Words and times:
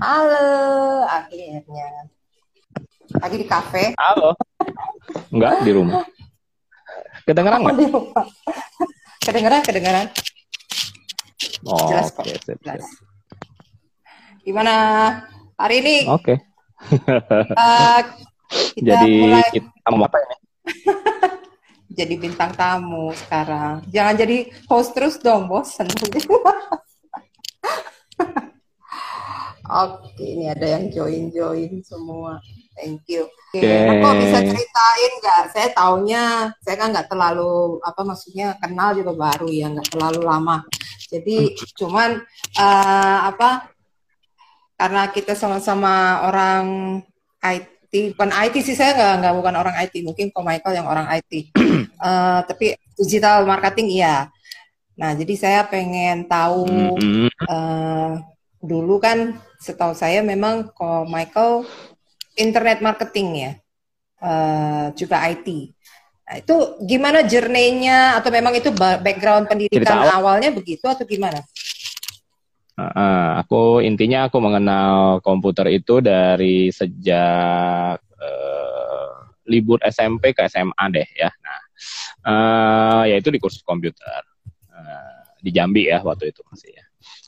Halo, 0.00 1.04
akhirnya. 1.04 2.08
Lagi 3.20 3.36
di 3.36 3.44
kafe. 3.44 3.92
Halo. 4.00 4.32
Enggak, 5.28 5.60
di 5.60 5.76
rumah. 5.76 6.00
Kedengeran 7.28 7.60
nggak? 7.60 7.76
di 7.76 7.86
rumah. 7.92 8.24
Kedengeran, 9.20 9.60
kedengeran. 9.60 10.08
Oh, 11.68 11.84
Jelas 11.92 12.16
kok. 12.16 12.24
oke, 12.24 12.32
sip, 12.32 12.56
Jelas. 12.64 12.80
sip. 12.80 13.04
Gimana 14.40 14.72
hari 15.60 15.84
ini? 15.84 16.08
Oke. 16.08 16.40
eh, 17.60 18.00
kita 18.80 19.04
Jadi 19.04 19.12
mulai 19.20 19.44
kita 19.52 19.88
mau 19.92 20.08
apa 20.08 20.16
ini? 20.16 20.36
jadi 22.00 22.14
bintang 22.16 22.56
tamu 22.56 23.12
sekarang. 23.12 23.84
Jangan 23.92 24.16
jadi 24.16 24.48
host 24.64 24.96
terus 24.96 25.20
dong, 25.20 25.44
bosen. 25.44 25.92
Oke, 29.70 30.26
ini 30.26 30.50
ada 30.50 30.66
yang 30.66 30.90
join-join 30.90 31.78
semua. 31.86 32.42
Thank 32.74 33.06
you. 33.06 33.30
Oke, 33.30 33.62
nah, 33.62 33.94
kok 34.02 34.14
bisa 34.18 34.38
ceritain 34.42 35.12
nggak? 35.22 35.42
Saya 35.54 35.68
taunya, 35.70 36.24
saya 36.58 36.76
kan 36.78 36.90
nggak 36.90 37.06
terlalu 37.06 37.78
apa 37.86 38.00
maksudnya 38.02 38.58
kenal 38.58 38.98
juga 38.98 39.14
baru 39.14 39.46
ya, 39.46 39.70
nggak 39.70 39.94
terlalu 39.94 40.20
lama. 40.26 40.66
Jadi 41.06 41.54
cuman 41.78 42.18
eh, 42.58 43.18
apa? 43.30 43.70
Karena 44.74 45.06
kita 45.12 45.38
sama-sama 45.38 46.24
orang 46.26 46.66
IT, 47.44 48.16
bukan 48.16 48.30
IT 48.32 48.54
sih 48.66 48.74
saya 48.74 48.96
nggak 48.96 49.14
nggak 49.22 49.34
bukan 49.38 49.54
orang 49.54 49.74
IT, 49.86 49.94
mungkin 50.02 50.34
kok 50.34 50.42
Michael 50.42 50.78
yang 50.82 50.88
orang 50.90 51.06
IT. 51.14 51.32
Eh, 52.00 52.40
tapi 52.48 52.72
digital 52.96 53.44
marketing 53.44 54.00
iya. 54.00 54.32
Nah, 54.96 55.12
jadi 55.12 55.34
saya 55.36 55.60
pengen 55.68 56.24
tahu 56.24 56.64
Mm-mm. 56.96 57.28
Eh, 58.60 58.66
dulu 58.66 59.00
kan 59.00 59.40
setahu 59.56 59.96
saya 59.96 60.20
memang 60.20 60.68
kok 60.76 61.08
Michael 61.08 61.64
internet 62.36 62.84
marketing 62.84 63.28
ya, 63.36 63.52
eh, 64.20 64.86
juga 64.94 65.24
IT. 65.32 65.72
Nah, 66.30 66.38
itu 66.38 66.56
gimana 66.86 67.26
journey-nya 67.26 68.20
atau 68.22 68.30
memang 68.30 68.54
itu 68.54 68.70
ba- 68.70 69.02
background 69.02 69.50
pendidikan 69.50 69.82
Cerita 69.82 70.14
awalnya 70.14 70.54
begitu 70.54 70.86
atau 70.86 71.02
gimana? 71.02 71.42
Uh, 72.80 73.36
aku 73.36 73.84
intinya 73.84 74.24
aku 74.24 74.40
mengenal 74.40 75.20
komputer 75.20 75.68
itu 75.68 76.00
dari 76.00 76.72
sejak 76.72 78.00
uh, 78.00 79.14
libur 79.44 79.76
SMP 79.84 80.32
ke 80.32 80.48
SMA 80.48 80.84
deh 80.88 81.04
ya. 81.12 81.28
Nah, 81.28 81.60
uh, 82.24 83.02
yaitu 83.10 83.28
di 83.32 83.40
kursus 83.40 83.64
komputer 83.64 84.22
Uh, 84.70 85.20
di 85.42 85.50
Jambi 85.52 85.90
ya 85.90 86.00
waktu 86.00 86.32
itu 86.32 86.40
masih 86.48 86.72
ya. 86.72 86.79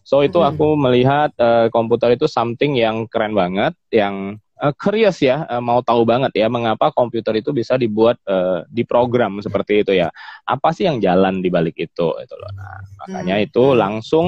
So 0.02 0.20
itu 0.20 0.42
aku 0.44 0.76
melihat 0.76 1.32
uh, 1.40 1.72
komputer 1.72 2.18
itu 2.18 2.26
something 2.28 2.76
yang 2.76 3.08
keren 3.08 3.32
banget, 3.32 3.72
yang 3.88 4.36
uh, 4.60 4.74
curious 4.76 5.18
ya, 5.22 5.46
uh, 5.48 5.62
mau 5.62 5.80
tahu 5.80 6.04
banget 6.04 6.34
ya 6.36 6.46
mengapa 6.52 6.92
komputer 6.92 7.40
itu 7.40 7.50
bisa 7.54 7.78
dibuat 7.80 8.20
uh, 8.28 8.66
diprogram 8.68 9.40
seperti 9.40 9.82
itu 9.86 9.92
ya. 9.96 10.12
Apa 10.44 10.74
sih 10.74 10.84
yang 10.84 11.00
jalan 11.00 11.40
di 11.40 11.48
balik 11.48 11.78
itu 11.78 12.08
itu 12.18 12.34
loh. 12.36 12.50
Nah, 12.54 12.78
makanya 13.02 13.36
Hmm. 13.40 13.46
itu 13.46 13.64
langsung 13.74 14.26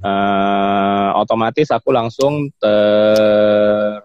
eh, 0.00 1.10
otomatis 1.16 1.68
aku 1.68 1.92
langsung 1.92 2.48
ter 2.56 4.00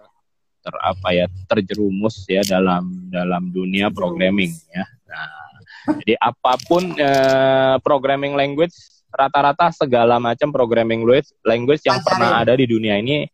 ter 0.60 0.74
apa 0.82 1.08
ya 1.14 1.26
terjerumus 1.48 2.26
ya 2.28 2.44
dalam 2.44 3.08
dalam 3.08 3.48
dunia 3.48 3.88
programming 3.88 4.52
ya. 4.74 4.84
Nah, 5.08 5.56
jadi 6.04 6.14
apa 6.20 6.52
pun 6.68 6.92
eh, 6.98 7.76
programming 7.80 8.36
language 8.36 8.74
rata-rata 9.16 9.72
segala 9.72 10.20
macam 10.20 10.52
programming 10.52 11.02
language 11.02 11.32
language 11.42 11.82
yang 11.88 12.04
pernah 12.04 12.44
ada 12.44 12.52
di 12.52 12.68
dunia 12.68 13.00
ini 13.00 13.24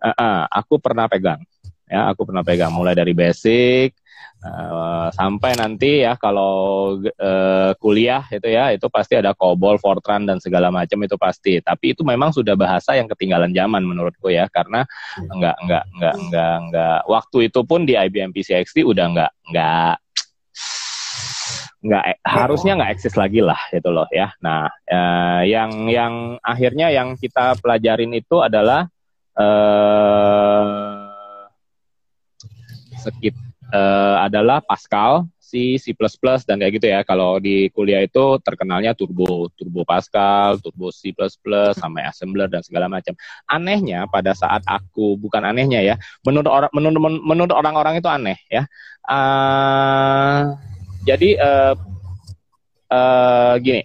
eh, 0.00 0.14
eh, 0.16 0.42
aku 0.48 0.80
pernah 0.80 1.04
pegang. 1.06 1.40
Ya 1.88 2.08
aku 2.08 2.28
pernah 2.28 2.44
pegang. 2.44 2.72
Mulai 2.72 2.96
dari 2.96 3.12
basic 3.12 3.92
eh, 4.38 5.08
sampai 5.12 5.52
nanti 5.60 6.04
ya 6.04 6.16
kalau 6.16 6.96
eh, 7.00 7.72
kuliah 7.76 8.24
itu 8.32 8.48
ya 8.48 8.72
itu 8.72 8.86
pasti 8.88 9.20
ada 9.20 9.36
COBOL, 9.36 9.76
Fortran 9.76 10.24
dan 10.24 10.40
segala 10.40 10.72
macam 10.72 10.98
itu 11.04 11.16
pasti. 11.20 11.60
Tapi 11.60 11.92
itu 11.92 12.00
memang 12.04 12.32
sudah 12.32 12.56
bahasa 12.56 12.96
yang 12.96 13.08
ketinggalan 13.12 13.52
zaman 13.52 13.84
menurutku 13.84 14.32
ya 14.32 14.48
karena 14.48 14.88
enggak 15.20 15.56
enggak 15.64 15.84
enggak 15.92 16.14
enggak 16.16 16.54
enggak 16.64 16.98
waktu 17.04 17.38
itu 17.52 17.60
pun 17.64 17.84
di 17.84 17.94
IBM 17.96 18.32
PCXD 18.32 18.84
udah 18.84 19.06
enggak 19.12 19.32
enggak 19.48 19.96
nggak 21.78 22.26
harusnya 22.26 22.74
nggak 22.74 22.92
eksis 22.98 23.14
lagi 23.14 23.38
lah 23.38 23.58
itu 23.70 23.86
loh 23.90 24.06
ya. 24.10 24.34
Nah, 24.42 24.66
eh, 24.82 25.42
yang 25.46 25.86
yang 25.86 26.14
akhirnya 26.42 26.90
yang 26.90 27.14
kita 27.14 27.54
pelajarin 27.62 28.10
itu 28.18 28.42
adalah 28.42 28.90
eh 29.38 30.66
sekit 32.98 33.34
eh, 33.70 34.16
adalah 34.26 34.58
Pascal, 34.58 35.30
C, 35.38 35.78
C++ 35.78 35.94
dan 36.44 36.58
kayak 36.60 36.72
gitu 36.82 36.86
ya. 36.90 37.00
Kalau 37.06 37.38
di 37.38 37.70
kuliah 37.70 38.02
itu 38.02 38.36
terkenalnya 38.42 38.92
Turbo, 38.98 39.46
Turbo 39.54 39.86
Pascal, 39.86 40.58
Turbo 40.58 40.90
C++, 40.90 41.14
sampai 41.78 42.02
assembler 42.04 42.50
dan 42.50 42.60
segala 42.66 42.90
macam. 42.90 43.14
Anehnya 43.46 44.10
pada 44.10 44.34
saat 44.34 44.66
aku 44.66 45.14
bukan 45.14 45.46
anehnya 45.46 45.80
ya, 45.80 45.94
menurut 46.26 46.50
orang 46.50 46.70
menurut 46.74 47.00
menurut 47.22 47.54
orang-orang 47.54 48.02
itu 48.02 48.08
aneh 48.10 48.38
ya. 48.50 48.66
Eh, 49.08 50.40
jadi 51.04 51.30
eh, 51.38 51.74
eh, 52.90 53.54
gini, 53.62 53.82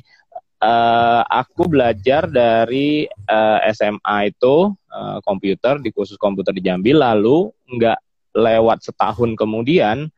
eh, 0.64 1.22
aku 1.28 1.64
belajar 1.70 2.26
dari 2.30 3.06
eh, 3.10 3.60
SMA 3.76 4.34
itu 4.34 4.72
eh, 4.90 5.18
komputer 5.22 5.84
di 5.84 5.90
kursus 5.92 6.18
komputer 6.18 6.56
di 6.56 6.64
Jambi, 6.64 6.96
lalu 6.96 7.52
nggak 7.68 8.00
lewat 8.34 8.82
setahun 8.82 9.38
kemudian 9.38 10.10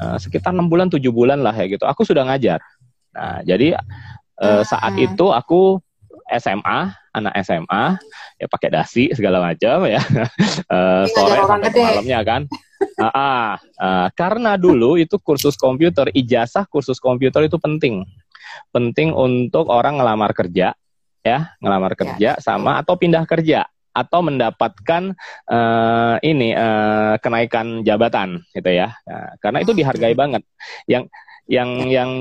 eh, 0.00 0.18
sekitar 0.20 0.54
enam 0.54 0.70
bulan 0.70 0.88
tujuh 0.88 1.12
bulan 1.12 1.42
lah 1.44 1.52
ya 1.52 1.66
gitu, 1.68 1.84
aku 1.84 2.06
sudah 2.06 2.24
ngajar. 2.24 2.62
Nah 3.12 3.42
jadi 3.42 3.76
eh, 4.40 4.62
saat 4.64 4.94
itu 4.96 5.28
aku 5.28 5.82
SMA, 6.30 6.94
anak 7.10 7.34
SMA, 7.42 7.98
ya 8.38 8.46
pakai 8.46 8.70
dasi 8.70 9.10
segala 9.10 9.42
macam 9.42 9.82
ya, 9.90 9.98
Ini 10.70 11.10
sore 11.10 11.42
sampai 11.42 11.70
malamnya 11.74 12.22
kan. 12.22 12.46
Ah, 13.00 13.08
ah, 13.16 13.50
ah, 13.80 14.08
karena 14.12 14.60
dulu 14.60 15.00
itu 15.00 15.16
kursus 15.16 15.56
komputer, 15.56 16.12
ijazah 16.12 16.68
kursus 16.68 17.00
komputer 17.00 17.48
itu 17.48 17.56
penting, 17.56 18.04
penting 18.68 19.16
untuk 19.16 19.72
orang 19.72 19.96
ngelamar 19.96 20.36
kerja, 20.36 20.76
ya, 21.24 21.38
ngelamar 21.64 21.96
kerja 21.96 22.36
sama 22.44 22.76
atau 22.84 23.00
pindah 23.00 23.24
kerja 23.24 23.64
atau 23.90 24.20
mendapatkan 24.20 25.16
eh, 25.48 26.16
ini 26.28 26.52
eh, 26.52 27.14
kenaikan 27.24 27.80
jabatan, 27.82 28.44
gitu 28.52 28.68
ya. 28.68 28.92
Nah, 29.08 29.32
karena 29.40 29.58
itu 29.64 29.72
dihargai 29.72 30.12
banget. 30.12 30.44
Yang 30.84 31.08
yang 31.50 31.70
yang 31.88 32.12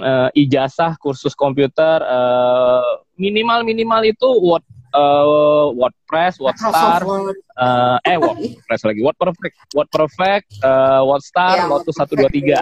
eh, 0.00 0.30
ijazah 0.46 0.94
kursus 0.96 1.34
komputer 1.34 2.00
eh, 2.00 2.90
minimal 3.18 3.66
minimal 3.66 4.00
itu 4.06 4.28
Word 4.38 4.64
eh, 4.90 5.66
WordPress, 5.74 6.40
WordStar, 6.40 7.00
Word. 7.04 7.36
eh 7.38 7.98
eh 8.14 8.16
WordPress 8.22 8.82
lagi 8.88 9.00
Word 9.04 9.18
Perfect, 9.18 9.56
Word 9.74 9.90
Perfect, 9.90 10.46
eh, 10.60 11.00
WordStar, 11.04 11.56
Ya, 11.58 11.64
Lotus 11.68 11.94
Word 11.94 12.00
satu 12.04 12.14
dua 12.16 12.30
tiga. 12.30 12.58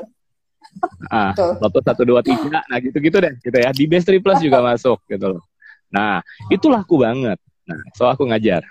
Lotus 1.63 1.85
satu 1.87 2.03
dua 2.05 2.21
tiga, 2.21 2.61
nah 2.69 2.77
gitu 2.83 2.99
gitu 3.01 3.17
deh, 3.17 3.33
gitu 3.41 3.57
ya. 3.57 3.71
Di 3.73 3.85
Best 3.89 4.05
3 4.09 4.21
Plus 4.21 4.39
juga 4.45 4.61
masuk 4.61 5.01
gitu 5.09 5.39
loh. 5.39 5.43
Nah 5.89 6.21
itu 6.53 6.67
laku 6.69 7.01
banget. 7.01 7.39
Nah 7.65 7.81
so 7.97 8.05
aku 8.05 8.27
ngajar. 8.29 8.63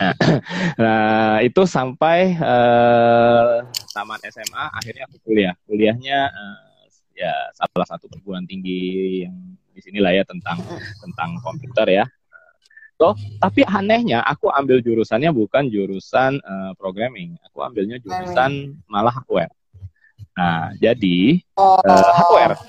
Nah, 0.80 1.44
itu 1.44 1.68
sampai 1.68 2.32
eh, 2.32 3.54
tamat 3.92 4.20
SMA, 4.32 4.64
akhirnya 4.72 5.04
aku 5.04 5.20
kuliah. 5.20 5.52
Kuliahnya 5.68 6.18
eh, 6.24 6.60
ya 7.20 7.32
salah 7.52 7.84
satu 7.84 8.08
perguruan 8.08 8.48
tinggi 8.48 8.80
yang 9.28 9.36
di 9.76 9.80
sinilah 9.84 10.16
ya 10.16 10.24
tentang 10.24 10.56
tentang 11.04 11.36
komputer 11.44 12.00
ya. 12.00 12.04
So, 13.00 13.16
tapi 13.40 13.64
anehnya 13.64 14.20
aku 14.20 14.52
ambil 14.52 14.84
jurusannya 14.84 15.32
bukan 15.32 15.72
jurusan 15.72 16.36
eh, 16.36 16.72
programming, 16.76 17.32
aku 17.48 17.64
ambilnya 17.64 17.96
jurusan 17.96 18.76
malah 18.84 19.08
hardware. 19.16 19.48
Nah, 20.36 20.76
jadi 20.76 21.40
Oh, 21.56 21.80
Eh, 21.80 22.10
hardware. 22.12 22.60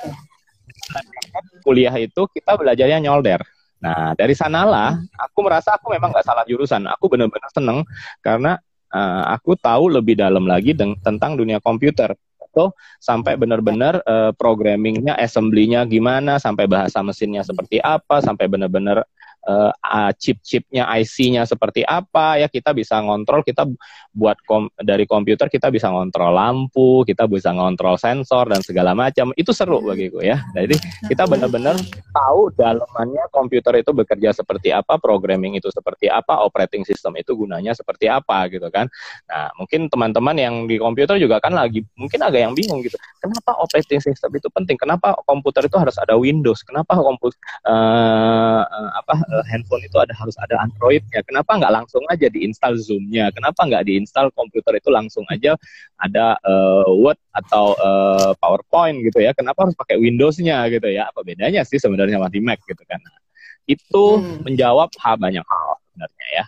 kuliah 1.67 1.91
itu 1.99 2.21
kita 2.31 2.55
belajarnya 2.55 3.03
nyolder. 3.03 3.43
Nah, 3.83 4.15
dari 4.15 4.31
sanalah 4.31 4.95
aku 5.19 5.39
merasa 5.43 5.75
aku 5.75 5.91
memang 5.91 6.15
nggak 6.15 6.23
salah 6.23 6.47
jurusan. 6.47 6.87
Aku 6.95 7.11
benar-benar 7.11 7.51
seneng 7.51 7.83
karena 8.23 8.55
eh, 8.87 9.23
aku 9.35 9.59
tahu 9.59 9.91
lebih 9.91 10.15
dalam 10.15 10.47
lagi 10.47 10.71
tentang 11.03 11.35
dunia 11.35 11.59
komputer. 11.59 12.15
So, 12.51 12.71
sampai 12.99 13.35
benar-benar 13.35 13.99
eh, 14.03 14.31
programmingnya, 14.35 15.15
assembly-nya 15.19 15.87
gimana, 15.87 16.39
sampai 16.39 16.67
bahasa 16.71 16.99
mesinnya 17.03 17.43
seperti 17.43 17.79
apa, 17.83 18.19
sampai 18.23 18.47
benar-benar 18.47 19.03
uh, 19.47 20.11
chip-chipnya 20.17 20.85
IC-nya 21.01 21.47
seperti 21.49 21.81
apa 21.85 22.37
ya 22.37 22.47
kita 22.51 22.75
bisa 22.75 23.01
ngontrol 23.01 23.41
kita 23.41 23.65
buat 24.13 24.37
kom 24.45 24.69
dari 24.77 25.07
komputer 25.07 25.47
kita 25.49 25.71
bisa 25.73 25.89
ngontrol 25.89 26.35
lampu 26.35 27.01
kita 27.07 27.25
bisa 27.25 27.49
ngontrol 27.55 27.97
sensor 27.97 28.49
dan 28.51 28.61
segala 28.61 28.93
macam. 28.93 29.33
Itu 29.35 29.55
seru 29.55 29.81
bagiku 29.81 30.21
ya. 30.21 30.41
Jadi 30.53 30.77
kita 31.09 31.25
benar-benar 31.25 31.77
tahu 32.11 32.53
dalamannya 32.53 33.29
komputer 33.33 33.81
itu 33.81 33.91
bekerja 33.95 34.35
seperti 34.35 34.69
apa 34.75 34.97
programming 35.01 35.57
itu 35.57 35.69
seperti 35.73 36.11
apa 36.11 36.43
operating 36.43 36.85
system 36.85 37.17
itu 37.17 37.33
gunanya 37.33 37.73
seperti 37.73 38.11
apa 38.11 38.47
gitu 38.51 38.67
kan. 38.69 38.87
Nah 39.29 39.49
mungkin 39.57 39.87
teman-teman 39.87 40.35
yang 40.37 40.55
di 40.67 40.77
komputer 40.77 41.17
juga 41.17 41.41
kan 41.41 41.55
lagi 41.55 41.81
mungkin 41.97 42.19
agak 42.21 42.41
yang 42.49 42.53
bingung 42.53 42.83
gitu. 42.83 42.97
Kenapa 43.21 43.57
operating 43.59 44.01
system 44.03 44.29
itu 44.35 44.47
penting? 44.51 44.77
Kenapa 44.77 45.15
komputer 45.25 45.65
itu 45.65 45.77
harus 45.79 45.95
ada 45.97 46.17
Windows? 46.17 46.61
Kenapa 46.65 46.97
komputer 46.97 47.37
uh, 47.67 48.63
uh, 48.65 48.89
apa 49.01 49.30
uh, 49.31 49.43
handphone 49.47 49.81
itu 49.81 49.97
ada 49.97 50.11
harus 50.13 50.35
ada 50.37 50.59
Androidnya. 50.59 51.23
Kenapa 51.23 51.57
nggak 51.57 51.71
langsung 51.71 52.03
aja 52.11 52.27
diinstal 52.27 52.75
Zoom-nya? 52.77 53.31
Kenapa 53.31 53.63
nggak 53.63 53.87
diinstal 53.87 54.29
komputer 54.35 54.77
itu 54.77 54.91
langsung 54.91 55.23
aja 55.31 55.55
ada 56.03 56.35
uh, 56.43 56.91
Word 56.91 57.17
atau 57.31 57.73
uh, 57.79 58.31
PowerPoint 58.37 59.01
gitu 59.07 59.23
ya? 59.23 59.31
Kenapa 59.31 59.65
harus 59.65 59.75
pakai 59.79 59.97
Windows-nya 59.97 60.67
gitu 60.69 60.91
ya? 60.91 61.09
Apa 61.09 61.23
bedanya 61.23 61.63
sih 61.63 61.79
sebenarnya 61.79 62.19
sama 62.19 62.29
di 62.29 62.43
Mac 62.43 62.59
gitu 62.67 62.83
kan? 62.83 62.99
Nah, 62.99 63.17
itu 63.65 64.03
hmm. 64.19 64.43
menjawab 64.43 64.91
hal 64.99 65.15
banyak 65.15 65.45
hal 65.47 65.69
sebenarnya 65.91 66.27
ya. 66.35 66.45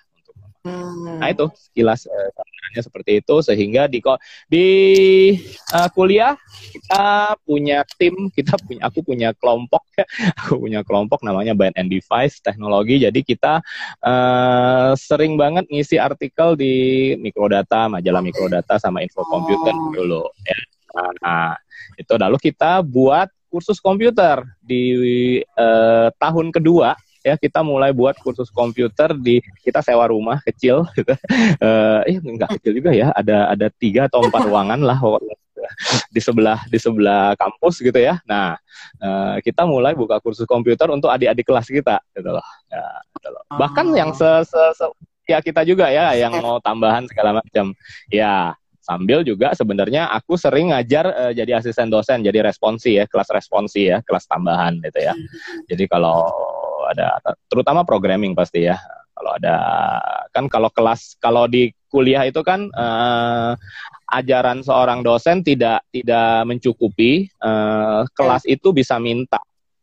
Hmm. 0.63 1.19
Nah 1.19 1.27
itu 1.27 1.51
sekilas 1.59 2.07
uh, 2.07 2.31
seperti 2.79 3.19
itu 3.19 3.35
sehingga 3.43 3.91
di 3.91 3.99
di 4.47 4.67
uh, 5.75 5.89
kuliah 5.91 6.39
kita 6.71 7.35
punya 7.43 7.83
tim, 7.99 8.31
kita 8.31 8.55
punya 8.63 8.81
aku 8.87 9.03
punya 9.03 9.29
kelompok 9.35 9.83
ya, 9.99 10.07
aku 10.39 10.63
punya 10.63 10.79
kelompok 10.87 11.19
namanya 11.27 11.51
Band 11.51 11.75
and 11.75 11.91
Device 11.91 12.39
Teknologi. 12.39 13.03
Jadi 13.03 13.27
kita 13.27 13.59
uh, 14.07 14.95
sering 14.95 15.35
banget 15.35 15.67
ngisi 15.67 15.99
artikel 15.99 16.55
di 16.55 17.11
Mikrodata, 17.19 17.91
majalah 17.91 18.23
Mikrodata 18.23 18.79
sama 18.79 19.03
Info 19.03 19.27
Komputer 19.27 19.75
oh. 19.75 19.91
dulu 19.91 20.23
ya. 20.47 20.59
Nah, 20.93 21.57
itu 21.99 22.13
lalu 22.15 22.37
kita 22.39 22.85
buat 22.85 23.27
kursus 23.49 23.77
komputer 23.77 24.41
di 24.65 25.37
uh, 25.57 26.09
tahun 26.17 26.49
kedua 26.49 26.97
ya 27.23 27.39
kita 27.39 27.63
mulai 27.63 27.95
buat 27.95 28.19
kursus 28.19 28.51
komputer 28.51 29.15
di 29.15 29.39
kita 29.63 29.79
sewa 29.79 30.11
rumah 30.11 30.43
kecil 30.43 30.83
gitu. 30.99 31.15
uh, 31.63 32.03
eh 32.03 32.19
enggak 32.19 32.59
kecil 32.59 32.77
juga 32.77 32.91
ya. 32.91 33.09
Ada 33.15 33.55
ada 33.55 33.67
tiga 33.71 34.11
atau 34.11 34.21
empat 34.27 34.43
ruangan 34.45 34.83
lah 34.83 34.99
di 36.11 36.19
sebelah 36.19 36.59
di 36.67 36.77
sebelah 36.77 37.33
kampus 37.39 37.79
gitu 37.79 37.95
ya. 37.95 38.19
Nah 38.27 38.59
uh, 38.99 39.39
kita 39.39 39.63
mulai 39.63 39.95
buka 39.95 40.19
kursus 40.19 40.43
komputer 40.43 40.91
untuk 40.91 41.09
adik-adik 41.09 41.47
kelas 41.47 41.71
kita 41.71 42.03
gitu 42.13 42.29
loh. 42.29 42.47
Ya, 42.67 42.83
gitu 43.17 43.29
loh. 43.31 43.43
bahkan 43.55 43.87
yang 43.95 44.11
se, 44.11 44.27
se, 44.43 44.61
se 44.75 44.85
ya 45.23 45.39
kita 45.39 45.63
juga 45.63 45.87
ya 45.87 46.11
yang 46.19 46.35
mau 46.43 46.59
tambahan 46.59 47.07
segala 47.07 47.39
macam. 47.39 47.71
Ya 48.11 48.53
sambil 48.83 49.23
juga 49.23 49.55
sebenarnya 49.55 50.11
aku 50.11 50.35
sering 50.35 50.75
ngajar 50.75 51.07
uh, 51.07 51.31
jadi 51.31 51.63
asisten 51.63 51.87
dosen 51.87 52.19
jadi 52.19 52.43
responsi 52.43 52.99
ya 52.99 53.07
kelas 53.07 53.31
responsi 53.31 53.87
ya 53.87 54.03
kelas 54.03 54.27
tambahan 54.27 54.83
gitu 54.83 54.99
ya. 54.99 55.15
Hmm. 55.15 55.63
jadi 55.71 55.87
kalau 55.87 56.27
ada 56.93 57.07
terutama 57.49 57.81
programming 57.81 58.37
pasti 58.37 58.69
ya. 58.69 58.77
Kalau 59.13 59.31
ada 59.37 59.57
kan 60.33 60.49
kalau 60.49 60.73
kelas 60.73 61.17
kalau 61.21 61.45
di 61.45 61.69
kuliah 61.85 62.25
itu 62.25 62.41
kan 62.41 62.65
uh, 62.73 63.53
ajaran 64.09 64.65
seorang 64.65 65.05
dosen 65.05 65.45
tidak 65.45 65.85
tidak 65.93 66.45
mencukupi 66.49 67.29
uh, 67.41 68.05
kelas 68.17 68.45
itu 68.49 68.73
bisa 68.73 68.97
minta 68.97 69.37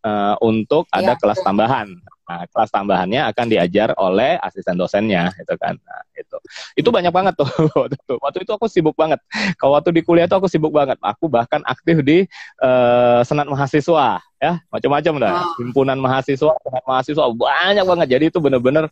uh, 0.04 0.36
untuk 0.44 0.86
ada 0.92 1.14
ya, 1.14 1.18
kelas 1.18 1.40
tambahan 1.42 1.88
Nah, 2.30 2.46
kelas 2.46 2.70
tambahannya 2.70 3.26
akan 3.34 3.46
diajar 3.50 3.90
oleh 3.98 4.38
asisten 4.38 4.78
dosennya, 4.78 5.34
itu 5.34 5.50
kan. 5.58 5.74
Nah, 5.82 6.02
itu. 6.14 6.38
Itu 6.78 6.94
banyak 6.94 7.10
banget 7.10 7.34
tuh 7.34 7.50
waktu 8.22 8.46
itu. 8.46 8.52
aku 8.54 8.70
sibuk 8.70 8.94
banget. 8.94 9.18
Kalau 9.58 9.74
waktu 9.74 9.90
di 9.90 10.06
kuliah 10.06 10.30
itu 10.30 10.38
aku 10.38 10.46
sibuk 10.46 10.70
banget. 10.70 10.94
Aku 11.02 11.26
bahkan 11.26 11.58
aktif 11.66 12.06
di 12.06 12.30
uh, 12.62 13.26
senat 13.26 13.50
mahasiswa, 13.50 14.22
ya, 14.38 14.52
macam-macam 14.70 15.14
dah. 15.18 15.32
Oh. 15.42 15.58
Himpunan 15.58 15.98
mahasiswa, 15.98 16.54
senat 16.54 16.84
mahasiswa 16.86 17.24
banyak 17.34 17.82
banget. 17.82 18.06
Jadi 18.14 18.24
itu 18.30 18.38
benar-benar 18.38 18.86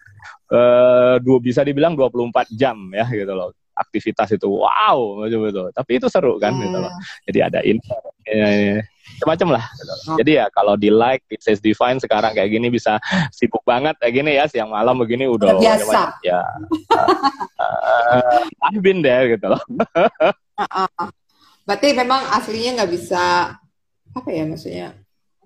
uh, 0.51 1.23
dua 1.23 1.39
bisa 1.39 1.63
dibilang 1.63 1.95
24 1.95 2.51
jam 2.59 2.75
ya 2.91 3.07
gitu 3.07 3.31
loh 3.31 3.55
aktivitas 3.79 4.35
itu 4.35 4.51
wow 4.51 5.23
macam 5.23 5.47
itu 5.47 5.63
tapi 5.71 6.03
itu 6.03 6.11
seru 6.11 6.35
kan 6.43 6.51
hmm. 6.51 6.63
gitu 6.67 6.79
loh 6.83 6.91
hmm. 6.91 7.03
jadi 7.31 7.39
ada 7.47 7.61
ini 7.63 7.79
macam 9.27 9.49
lah 9.51 9.65
gitu. 9.75 9.93
oh. 10.13 10.19
jadi 10.23 10.31
ya 10.45 10.47
kalau 10.55 10.79
di 10.79 10.93
like 10.93 11.25
it 11.33 11.43
says 11.43 11.59
divine 11.59 11.99
sekarang 11.99 12.31
kayak 12.37 12.55
gini 12.55 12.71
bisa 12.71 13.03
sibuk 13.35 13.65
banget 13.67 13.99
kayak 13.99 14.15
gini 14.15 14.39
ya 14.39 14.47
siang 14.47 14.71
malam 14.71 14.95
begini 14.95 15.27
udah 15.27 15.59
biasa 15.59 16.23
ya 16.23 16.41
uh, 17.59 18.47
I've 18.71 18.85
been 18.85 19.03
there 19.03 19.27
gitu 19.35 19.51
loh 19.51 19.63
berarti 21.67 21.89
memang 21.93 22.23
aslinya 22.31 22.83
nggak 22.83 22.93
bisa 22.95 23.55
apa 24.15 24.29
ya 24.31 24.45
maksudnya 24.47 24.95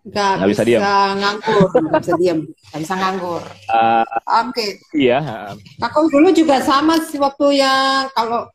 Gak, 0.02 0.42
nggak 0.42 0.50
bisa, 0.50 0.62
bisa 0.66 0.82
diam. 0.82 1.14
nganggur, 1.14 1.68
nggak 1.78 2.02
bisa 2.02 2.14
diam, 2.18 2.38
nggak 2.42 2.80
bisa 2.82 2.94
nganggur. 2.98 3.42
Uh, 3.70 4.02
Oke. 4.42 4.50
Okay. 4.50 4.70
Iya. 4.98 5.54
Aku 5.78 6.10
dulu 6.10 6.34
juga 6.34 6.58
sama 6.58 6.98
sih 7.06 7.22
waktu 7.22 7.62
yang 7.62 8.10
kalau 8.10 8.50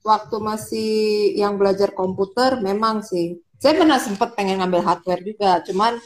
waktu 0.00 0.36
masih 0.40 0.92
yang 1.36 1.60
belajar 1.60 1.92
komputer 1.92 2.64
memang 2.64 3.04
sih. 3.04 3.36
Saya 3.56 3.72
pernah 3.76 3.96
sempat 3.96 4.36
pengen 4.36 4.60
ngambil 4.60 4.84
hardware 4.84 5.22
juga, 5.24 5.64
cuman 5.64 5.96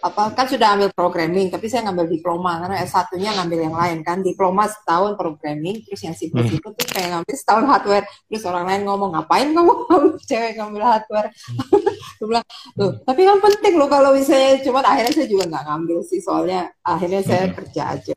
apa 0.00 0.32
kan 0.32 0.48
sudah 0.48 0.80
ambil 0.80 0.88
programming 0.96 1.52
tapi 1.52 1.68
saya 1.68 1.84
ngambil 1.88 2.08
diploma 2.08 2.56
karena 2.56 2.80
S1-nya 2.88 3.36
ngambil 3.36 3.68
yang 3.68 3.76
lain 3.76 3.98
kan 4.00 4.24
diploma 4.24 4.64
setahun 4.64 5.12
programming 5.12 5.84
terus 5.84 6.00
yang 6.00 6.16
sibuk 6.16 6.40
hmm. 6.40 6.56
itu 6.56 6.68
tuh 6.72 6.86
kayak 6.88 7.20
ngambil 7.20 7.34
setahun 7.36 7.64
hardware 7.68 8.06
terus 8.24 8.42
orang 8.48 8.64
lain 8.64 8.82
ngomong 8.88 9.12
ngapain 9.12 9.52
kamu 9.52 9.72
cewek 10.28 10.56
ngambil 10.56 10.82
hardware 10.88 11.28
hmm. 11.28 12.24
bilang 12.32 12.46
loh 12.80 12.92
tapi 13.04 13.20
kan 13.28 13.38
penting 13.44 13.74
loh 13.76 13.88
kalau 13.92 14.10
misalnya 14.16 14.56
cuman 14.64 14.84
akhirnya 14.88 15.12
saya 15.12 15.28
juga 15.28 15.44
nggak 15.52 15.64
ngambil 15.68 15.98
sih 16.08 16.20
soalnya 16.24 16.60
akhirnya 16.80 17.20
saya 17.20 17.44
hmm. 17.44 17.54
kerja 17.60 17.82
aja 17.92 18.14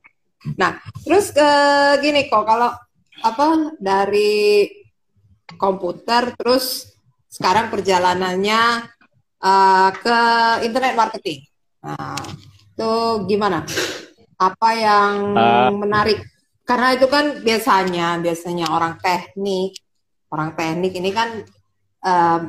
nah 0.56 0.72
terus 1.04 1.36
ke 1.36 1.50
gini 2.00 2.32
kok 2.32 2.48
kalau 2.48 2.72
apa 3.24 3.48
dari 3.76 4.72
komputer 5.60 6.32
terus 6.40 6.93
sekarang 7.34 7.74
perjalanannya 7.74 8.86
uh, 9.42 9.90
ke 9.98 10.20
internet 10.70 10.94
marketing 10.94 11.42
Nah, 11.84 12.16
itu 12.48 12.92
gimana? 13.28 13.68
Apa 14.40 14.70
yang 14.72 15.36
uh, 15.36 15.72
menarik? 15.76 16.24
Karena 16.64 16.96
itu 16.96 17.12
kan 17.12 17.44
biasanya, 17.44 18.24
biasanya 18.24 18.72
orang 18.72 18.96
teknik, 19.04 19.76
orang 20.32 20.56
teknik 20.56 20.96
ini 20.96 21.12
kan 21.12 21.44
uh, 22.08 22.42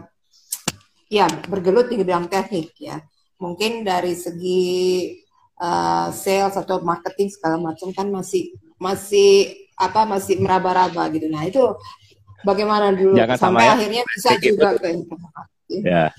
ya 1.10 1.26
bergelut 1.50 1.90
di 1.90 1.98
bidang 1.98 2.30
teknik 2.30 2.70
ya. 2.78 3.02
Mungkin 3.42 3.82
dari 3.82 4.14
segi 4.14 5.10
uh, 5.58 6.14
sales 6.14 6.54
atau 6.54 6.78
marketing 6.86 7.34
segala 7.34 7.58
macam 7.58 7.90
kan 7.90 8.06
masih 8.06 8.54
masih 8.78 9.50
apa 9.74 10.06
masih 10.06 10.38
meraba-raba 10.38 11.10
gitu. 11.10 11.26
Nah 11.26 11.42
itu 11.42 11.74
bagaimana 12.44 12.92
dulu 12.92 13.16
Jangan 13.16 13.36
sampai 13.40 13.64
ya. 13.64 13.72
akhirnya 13.74 14.02
bisa 14.12 14.30
juga 14.38 14.68
ke 14.78 14.88
Ya, 15.64 16.12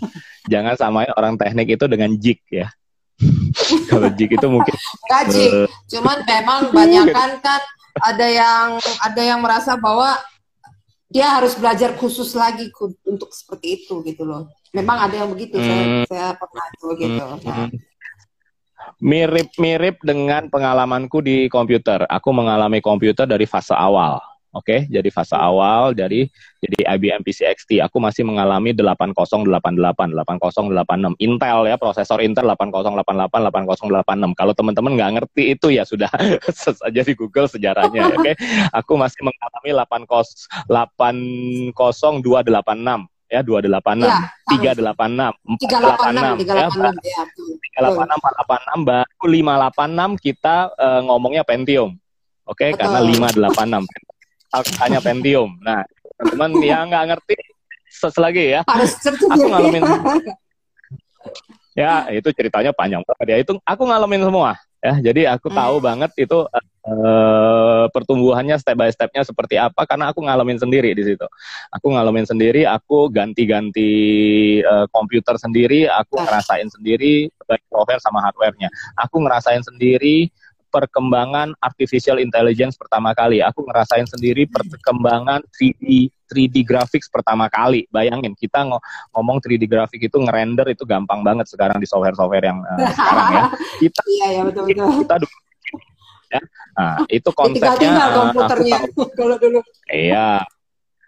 jangan 0.49 0.73
samain 0.75 1.11
orang 1.15 1.37
teknik 1.37 1.77
itu 1.77 1.85
dengan 1.85 2.11
jik 2.17 2.41
ya. 2.49 2.67
Kalau 3.93 4.11
jik 4.11 4.35
itu 4.35 4.47
mungkin 4.51 4.73
Gak 5.07 5.31
jik, 5.31 5.51
uh, 5.53 5.69
cuman 5.87 6.17
memang 6.27 6.59
banyak 6.75 7.05
kan 7.13 7.39
kan 7.39 7.61
ada 8.03 8.27
yang 8.27 8.67
ada 8.99 9.21
yang 9.21 9.39
merasa 9.39 9.79
bahwa 9.79 10.19
dia 11.07 11.31
harus 11.31 11.55
belajar 11.55 11.95
khusus 11.95 12.35
lagi 12.35 12.67
untuk 13.07 13.31
seperti 13.31 13.85
itu 13.85 14.03
gitu 14.03 14.27
loh. 14.27 14.51
Memang 14.75 15.07
ada 15.07 15.15
yang 15.23 15.31
begitu, 15.31 15.55
hmm. 15.55 15.63
saya, 15.63 15.85
saya 16.09 16.27
pernah 16.35 16.65
itu 16.75 16.87
gitu. 16.99 17.23
Hmm. 17.23 17.39
Nah. 17.47 17.67
Mirip-mirip 18.99 20.03
dengan 20.03 20.51
pengalamanku 20.51 21.23
di 21.23 21.47
komputer. 21.47 22.03
Aku 22.11 22.35
mengalami 22.35 22.83
komputer 22.83 23.23
dari 23.23 23.47
fase 23.47 23.71
awal 23.71 24.19
Oke, 24.55 24.71
okay, 24.71 24.79
jadi 24.87 25.11
fase 25.11 25.35
awal 25.35 25.91
dari 25.91 26.31
jadi 26.63 26.95
IBM 26.95 27.27
PC 27.27 27.43
XT 27.43 27.83
aku 27.83 27.99
masih 27.99 28.23
mengalami 28.23 28.71
8088, 28.71 29.51
8086 29.51 31.11
Intel 31.19 31.67
ya, 31.67 31.75
prosesor 31.75 32.23
Intel 32.23 32.47
8088, 32.55 33.51
8086. 33.51 34.39
Kalau 34.39 34.55
teman-teman 34.55 34.95
nggak 34.95 35.11
ngerti 35.19 35.59
itu 35.59 35.75
ya 35.75 35.83
sudah 35.83 36.07
saja 36.55 37.01
di 37.03 37.13
Google 37.19 37.51
sejarahnya, 37.51 38.15
oke. 38.15 38.23
Okay? 38.23 38.31
Aku 38.71 38.95
masih 38.95 39.27
mengalami 39.27 39.75
80 39.75 40.71
80286 40.71 42.23
ya 43.27 43.43
286, 43.43 44.07
ya, 44.07 44.23
386, 44.55 45.35
486, 45.67 46.47
386, 46.47 46.95
ya, 47.03 47.27
386, 47.75 48.79
486 48.79 48.87
baru 48.87 49.03
586 50.15 50.23
kita 50.23 50.71
uh, 50.79 51.03
ngomongnya 51.03 51.43
Pentium. 51.43 51.99
Oke, 52.47 52.71
okay? 52.71 52.79
karena 52.79 53.03
586 53.03 54.14
hanya 54.53 54.99
Pentium. 55.01 55.57
Nah, 55.61 55.83
teman-teman 56.19 56.51
yang 56.63 56.85
nggak 56.91 57.05
ngerti, 57.15 57.35
seselagi 57.89 58.59
ya. 58.59 58.61
Harus 58.67 58.95
aku 59.05 59.45
ngalamin. 59.49 59.83
ya, 61.81 62.07
itu 62.11 62.29
ceritanya 62.35 62.71
panjang 62.71 63.01
banget 63.03 63.27
ya. 63.27 63.37
Itu 63.41 63.51
aku 63.63 63.83
ngalamin 63.87 64.23
semua. 64.25 64.53
ya 64.85 65.01
jadi 65.01 65.33
aku 65.33 65.49
tahu 65.49 65.81
hmm. 65.81 65.85
banget 65.89 66.11
itu 66.13 66.45
uh, 66.85 67.85
pertumbuhannya 67.89 68.53
step 68.61 68.77
by 68.77 68.93
stepnya 68.93 69.25
seperti 69.25 69.57
apa 69.57 69.81
karena 69.89 70.13
aku 70.13 70.21
ngalamin 70.21 70.61
sendiri 70.61 70.93
di 70.93 71.01
situ 71.01 71.25
aku 71.73 71.89
ngalamin 71.89 72.21
sendiri 72.21 72.69
aku 72.69 73.09
ganti-ganti 73.09 73.89
uh, 74.61 74.85
komputer 74.93 75.41
sendiri 75.41 75.89
aku 75.89 76.21
ngerasain 76.21 76.69
sendiri 76.69 77.33
baik 77.49 77.65
software 77.65 77.97
sama 77.97 78.21
hardwarenya 78.21 78.69
aku 78.93 79.25
ngerasain 79.25 79.65
sendiri 79.65 80.29
perkembangan 80.75 81.55
artificial 81.63 82.19
intelligence 82.19 82.75
pertama 82.75 83.15
kali. 83.15 83.39
Aku 83.39 83.63
ngerasain 83.63 84.03
sendiri 84.03 84.43
perkembangan 84.51 85.39
3D 85.55 86.11
3D 86.27 86.67
graphics 86.67 87.07
pertama 87.07 87.47
kali. 87.47 87.87
Bayangin 87.87 88.35
kita 88.35 88.67
ngomong 89.15 89.39
3D 89.39 89.63
graphic 89.71 90.11
itu 90.11 90.19
ngerender 90.19 90.67
itu 90.67 90.83
gampang 90.83 91.23
banget 91.23 91.47
sekarang 91.47 91.79
di 91.79 91.87
software-software 91.87 92.43
yang 92.43 92.59
uh, 92.59 92.91
sekarang 92.91 93.27
ya. 93.31 93.43
Kita 93.79 94.01
Iya 94.15 94.27
ya 94.27 94.41
betul 94.43 94.63
betul. 94.67 94.87
Kita 95.07 95.15
ya. 96.35 96.41
Nah, 96.75 96.97
itu 97.07 97.29
konsepnya 97.31 97.91
uh, 97.95 98.11
komputernya 98.11 98.79
kalau 99.17 99.35
dulu. 99.39 99.59
Iya, 99.87 100.43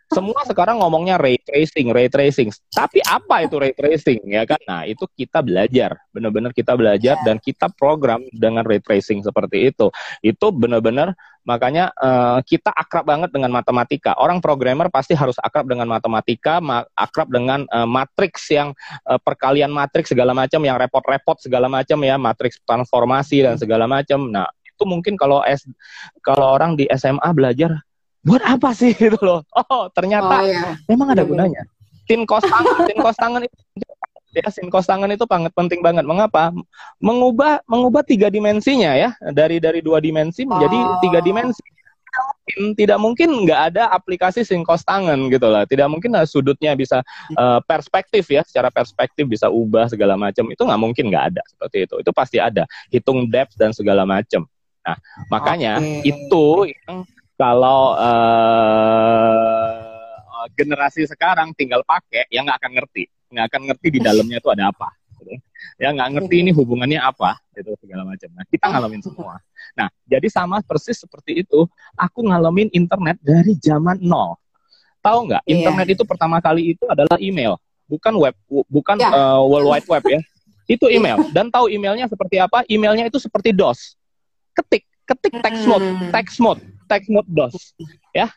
semua 0.07 0.39
sekarang 0.47 0.79
ngomongnya 0.79 1.19
ray 1.19 1.35
tracing, 1.43 1.91
ray 1.91 2.07
tracing. 2.07 2.47
Tapi 2.71 3.03
apa 3.03 3.43
itu 3.43 3.59
ray 3.59 3.75
tracing 3.75 4.23
ya 4.31 4.47
kan? 4.47 4.59
Nah, 4.63 4.87
itu 4.87 5.03
kita 5.03 5.43
belajar, 5.43 5.99
benar-benar 6.15 6.55
kita 6.55 6.79
belajar 6.79 7.19
yeah. 7.19 7.25
dan 7.27 7.43
kita 7.43 7.67
program 7.75 8.23
dengan 8.31 8.63
ray 8.63 8.79
tracing 8.79 9.19
seperti 9.19 9.67
itu. 9.67 9.91
Itu 10.23 10.55
benar-benar 10.55 11.11
makanya 11.43 11.91
uh, 11.99 12.39
kita 12.39 12.71
akrab 12.71 13.03
banget 13.03 13.35
dengan 13.35 13.51
matematika. 13.51 14.15
Orang 14.15 14.39
programmer 14.39 14.87
pasti 14.87 15.11
harus 15.11 15.35
akrab 15.43 15.67
dengan 15.67 15.91
matematika, 15.91 16.63
ma 16.63 16.87
akrab 16.95 17.27
dengan 17.27 17.67
uh, 17.67 17.87
matriks 17.87 18.47
yang 18.47 18.71
uh, 19.07 19.19
perkalian 19.19 19.71
matriks 19.75 20.15
segala 20.15 20.31
macam 20.31 20.63
yang 20.63 20.79
repot-repot 20.79 21.39
segala 21.43 21.67
macam 21.67 21.99
ya, 22.03 22.15
matriks 22.15 22.63
transformasi 22.63 23.43
dan 23.43 23.59
segala 23.59 23.91
macam. 23.91 24.31
Nah, 24.31 24.47
itu 24.63 24.83
mungkin 24.87 25.19
kalau 25.19 25.43
S 25.43 25.67
kalau 26.23 26.55
orang 26.55 26.79
di 26.79 26.87
SMA 26.95 27.27
belajar 27.35 27.75
buat 28.27 28.43
apa 28.43 28.75
sih 28.75 28.91
gitu 28.99 29.17
loh 29.23 29.41
oh 29.55 29.87
ternyata 29.95 30.43
oh, 30.43 30.45
iya. 30.45 30.75
memang 30.91 31.15
ada 31.15 31.23
iya, 31.23 31.25
iya. 31.25 31.31
gunanya 31.31 31.61
tin 32.07 32.21
kos 32.27 32.43
tangan 32.43 32.77
tin 32.83 32.99
kos 32.99 33.17
tangan 33.17 33.41
itu 33.47 33.55
ya 34.35 34.47
sin 34.51 34.67
kos 34.69 34.85
tangan 34.85 35.09
itu 35.09 35.25
sangat 35.25 35.51
penting 35.55 35.79
banget 35.79 36.03
mengapa 36.03 36.51
mengubah 36.99 37.63
mengubah 37.65 38.03
tiga 38.03 38.27
dimensinya 38.27 38.93
ya 38.93 39.15
dari 39.33 39.57
dari 39.57 39.79
dua 39.79 40.03
dimensi 40.03 40.43
menjadi 40.43 40.77
oh. 40.77 40.99
tiga 41.01 41.19
dimensi 41.23 41.63
tidak 42.73 42.97
mungkin 42.97 43.45
nggak 43.45 43.61
ada 43.73 43.91
aplikasi 43.91 44.41
sinkos 44.41 44.81
tangan 44.81 45.29
gitu 45.29 45.45
lah. 45.51 45.67
Tidak 45.67 45.85
mungkin 45.85 46.15
lah 46.15 46.25
sudutnya 46.25 46.73
bisa 46.73 47.03
uh, 47.35 47.59
perspektif 47.61 48.25
ya, 48.31 48.41
secara 48.41 48.71
perspektif 48.71 49.27
bisa 49.27 49.51
ubah 49.51 49.91
segala 49.91 50.17
macam. 50.17 50.47
Itu 50.49 50.63
nggak 50.65 50.81
mungkin 50.81 51.11
nggak 51.11 51.25
ada 51.35 51.43
seperti 51.45 51.85
itu. 51.85 51.95
Itu 52.01 52.11
pasti 52.15 52.41
ada. 52.41 52.63
Hitung 52.89 53.27
depth 53.29 53.59
dan 53.59 53.75
segala 53.75 54.07
macam. 54.07 54.47
Nah, 54.87 54.97
makanya 55.27 55.83
okay. 55.83 56.15
itu 56.15 56.45
yang 56.87 57.03
kalau 57.37 57.93
uh, 57.93 59.77
generasi 60.57 61.05
sekarang 61.05 61.53
tinggal 61.53 61.85
pakai, 61.85 62.25
ya 62.33 62.41
nggak 62.41 62.57
akan 62.65 62.71
ngerti, 62.81 63.05
nggak 63.29 63.45
akan 63.53 63.61
ngerti 63.71 63.87
di 63.93 63.99
dalamnya 64.01 64.41
itu 64.41 64.49
ada 64.49 64.73
apa. 64.73 64.89
Gitu. 65.21 65.37
Ya 65.77 65.93
nggak 65.93 66.17
ngerti 66.17 66.35
ini 66.41 66.49
hubungannya 66.49 66.97
apa, 66.97 67.37
itu 67.53 67.77
segala 67.77 68.01
macam. 68.09 68.33
Nah 68.33 68.45
kita 68.49 68.65
ngalamin 68.73 69.01
semua. 69.05 69.37
Nah 69.77 69.93
jadi 70.09 70.25
sama 70.33 70.65
persis 70.65 70.97
seperti 70.97 71.45
itu, 71.45 71.69
aku 71.93 72.25
ngalamin 72.25 72.73
internet 72.73 73.21
dari 73.21 73.53
zaman 73.61 74.01
nol. 74.01 74.33
Tahu 75.05 75.29
nggak? 75.29 75.45
Iya. 75.45 75.53
Internet 75.61 75.87
itu 75.93 76.03
pertama 76.09 76.41
kali 76.41 76.73
itu 76.73 76.89
adalah 76.89 77.21
email, 77.21 77.61
bukan 77.85 78.17
web, 78.17 78.33
bukan 78.65 78.97
yeah. 78.97 79.13
uh, 79.13 79.45
World 79.45 79.69
Wide 79.69 79.85
Web 79.87 80.03
ya. 80.09 80.19
Itu 80.67 80.91
email. 80.91 81.31
Dan 81.31 81.47
tahu 81.47 81.71
emailnya 81.71 82.11
seperti 82.11 82.43
apa? 82.43 82.59
Emailnya 82.67 83.07
itu 83.07 83.15
seperti 83.23 83.55
DOS. 83.55 83.95
Ketik, 84.51 84.83
ketik 85.07 85.39
text 85.39 85.63
mode, 85.63 86.11
text 86.11 86.43
mode 86.43 86.59
text 86.87 87.11
mode 87.11 87.27
DOS. 87.27 87.75
Ya. 88.15 88.31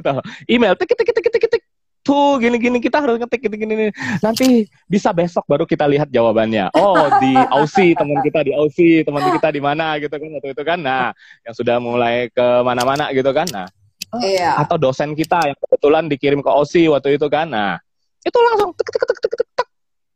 Email 0.52 0.78
tik 0.78 0.94
tik 0.94 1.02
tik 1.02 1.26
tik 1.26 1.50
tik 1.50 1.62
tuh 2.06 2.38
gini 2.38 2.56
gini 2.62 2.78
kita 2.78 3.02
harus 3.02 3.18
ngetik 3.18 3.50
gini 3.50 3.56
gini 3.58 3.86
nanti 4.22 4.70
bisa 4.86 5.10
besok 5.10 5.42
baru 5.50 5.66
kita 5.66 5.90
lihat 5.90 6.06
jawabannya. 6.06 6.70
Oh 6.78 7.10
di 7.18 7.34
Aussie 7.34 7.98
teman 7.98 8.22
kita 8.22 8.46
di 8.46 8.54
Aussie 8.54 9.02
teman 9.02 9.26
kita 9.26 9.50
di 9.50 9.58
mana 9.58 9.98
gitu 9.98 10.14
kan 10.14 10.30
waktu 10.38 10.54
itu 10.54 10.62
kan. 10.62 10.78
Nah 10.78 11.10
yang 11.42 11.54
sudah 11.58 11.82
mulai 11.82 12.30
ke 12.30 12.46
mana-mana 12.62 13.10
gitu 13.10 13.34
kan. 13.34 13.50
Nah 13.50 13.66
iya. 14.22 14.54
atau 14.62 14.78
dosen 14.78 15.18
kita 15.18 15.50
yang 15.50 15.58
kebetulan 15.58 16.06
dikirim 16.06 16.40
ke 16.46 16.50
Aussie 16.50 16.86
waktu 16.86 17.18
itu 17.18 17.26
kan. 17.26 17.50
Nah 17.50 17.82
itu 18.22 18.38
langsung 18.38 18.70
tek 18.78 18.86
tek 18.86 19.02
tek 19.02 19.18
tek 19.18 19.32
tek, 19.34 19.48
tek. 19.58 19.68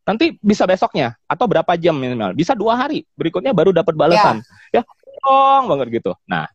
nanti 0.07 0.27
bisa 0.39 0.67
besoknya 0.71 1.19
atau 1.27 1.51
berapa 1.51 1.75
jam 1.75 1.99
minimal. 1.99 2.39
Bisa 2.39 2.55
dua 2.55 2.79
hari 2.79 3.03
berikutnya 3.19 3.51
baru 3.51 3.75
dapat 3.75 3.99
balasan. 3.99 4.47
Ya, 4.71 4.87
ya 4.87 5.67
banget 5.67 6.01
gitu. 6.01 6.15
Nah 6.31 6.47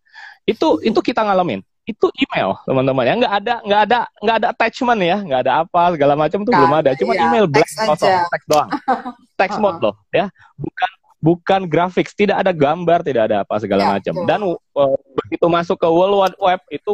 itu 0.45 0.67
itu 0.85 0.99
kita 1.01 1.25
ngalamin. 1.25 1.61
Itu 1.85 2.09
email 2.17 2.57
teman-teman 2.65 3.03
ya. 3.05 3.13
Nggak 3.17 3.33
ada 3.43 3.55
nggak 3.61 3.81
ada 3.89 3.99
nggak 4.21 4.35
ada 4.41 4.47
attachment 4.53 5.01
ya. 5.01 5.17
Nggak 5.21 5.41
ada 5.45 5.51
apa 5.65 5.81
segala 5.93 6.13
macam 6.17 6.39
tuh 6.41 6.53
belum 6.53 6.73
ada. 6.73 6.91
Cuma 6.97 7.13
iya, 7.13 7.29
email 7.29 7.45
blank 7.45 7.69
kosong 7.69 8.15
teks 8.29 8.45
doang. 8.49 8.69
Text 9.39 9.57
mode 9.59 9.81
loh 9.83 9.95
ya. 10.09 10.31
Bukan 10.57 10.91
bukan 11.25 11.61
grafik 11.65 12.05
tidak 12.13 12.45
ada 12.45 12.53
gambar 12.53 13.01
tidak 13.01 13.33
ada 13.33 13.41
apa 13.41 13.57
segala 13.57 13.81
ya, 13.81 13.89
macam. 13.97 14.13
dan 14.29 14.45
uh, 14.45 14.97
begitu 15.17 15.49
masuk 15.49 15.73
ke 15.81 15.89
World 15.89 16.21
Wide 16.21 16.37
Web 16.37 16.61
itu 16.69 16.91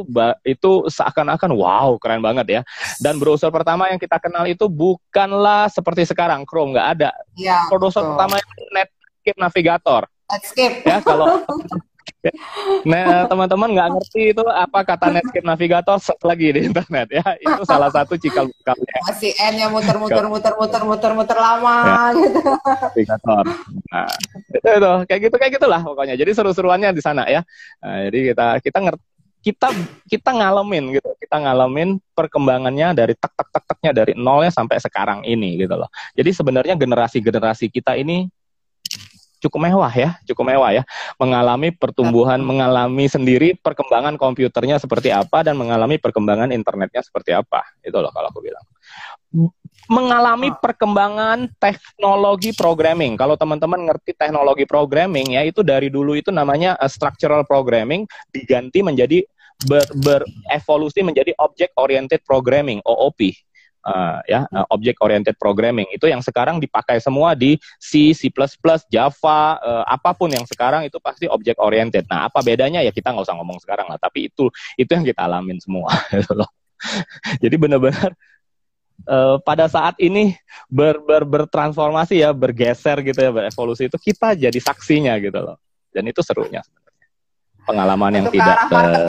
itu 0.47 0.71
seakan-akan 0.87 1.51
wow 1.51 1.99
keren 1.99 2.23
banget 2.23 2.47
ya. 2.47 2.61
Dan 3.03 3.19
browser 3.19 3.51
pertama 3.51 3.91
yang 3.91 3.99
kita 3.99 4.23
kenal 4.23 4.47
itu 4.47 4.71
bukanlah 4.71 5.67
seperti 5.67 6.07
sekarang 6.07 6.47
Chrome 6.47 6.71
nggak 6.71 6.87
ada. 6.95 7.11
Ya, 7.35 7.67
browser 7.67 8.07
betul. 8.07 8.15
pertama 8.15 8.35
Netscape 8.71 9.39
Navigator. 9.39 10.01
Netscape. 10.31 10.75
Ya 10.87 10.97
kalau 11.03 11.43
Nah, 12.85 13.25
teman-teman 13.25 13.69
nggak 13.73 13.89
ngerti 13.97 14.21
itu 14.33 14.43
apa 14.45 14.85
kata 14.85 15.09
Netscape 15.09 15.45
Navigator 15.45 15.97
search 15.97 16.21
lagi 16.21 16.53
di 16.53 16.61
internet 16.69 17.07
ya. 17.09 17.25
Itu 17.41 17.65
salah 17.65 17.89
satu 17.89 18.13
cikal 18.17 18.45
bakalnya. 18.61 18.97
Masih 19.09 19.31
N 19.37 19.53
yang 19.57 19.71
muter-muter 19.73 20.25
muter-muter 20.29 20.81
muter-muter 20.85 21.37
lama 21.37 21.77
ya. 21.81 21.97
gitu. 22.13 22.39
Navigator. 22.69 23.45
Nah, 23.89 24.09
itu 24.53 24.67
itu 24.69 24.91
kayak 25.09 25.21
gitu 25.25 25.35
kayak 25.41 25.51
gitulah 25.57 25.81
pokoknya. 25.81 26.15
Jadi 26.17 26.31
seru-seruannya 26.33 26.89
di 26.93 27.01
sana 27.01 27.25
ya. 27.25 27.41
Nah, 27.81 27.97
jadi 28.09 28.33
kita 28.33 28.47
kita 28.61 28.79
ngerti 28.85 29.05
kita 29.41 29.73
kita 30.05 30.29
ngalamin 30.37 31.01
gitu 31.01 31.09
kita 31.17 31.41
ngalamin 31.41 31.97
perkembangannya 32.13 32.93
dari 32.93 33.17
tek 33.17 33.33
tek 33.33 33.49
tek 33.49 33.63
teknya 33.65 33.91
dari 33.91 34.13
nolnya 34.13 34.53
sampai 34.53 34.77
sekarang 34.77 35.25
ini 35.25 35.57
gitu 35.57 35.81
loh 35.81 35.89
jadi 36.13 36.29
sebenarnya 36.29 36.77
generasi 36.77 37.17
generasi 37.25 37.73
kita 37.73 37.97
ini 37.97 38.29
cukup 39.41 39.59
mewah 39.67 39.89
ya, 39.89 40.09
cukup 40.29 40.53
mewah 40.53 40.69
ya, 40.71 40.83
mengalami 41.17 41.73
pertumbuhan, 41.73 42.37
mengalami 42.39 43.09
sendiri 43.09 43.57
perkembangan 43.57 44.15
komputernya 44.15 44.77
seperti 44.77 45.09
apa 45.09 45.41
dan 45.41 45.57
mengalami 45.57 45.97
perkembangan 45.97 46.53
internetnya 46.53 47.01
seperti 47.01 47.33
apa, 47.33 47.65
itu 47.81 47.97
loh 47.97 48.13
kalau 48.13 48.29
aku 48.29 48.39
bilang. 48.45 48.63
Mengalami 49.89 50.53
perkembangan 50.61 51.51
teknologi 51.57 52.53
programming. 52.53 53.17
Kalau 53.17 53.33
teman-teman 53.33 53.89
ngerti 53.89 54.13
teknologi 54.13 54.63
programming 54.69 55.35
ya, 55.35 55.41
itu 55.41 55.65
dari 55.65 55.89
dulu 55.89 56.13
itu 56.13 56.29
namanya 56.29 56.77
uh, 56.77 56.87
structural 56.87 57.41
programming 57.43 58.05
diganti 58.29 58.85
menjadi 58.85 59.25
ber, 59.65 59.83
berevolusi 59.99 61.01
menjadi 61.01 61.33
object 61.41 61.73
oriented 61.81 62.21
programming 62.23 62.79
OOP 62.85 63.33
uh, 63.85 64.19
ya 64.29 64.45
uh, 64.49 64.65
object 64.73 65.01
oriented 65.01 65.35
programming 65.37 65.89
itu 65.93 66.09
yang 66.09 66.21
sekarang 66.21 66.61
dipakai 66.61 67.01
semua 67.01 67.33
di 67.33 67.57
C, 67.81 68.13
C++, 68.13 68.29
Java, 68.89 69.57
uh, 69.61 69.83
apa 69.85 70.13
pun 70.13 70.29
yang 70.29 70.45
sekarang 70.45 70.85
itu 70.85 70.97
pasti 71.01 71.25
object 71.25 71.57
oriented. 71.57 72.05
Nah, 72.09 72.29
apa 72.29 72.41
bedanya 72.45 72.81
ya 72.81 72.93
kita 72.93 73.13
nggak 73.13 73.25
usah 73.25 73.37
ngomong 73.37 73.57
sekarang 73.61 73.89
lah, 73.89 73.97
tapi 73.97 74.29
itu 74.29 74.49
itu 74.77 74.89
yang 74.89 75.05
kita 75.05 75.25
alamin 75.25 75.57
semua 75.57 75.89
gitu 76.13 76.37
loh. 76.37 76.49
Jadi 77.37 77.55
benar-benar 77.61 78.17
uh, 79.05 79.37
pada 79.41 79.69
saat 79.69 79.93
ini 80.01 80.33
ber, 80.65 80.97
ber, 81.01 81.25
bertransformasi 81.25 82.25
ya, 82.25 82.33
bergeser 82.33 83.01
gitu 83.05 83.19
ya, 83.21 83.29
berevolusi 83.29 83.85
itu 83.85 83.97
kita 84.01 84.33
jadi 84.33 84.59
saksinya 84.61 85.17
gitu 85.21 85.37
loh. 85.37 85.57
Dan 85.91 86.07
itu 86.07 86.23
serunya 86.23 86.63
sebenarnya. 86.63 87.07
Pengalaman 87.61 88.11
yang 88.17 88.25
Untuk 88.25 88.35
tidak 88.41 88.57
uh, 88.73 89.05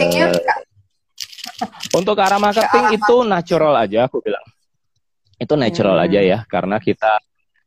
untuk 1.92 2.16
arah 2.18 2.40
marketing 2.40 2.98
itu 2.98 3.16
natural 3.26 3.74
aja 3.78 4.06
aku 4.06 4.22
bilang 4.22 4.42
itu 5.42 5.58
natural 5.58 5.98
hmm. 5.98 6.06
aja 6.06 6.20
ya 6.22 6.38
karena 6.46 6.78
kita 6.78 7.18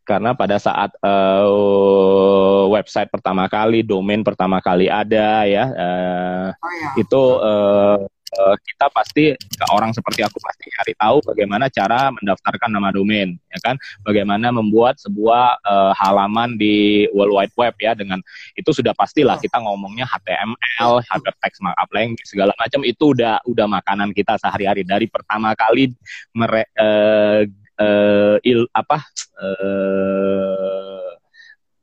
karena 0.06 0.38
pada 0.38 0.62
saat 0.62 0.94
uh, 1.02 2.70
website 2.70 3.10
pertama 3.10 3.50
kali, 3.50 3.82
domain 3.82 4.22
pertama 4.22 4.62
kali 4.62 4.86
ada 4.86 5.50
ya, 5.50 5.66
uh, 5.66 6.50
oh, 6.54 6.74
ya. 6.78 6.90
itu 7.02 7.22
uh, 7.42 7.98
uh, 8.38 8.56
kita 8.62 8.86
pasti 8.94 9.34
ke 9.34 9.66
orang 9.74 9.98
seperti 9.98 10.22
aku 10.22 10.38
pasti 10.38 10.70
cari 10.78 10.94
tahu 10.94 11.18
bagaimana 11.26 11.74
cara 11.74 12.14
mendaftarkan 12.14 12.70
nama 12.70 12.94
domain, 12.94 13.34
ya 13.50 13.60
kan? 13.66 13.82
Bagaimana 14.06 14.54
membuat 14.54 15.02
sebuah 15.02 15.58
uh, 15.66 15.92
halaman 15.98 16.54
di 16.54 17.10
World 17.10 17.34
Wide 17.34 17.56
Web 17.58 17.74
ya 17.82 17.98
dengan 17.98 18.22
itu 18.54 18.70
sudah 18.70 18.94
pastilah 18.94 19.42
kita 19.42 19.58
ngomongnya 19.58 20.06
HTML, 20.06 21.02
hypertext 21.02 21.66
markup 21.66 21.90
language 21.90 22.30
segala 22.30 22.54
macam 22.62 22.86
itu 22.86 23.18
udah 23.18 23.42
udah 23.50 23.66
makanan 23.66 24.14
kita 24.14 24.38
sehari-hari 24.38 24.86
dari 24.86 25.10
pertama 25.10 25.58
kali 25.58 25.90
mere, 26.38 26.70
uh, 26.78 27.42
uh, 27.80 28.38
il 28.44 28.68
apa 28.72 29.04
uh, 29.40 31.10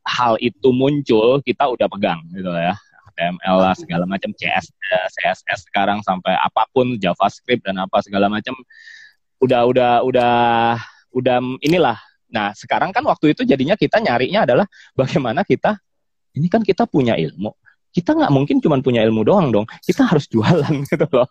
hal 0.03 0.35
itu 0.43 0.69
muncul 0.75 1.41
kita 1.45 1.69
udah 1.69 1.87
pegang 1.89 2.21
gitu 2.33 2.53
ya. 2.53 2.77
HTML 3.13 3.57
lah 3.61 3.75
segala 3.77 4.05
macam 4.09 4.33
CSS 4.33 4.73
CSS 5.21 5.69
sekarang 5.69 6.01
sampai 6.01 6.33
apa 6.33 6.65
pun 6.73 6.97
JavaScript 6.97 7.69
dan 7.69 7.77
apa 7.77 8.01
segala 8.01 8.33
macam 8.33 8.57
udah 9.45 9.69
udah 9.69 9.93
udah 10.03 10.35
udah 11.13 11.37
inilah. 11.61 12.01
Nah 12.33 12.57
sekarang 12.57 12.91
kan 12.91 13.05
waktu 13.05 13.37
itu 13.37 13.45
jadinya 13.45 13.77
kita 13.77 14.01
nyarinya 14.01 14.49
adalah 14.49 14.67
bagaimana 14.97 15.45
kita 15.45 15.77
ini 16.33 16.49
kan 16.49 16.65
kita 16.65 16.89
punya 16.89 17.15
ilmu. 17.21 17.53
Kita 17.93 18.17
nggak 18.17 18.33
mungkin 18.33 18.57
cuma 18.65 18.81
punya 18.81 19.05
ilmu 19.05 19.21
doang 19.21 19.53
dong. 19.53 19.69
Kita 19.85 20.09
harus 20.09 20.25
jualan 20.33 20.73
gitu 20.91 21.05
loh. 21.13 21.29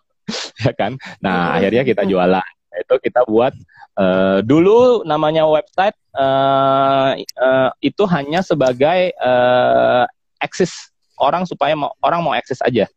Ya 0.62 0.70
kan? 0.70 0.94
Nah 1.18 1.58
akhirnya 1.58 1.82
kita 1.82 2.06
jualan 2.06 2.61
itu 2.80 2.94
kita 3.04 3.24
buat 3.28 3.52
uh, 4.00 4.40
dulu 4.40 5.04
namanya 5.04 5.44
website 5.44 5.96
uh, 6.16 7.16
uh, 7.16 7.70
itu 7.84 8.02
hanya 8.08 8.40
sebagai 8.40 9.12
uh, 9.20 10.04
eksis 10.40 10.92
orang 11.20 11.46
supaya 11.46 11.76
mau, 11.76 11.92
orang 12.02 12.20
mau 12.24 12.34
akses 12.34 12.58
aja. 12.64 12.88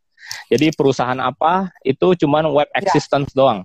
Jadi 0.50 0.74
perusahaan 0.74 1.18
apa 1.22 1.70
itu 1.86 2.18
cuman 2.26 2.50
web 2.50 2.70
ya. 2.74 2.82
existence 2.82 3.32
yeah. 3.34 3.38
doang. 3.38 3.60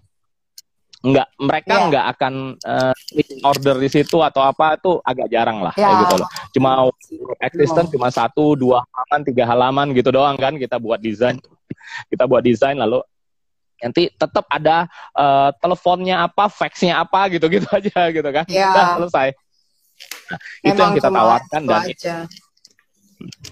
Enggak, 1.01 1.33
mereka 1.41 1.73
yeah. 1.73 1.85
enggak 1.89 2.05
akan 2.13 2.35
uh, 2.61 2.95
order 3.49 3.77
di 3.81 3.89
situ 3.89 4.21
atau 4.21 4.45
apa 4.45 4.77
itu 4.77 5.01
agak 5.01 5.33
jarang 5.33 5.65
lah 5.65 5.73
yeah. 5.81 5.89
kayak 5.89 6.01
gitu 6.05 6.15
loh. 6.21 6.29
Cuma 6.53 6.71
web 6.93 7.41
existence 7.41 7.89
yeah. 7.89 7.95
cuma 7.97 8.09
satu, 8.13 8.53
dua 8.53 8.85
halaman, 8.93 9.21
tiga 9.25 9.45
halaman 9.49 9.87
gitu 9.97 10.11
doang 10.13 10.37
kan 10.37 10.61
kita 10.61 10.77
buat 10.77 11.01
desain. 11.01 11.41
kita 12.13 12.29
buat 12.29 12.45
desain 12.45 12.77
lalu 12.77 13.01
nanti 13.81 14.13
tetap 14.13 14.45
ada 14.53 14.87
uh, 15.17 15.51
teleponnya 15.59 16.29
apa, 16.29 16.47
faxnya 16.53 17.01
apa 17.01 17.33
gitu-gitu 17.33 17.67
aja 17.79 18.13
gitu 18.13 18.29
kan. 18.31 18.45
Yeah. 18.47 18.73
Udah 18.73 18.87
selesai. 19.05 19.29
Nah, 20.31 20.73
itu 20.73 20.81
yang 20.81 20.95
kita 20.97 21.09
tawarkan 21.13 21.63
dan 21.69 21.83
aja 21.85 22.17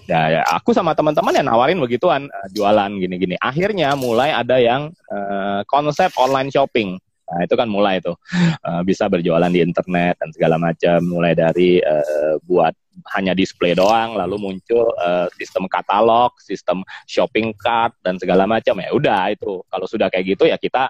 ya, 0.09 0.21
ya 0.39 0.41
aku 0.49 0.73
sama 0.73 0.97
teman-teman 0.97 1.33
yang 1.35 1.47
nawarin 1.47 1.79
begituan 1.79 2.25
uh, 2.29 2.47
jualan 2.53 2.89
gini-gini 2.97 3.35
akhirnya 3.37 3.93
mulai 3.93 4.33
ada 4.33 4.57
yang 4.57 4.89
uh, 5.11 5.61
konsep 5.69 6.09
online 6.17 6.49
shopping 6.49 6.97
nah 7.29 7.45
itu 7.45 7.53
kan 7.53 7.69
mulai 7.69 8.01
tuh 8.01 8.17
uh, 8.65 8.81
bisa 8.81 9.05
berjualan 9.05 9.53
di 9.53 9.61
internet 9.61 10.17
dan 10.17 10.29
segala 10.33 10.57
macam 10.57 10.97
mulai 11.05 11.37
dari 11.37 11.77
uh, 11.77 12.41
buat 12.41 12.73
hanya 13.15 13.33
display 13.37 13.75
doang 13.75 14.15
lalu 14.15 14.35
muncul 14.37 14.91
uh, 14.99 15.27
sistem 15.37 15.65
katalog 15.71 16.33
sistem 16.41 16.81
shopping 17.05 17.51
cart 17.55 17.95
dan 18.03 18.19
segala 18.19 18.45
macam. 18.45 18.77
Ya 18.79 18.91
udah 18.91 19.31
itu. 19.33 19.63
Kalau 19.67 19.85
sudah 19.87 20.07
kayak 20.11 20.37
gitu 20.37 20.49
ya 20.49 20.57
kita 20.59 20.89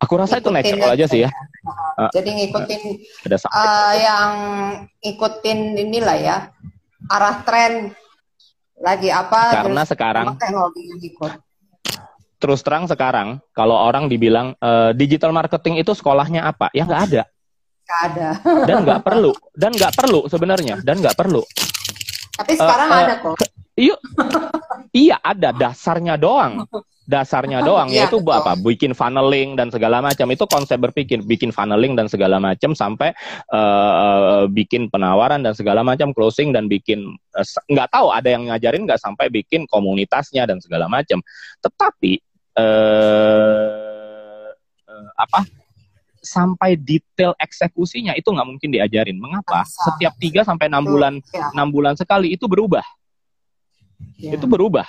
Aku 0.00 0.16
rasa 0.16 0.40
ngikutin 0.40 0.64
itu 0.64 0.72
natural 0.72 0.96
aja 0.96 1.06
sih 1.12 1.20
ya. 1.28 1.30
Jadi 2.16 2.30
ngikutin 2.40 2.82
uh, 3.28 3.36
uh, 3.52 3.92
yang 3.92 4.32
ikutin 5.04 5.76
inilah 5.76 6.16
ya 6.16 6.36
arah 7.12 7.44
tren. 7.44 7.92
Lagi 8.80 9.12
apa 9.12 9.60
karena 9.60 9.84
sekarang 9.84 10.40
teknologi 10.40 10.88
yang 10.88 11.00
ikut 11.04 11.32
terus 12.40 12.64
terang 12.64 12.88
sekarang 12.88 13.36
kalau 13.52 13.76
orang 13.76 14.08
dibilang 14.08 14.56
uh, 14.64 14.96
digital 14.96 15.36
marketing 15.36 15.84
itu 15.84 15.92
sekolahnya 15.92 16.48
apa? 16.48 16.72
Ya 16.72 16.88
nggak 16.88 17.02
ada 17.12 17.22
nggak 17.90 18.02
ada. 18.14 18.28
Dan 18.70 18.76
nggak 18.86 19.02
perlu. 19.02 19.32
Dan 19.50 19.70
nggak 19.74 19.92
perlu 19.98 20.20
sebenarnya. 20.30 20.76
Dan 20.86 21.02
nggak 21.02 21.18
perlu. 21.18 21.42
Tapi 22.38 22.52
sekarang 22.54 22.88
uh, 22.88 22.94
uh, 22.94 23.02
ada 23.02 23.14
kok. 23.18 23.34
iya. 23.74 23.96
Iya 24.94 25.16
ada. 25.18 25.50
Dasarnya 25.50 26.14
doang. 26.14 26.64
Dasarnya 27.04 27.60
doang. 27.68 27.90
Ya, 27.90 28.06
yaitu 28.06 28.22
betul. 28.22 28.38
apa? 28.38 28.54
Bikin 28.54 28.94
funneling 28.94 29.58
dan 29.58 29.74
segala 29.74 29.98
macam. 29.98 30.30
Itu 30.30 30.46
konsep 30.46 30.78
berpikir. 30.78 31.26
Bikin 31.26 31.50
funneling 31.50 31.98
dan 31.98 32.06
segala 32.06 32.38
macam 32.38 32.72
sampai 32.78 33.10
uh, 33.50 34.46
bikin 34.46 34.86
penawaran 34.88 35.42
dan 35.42 35.58
segala 35.58 35.82
macam 35.82 36.14
closing 36.14 36.54
dan 36.54 36.70
bikin 36.70 37.18
uh, 37.34 37.46
nggak 37.68 37.90
tahu 37.90 38.14
ada 38.14 38.28
yang 38.30 38.46
ngajarin 38.46 38.86
nggak 38.86 39.02
sampai 39.02 39.26
bikin 39.28 39.66
komunitasnya 39.66 40.46
dan 40.46 40.62
segala 40.62 40.86
macam. 40.86 41.18
Tetapi 41.60 42.12
uh, 42.56 44.48
uh, 44.86 45.08
apa 45.18 45.59
sampai 46.20 46.76
detail 46.76 47.32
eksekusinya 47.40 48.12
itu 48.14 48.28
nggak 48.28 48.48
mungkin 48.48 48.68
diajarin 48.68 49.16
mengapa 49.16 49.64
setiap 49.66 50.14
3 50.20 50.44
sampai 50.44 50.68
enam 50.68 50.84
bulan 50.84 51.18
ya. 51.32 51.48
enam 51.56 51.68
bulan 51.72 51.96
sekali 51.96 52.36
itu 52.36 52.44
berubah 52.44 52.84
ya. 54.20 54.36
itu 54.36 54.44
berubah 54.44 54.84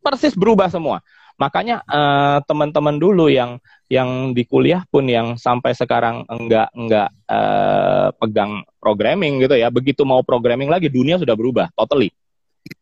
persis 0.00 0.38
berubah 0.38 0.70
semua 0.70 1.02
Makanya 1.36 1.84
uh, 1.84 2.40
teman-teman 2.48 2.96
dulu 2.96 3.28
yang 3.28 3.60
yang 3.92 4.32
di 4.32 4.42
kuliah 4.48 4.82
pun 4.88 5.04
yang 5.04 5.36
sampai 5.36 5.76
sekarang 5.76 6.24
enggak 6.32 6.72
enggak 6.72 7.12
uh, 7.28 8.08
pegang 8.16 8.64
programming 8.80 9.44
gitu 9.44 9.54
ya, 9.54 9.68
begitu 9.68 10.02
mau 10.08 10.24
programming 10.24 10.72
lagi 10.72 10.88
dunia 10.88 11.20
sudah 11.20 11.36
berubah 11.36 11.68
totally. 11.76 12.08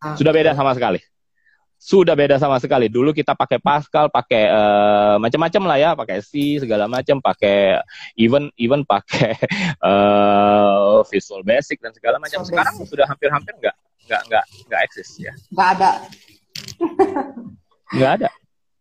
Ah, 0.01 0.15
sudah 0.15 0.31
beda 0.31 0.55
sama 0.55 0.71
sekali. 0.73 1.03
Sudah 1.85 2.17
beda 2.17 2.41
sama 2.41 2.57
sekali. 2.57 2.89
Dulu 2.89 3.13
kita 3.13 3.37
pakai 3.37 3.61
Pascal, 3.61 4.09
pakai 4.09 4.49
uh, 4.49 5.21
macam-macam 5.21 5.63
lah 5.69 5.77
ya, 5.77 5.91
pakai 5.93 6.25
C 6.25 6.57
segala 6.57 6.89
macam, 6.89 7.21
pakai 7.21 7.77
even 8.17 8.49
even 8.57 8.89
pakai 8.89 9.37
uh, 9.85 11.05
Visual 11.13 11.45
Basic 11.45 11.85
dan 11.85 11.93
segala 11.93 12.17
macam. 12.17 12.41
Sekarang 12.41 12.73
sudah 12.89 13.05
hampir-hampir 13.05 13.53
enggak 13.61 13.77
enggak 14.09 14.21
enggak 14.25 14.45
enggak 14.65 14.81
eksis 14.89 15.29
ya. 15.29 15.33
Enggak 15.53 15.69
ada. 15.77 15.91
Enggak 17.93 18.13
ada. 18.17 18.29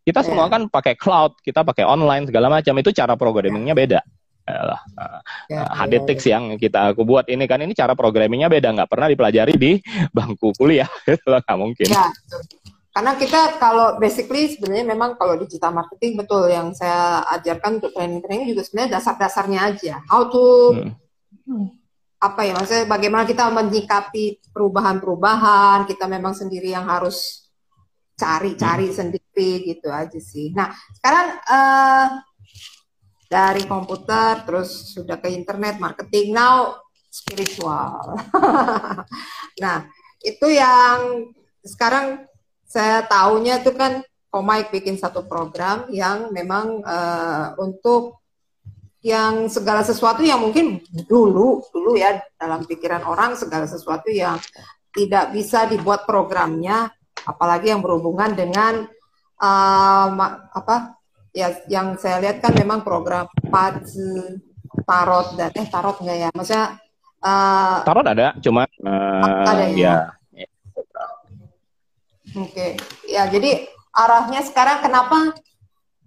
Kita 0.07 0.19
yeah. 0.23 0.27
semua 0.31 0.45
kan 0.47 0.61
pakai 0.71 0.95
cloud, 0.95 1.35
kita 1.43 1.59
pakai 1.67 1.83
online 1.83 2.31
segala 2.31 2.47
macam. 2.47 2.71
Itu 2.79 2.95
cara 2.95 3.19
programmingnya 3.19 3.75
beda. 3.75 3.99
Yalah, 4.43 4.81
uh, 4.99 5.19
ya, 5.47 5.63
HDTix 5.71 6.27
ya, 6.27 6.35
yang 6.35 6.59
kita 6.59 6.91
aku 6.91 7.07
buat 7.07 7.27
ini 7.31 7.47
kan 7.47 7.63
ini 7.63 7.71
cara 7.71 7.95
programmingnya 7.95 8.51
beda, 8.51 8.75
nggak 8.75 8.91
pernah 8.91 9.07
dipelajari 9.07 9.55
di 9.55 9.79
bangku 10.11 10.51
kuliah, 10.59 10.87
itu 11.07 11.23
nggak 11.23 11.55
mungkin. 11.55 11.87
Ya, 11.87 12.11
karena 12.93 13.17
kita 13.17 13.57
kalau 13.57 13.97
basically 13.97 14.53
sebenarnya 14.53 14.85
memang 14.93 15.17
kalau 15.17 15.33
digital 15.41 15.73
marketing 15.73 16.13
betul 16.13 16.45
yang 16.45 16.77
saya 16.77 17.25
ajarkan 17.33 17.81
untuk 17.81 17.89
training-training 17.89 18.53
juga 18.53 18.61
sebenarnya 18.61 19.01
dasar-dasarnya 19.01 19.59
aja. 19.65 19.95
How 20.05 20.29
to 20.29 20.45
hmm. 21.49 21.73
apa 22.21 22.41
ya 22.45 22.53
maksudnya 22.53 22.85
bagaimana 22.85 23.25
kita 23.25 23.49
menyikapi 23.49 24.45
perubahan-perubahan, 24.53 25.89
kita 25.89 26.05
memang 26.05 26.37
sendiri 26.37 26.69
yang 26.69 26.85
harus 26.85 27.49
cari-cari 28.13 28.93
hmm. 28.93 28.97
sendiri 29.01 29.49
gitu 29.73 29.89
aja 29.89 30.19
sih. 30.21 30.53
Nah 30.53 30.69
sekarang 30.93 31.27
uh, 31.49 32.07
dari 33.25 33.65
komputer 33.65 34.45
terus 34.45 34.93
sudah 34.93 35.17
ke 35.17 35.33
internet 35.33 35.81
marketing 35.81 36.29
now 36.29 36.77
spiritual. 37.09 38.21
nah 39.65 39.89
itu 40.21 40.45
yang 40.45 41.33
sekarang 41.65 42.29
saya 42.73 43.05
tahunya 43.05 43.61
itu 43.61 43.69
kan 43.77 44.01
Komik 44.33 44.73
bikin 44.73 44.97
satu 44.97 45.29
program 45.29 45.85
yang 45.93 46.33
memang 46.33 46.81
uh, 46.81 47.53
untuk 47.61 48.17
yang 49.05 49.45
segala 49.45 49.85
sesuatu 49.85 50.25
yang 50.25 50.41
mungkin 50.41 50.81
dulu 51.05 51.61
dulu 51.69 51.93
ya 51.93 52.17
dalam 52.41 52.65
pikiran 52.65 53.05
orang 53.05 53.37
segala 53.37 53.69
sesuatu 53.69 54.09
yang 54.09 54.41
tidak 54.89 55.37
bisa 55.37 55.69
dibuat 55.69 56.09
programnya 56.09 56.89
apalagi 57.29 57.77
yang 57.77 57.85
berhubungan 57.85 58.33
dengan 58.33 58.89
uh, 59.37 60.07
apa 60.49 60.97
ya 61.29 61.53
yang 61.69 62.01
saya 62.01 62.17
lihat 62.25 62.41
kan 62.41 62.57
memang 62.57 62.81
program 62.81 63.29
pad 63.53 63.85
tarot 64.81 65.37
dan 65.37 65.53
eh 65.61 65.67
tarot 65.69 66.01
enggak 66.01 66.17
ya 66.25 66.29
maksudnya 66.33 66.65
uh, 67.21 67.85
tarot 67.85 68.07
ada 68.09 68.33
cuma 68.41 68.65
uh, 68.81 69.45
ada 69.45 69.69
ya, 69.69 69.77
ya. 69.77 69.95
Oke 72.37 72.51
okay. 72.51 72.77
ya 73.07 73.29
jadi 73.29 73.67
arahnya 73.93 74.41
sekarang 74.41 74.81
kenapa 74.81 75.37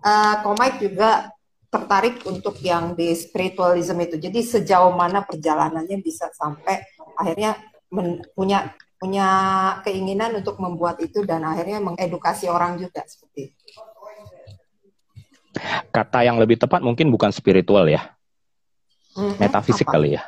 uh, 0.02 0.34
komik 0.42 0.82
juga 0.82 1.30
tertarik 1.70 2.22
untuk 2.24 2.56
yang 2.62 2.94
di 2.94 3.12
spiritualism 3.12 3.98
itu 4.00 4.16
jadi 4.16 4.38
sejauh 4.40 4.94
mana 4.94 5.22
perjalanannya 5.26 5.98
bisa 6.00 6.30
sampai 6.32 6.82
akhirnya 7.18 7.58
men, 7.90 8.22
punya 8.32 8.74
punya 8.96 9.28
keinginan 9.84 10.40
untuk 10.40 10.56
membuat 10.56 10.96
itu 11.04 11.20
dan 11.28 11.44
akhirnya 11.44 11.84
mengedukasi 11.84 12.48
orang 12.48 12.80
juga 12.80 13.04
seperti 13.04 13.52
itu. 13.52 13.64
Kata 15.92 16.24
yang 16.24 16.40
lebih 16.40 16.60
tepat 16.60 16.84
mungkin 16.84 17.08
bukan 17.12 17.32
spiritual 17.32 17.88
ya, 17.88 18.12
mm-hmm. 19.16 19.40
metafisik 19.40 19.88
Apa? 19.88 20.00
kali 20.00 20.16
ya. 20.16 20.22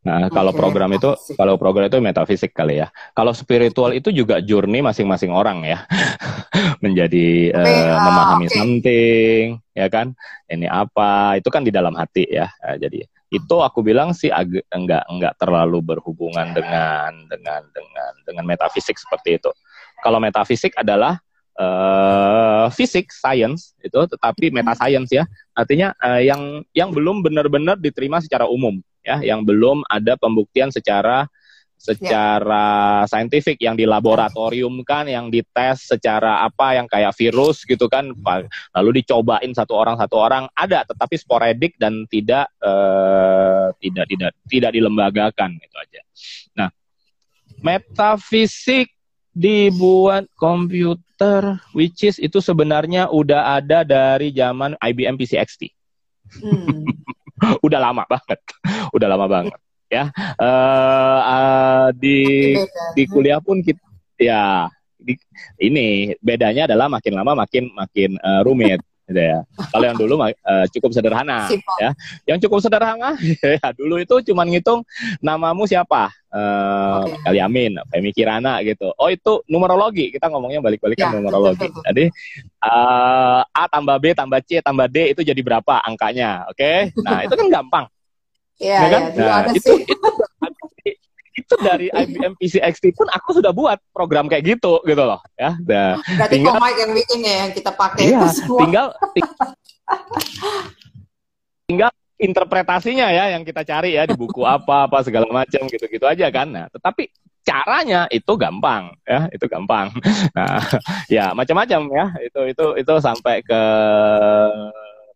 Nah, 0.00 0.26
okay. 0.26 0.32
kalau 0.32 0.52
program 0.56 0.90
itu 0.96 1.12
kalau 1.36 1.60
program 1.60 1.92
itu 1.92 2.00
metafisik 2.00 2.56
kali 2.56 2.80
ya. 2.80 2.88
Kalau 3.12 3.36
spiritual 3.36 3.92
itu 3.92 4.08
juga 4.08 4.40
journey 4.40 4.80
masing-masing 4.80 5.28
orang 5.28 5.60
ya. 5.60 5.84
Menjadi 6.84 7.52
okay, 7.52 7.76
uh, 7.84 7.92
uh, 7.92 7.98
memahami 8.08 8.46
okay. 8.48 8.56
something, 8.56 9.44
ya 9.76 9.86
kan? 9.92 10.16
Ini 10.48 10.72
apa? 10.72 11.36
Itu 11.36 11.52
kan 11.52 11.68
di 11.68 11.72
dalam 11.72 11.92
hati 12.00 12.24
ya. 12.32 12.48
Uh, 12.64 12.80
jadi 12.80 13.04
itu 13.30 13.56
aku 13.60 13.84
bilang 13.84 14.16
sih 14.16 14.32
agak 14.32 14.64
enggak 14.72 15.04
enggak 15.06 15.36
terlalu 15.36 15.84
berhubungan 15.84 16.50
dengan 16.56 17.12
dengan 17.28 17.62
dengan 17.70 18.12
dengan 18.24 18.44
metafisik 18.48 18.96
seperti 18.96 19.36
itu. 19.36 19.52
Kalau 20.00 20.16
metafisik 20.16 20.72
adalah 20.80 21.20
uh, 21.60 22.72
fisik 22.72 23.12
science 23.12 23.76
itu 23.84 24.00
tetapi 24.00 24.48
meta 24.48 24.72
science 24.72 25.12
ya. 25.12 25.28
Artinya 25.52 25.92
uh, 26.00 26.24
yang 26.24 26.64
yang 26.72 26.88
belum 26.88 27.20
benar-benar 27.20 27.76
diterima 27.76 28.24
secara 28.24 28.48
umum 28.48 28.80
ya, 29.04 29.20
yang 29.24 29.44
belum 29.44 29.84
ada 29.88 30.16
pembuktian 30.16 30.68
secara 30.70 31.28
secara 31.80 33.00
yeah. 33.00 33.08
saintifik 33.08 33.56
yang 33.56 33.72
di 33.72 33.88
laboratorium 33.88 34.84
kan 34.84 35.08
yang 35.08 35.32
dites 35.32 35.88
secara 35.88 36.44
apa 36.44 36.76
yang 36.76 36.84
kayak 36.84 37.16
virus 37.16 37.64
gitu 37.64 37.88
kan 37.88 38.12
lalu 38.76 39.00
dicobain 39.00 39.48
satu 39.56 39.80
orang 39.80 39.96
satu 39.96 40.20
orang 40.20 40.44
ada 40.52 40.84
tetapi 40.84 41.16
sporadik 41.16 41.80
dan 41.80 42.04
tidak 42.12 42.52
uh, 42.60 43.72
tidak 43.80 44.04
tidak 44.12 44.30
tidak 44.44 44.70
dilembagakan 44.76 45.56
itu 45.56 45.76
aja. 45.80 46.00
Nah, 46.52 46.68
metafisik 47.64 48.92
dibuat 49.32 50.28
komputer 50.36 51.64
which 51.72 52.04
is 52.04 52.20
itu 52.20 52.44
sebenarnya 52.44 53.08
udah 53.08 53.56
ada 53.56 53.88
dari 53.88 54.36
zaman 54.36 54.76
IBM 54.84 55.16
PCXT. 55.16 55.72
Hmm. 56.44 56.84
udah 57.66 57.80
lama 57.80 58.02
banget. 58.06 58.38
udah 58.96 59.08
lama 59.08 59.26
banget 59.26 59.60
ya 59.90 60.06
uh, 60.38 61.20
uh, 61.26 61.86
di 61.98 62.54
di 62.94 63.02
kuliah 63.10 63.42
pun 63.42 63.58
kita 63.58 63.82
ya 64.14 64.70
di, 64.94 65.18
ini 65.58 66.14
bedanya 66.22 66.70
adalah 66.70 66.86
makin 66.86 67.18
lama 67.18 67.42
makin 67.42 67.66
makin 67.74 68.14
uh, 68.22 68.46
rumit 68.46 68.78
gitu 69.10 69.18
ya. 69.18 69.42
Kalau 69.74 69.84
yang 69.90 69.98
dulu 69.98 70.22
uh, 70.22 70.30
cukup 70.70 70.94
sederhana 70.94 71.50
Simple. 71.50 71.78
ya. 71.82 71.90
Yang 72.30 72.46
cukup 72.46 72.62
sederhana 72.62 73.18
ya 73.42 73.74
dulu 73.74 73.98
itu 73.98 74.30
cuma 74.30 74.46
ngitung 74.46 74.86
namamu 75.18 75.66
siapa? 75.66 76.14
Uh, 76.30 77.02
okay. 77.10 77.18
Kaliamin, 77.26 77.74
Femi 77.90 78.14
Kirana 78.14 78.62
gitu. 78.62 78.94
Oh 78.94 79.10
itu 79.10 79.42
numerologi. 79.50 80.14
Kita 80.14 80.30
ngomongnya 80.30 80.62
balik-balikan 80.62 81.10
ya, 81.10 81.14
numerologi. 81.18 81.66
Betul, 81.66 81.74
betul. 81.74 81.84
Jadi 81.90 82.04
uh, 82.62 83.42
A 83.50 83.64
tambah 83.66 83.96
B 83.98 84.14
tambah 84.14 84.38
C 84.46 84.62
tambah 84.62 84.86
D 84.86 85.10
itu 85.10 85.26
jadi 85.26 85.40
berapa 85.42 85.82
angkanya? 85.82 86.46
Oke. 86.46 86.62
Okay? 86.94 87.02
Nah, 87.02 87.26
itu 87.26 87.34
kan 87.34 87.46
gampang. 87.50 87.86
Iya, 88.60 88.76
ya 88.78 88.88
kan? 88.92 89.02
ya, 89.16 89.24
nah, 89.24 89.40
itu, 89.56 89.72
itu, 89.88 90.08
itu 91.40 91.54
dari 91.64 91.86
IBM 91.90 92.38
PC 92.38 92.62
XT 92.62 92.94
pun 92.94 93.08
aku 93.10 93.34
sudah 93.40 93.50
buat 93.50 93.80
program 93.90 94.30
kayak 94.30 94.54
gitu 94.54 94.78
gitu 94.86 95.02
loh 95.02 95.18
ya. 95.34 95.56
Nah, 95.66 95.98
Berarti 95.98 96.38
tinggal, 96.38 96.54
yang 96.78 96.92
bikin 96.94 97.18
ya 97.24 97.34
yang 97.42 97.50
kita 97.50 97.70
pakai 97.74 98.02
iya, 98.06 98.20
tinggal 98.30 98.86
tinggal 101.68 101.90
interpretasinya 102.20 103.08
ya 103.08 103.32
yang 103.32 103.42
kita 103.42 103.64
cari 103.64 103.96
ya 103.96 104.04
di 104.04 104.12
buku 104.12 104.44
apa 104.44 104.84
apa 104.84 105.00
segala 105.00 105.26
macam 105.32 105.64
gitu-gitu 105.66 106.04
aja 106.04 106.28
kan. 106.28 106.52
Nah, 106.52 106.66
tetapi 106.68 107.08
caranya 107.40 108.04
itu 108.12 108.32
gampang 108.36 108.92
ya, 109.08 109.26
itu 109.32 109.44
gampang. 109.48 109.88
Nah, 110.36 110.60
ya 111.08 111.32
macam-macam 111.32 111.80
ya. 111.90 112.06
Itu 112.20 112.40
itu 112.46 112.66
itu 112.76 112.92
sampai 113.00 113.40
ke 113.40 113.62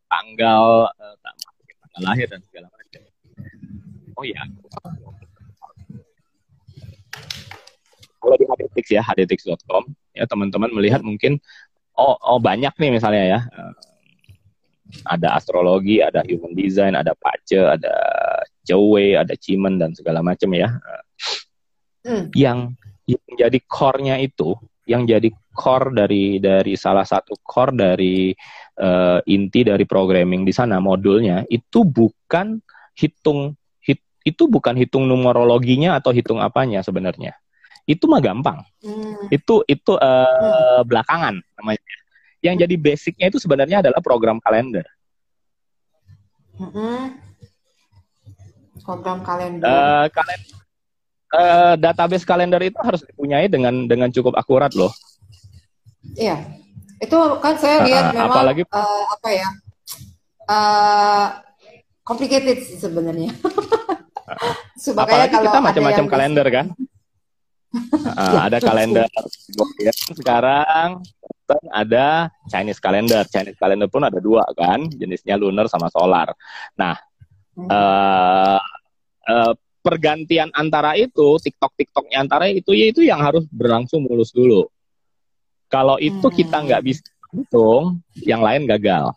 tanggal 0.09 0.89
eh, 0.97 1.15
tanggal 1.21 2.01
lahir 2.03 2.27
dan 2.27 2.41
segala 2.49 2.67
macam 2.73 3.03
Oh 4.15 4.25
iya. 4.25 4.43
Kalau 8.23 8.37
di 8.41 8.47
hdtix 8.49 8.87
ya, 8.89 9.03
hdtix.com, 9.05 9.85
ya 10.17 10.25
teman-teman 10.25 10.73
melihat 10.73 11.05
mungkin, 11.05 11.37
oh, 11.99 12.17
oh 12.17 12.41
banyak 12.41 12.73
nih 12.81 12.91
misalnya 12.95 13.25
ya. 13.37 13.41
Ada 15.03 15.35
astrologi, 15.35 15.99
ada 15.99 16.23
human 16.25 16.55
design, 16.55 16.95
ada 16.95 17.13
pace, 17.19 17.59
ada 17.59 17.95
Jowe, 18.63 19.19
ada 19.19 19.35
Cimen 19.35 19.77
dan 19.83 19.93
segala 19.93 20.23
macam 20.23 20.55
ya. 20.55 20.71
Hmm. 22.07 22.31
Yang 22.33 22.79
yang 23.05 23.25
jadi 23.37 23.59
core-nya 23.69 24.17
itu, 24.23 24.57
yang 24.87 25.05
jadi 25.05 25.29
core 25.53 25.93
dari 25.93 26.39
dari 26.39 26.79
salah 26.79 27.05
satu 27.05 27.37
core 27.43 27.75
dari 27.77 28.33
uh, 28.81 29.21
inti 29.29 29.61
dari 29.67 29.85
programming 29.85 30.43
di 30.43 30.53
sana 30.53 30.81
modulnya 30.81 31.45
itu 31.47 31.85
bukan 31.85 32.59
hitung 32.97 33.55
itu 34.25 34.49
bukan 34.49 34.75
hitung 34.81 35.05
numerologinya 35.05 36.01
atau 36.01 36.11
hitung 36.11 36.41
apanya 36.41 36.81
sebenarnya. 36.81 37.37
Itu 37.85 38.09
mah 38.09 38.25
gampang. 38.25 38.65
Hmm. 38.81 39.29
Itu 39.29 39.61
itu 39.69 40.01
uh, 40.01 40.81
hmm. 40.81 40.89
belakangan 40.89 41.35
namanya. 41.61 41.95
Yang 42.45 42.69
jadi 42.69 42.75
basicnya 42.77 43.27
itu 43.33 43.41
sebenarnya 43.41 43.81
adalah 43.81 44.05
program 44.05 44.37
kalender. 44.45 44.85
Hmm. 46.61 47.17
Program 48.85 49.25
kalender. 49.25 49.65
Uh, 49.65 50.07
kalender 50.13 50.65
uh, 51.35 51.75
database 51.79 52.25
kalender 52.27 52.61
itu 52.63 52.79
harus 52.81 53.03
dipunyai 53.03 53.51
dengan 53.51 53.91
dengan 53.91 54.09
cukup 54.11 54.39
akurat 54.39 54.71
loh. 54.79 54.91
Iya, 56.15 56.37
itu 57.01 57.19
kan 57.41 57.55
saya 57.59 57.83
lihat 57.83 58.13
uh, 58.13 58.15
memang 58.15 58.37
apalagi, 58.37 58.63
uh, 58.69 59.05
apa 59.19 59.29
ya, 59.33 59.49
uh, 60.47 61.27
complicated 62.07 62.63
sih 62.63 62.79
sebenarnya. 62.79 63.35
Apalagi 64.85 65.37
kita 65.37 65.61
macam-macam 65.61 66.05
kalender 66.09 66.47
kan. 66.49 66.67
Uh, 68.15 68.41
ada 68.47 68.59
kalender 68.63 69.09
ya, 69.83 69.93
sekarang 70.15 71.03
ada 71.75 72.33
Chinese 72.49 72.81
kalender. 72.81 73.25
Chinese 73.29 73.59
kalender 73.61 73.89
pun 73.91 74.07
ada 74.07 74.17
dua 74.23 74.47
kan, 74.57 74.89
jenisnya 74.89 75.37
lunar 75.37 75.69
sama 75.69 75.93
solar. 75.93 76.33
Nah, 76.79 76.97
uh, 77.59 78.61
uh, 79.29 79.53
pergantian 79.85 80.49
antara 80.57 80.97
itu, 80.97 81.37
TikTok 81.37 81.77
TikToknya 81.77 82.25
antara 82.25 82.49
itu 82.49 82.73
ya 82.73 82.87
itu 82.89 83.05
yang 83.05 83.21
harus 83.21 83.45
berlangsung 83.53 84.07
mulus 84.09 84.33
dulu. 84.33 84.65
Kalau 85.69 86.01
itu 86.01 86.25
kita 86.31 86.65
nggak 86.65 86.83
bisa 86.87 87.05
hitung, 87.35 88.01
yang 88.25 88.41
lain 88.41 88.65
gagal. 88.65 89.13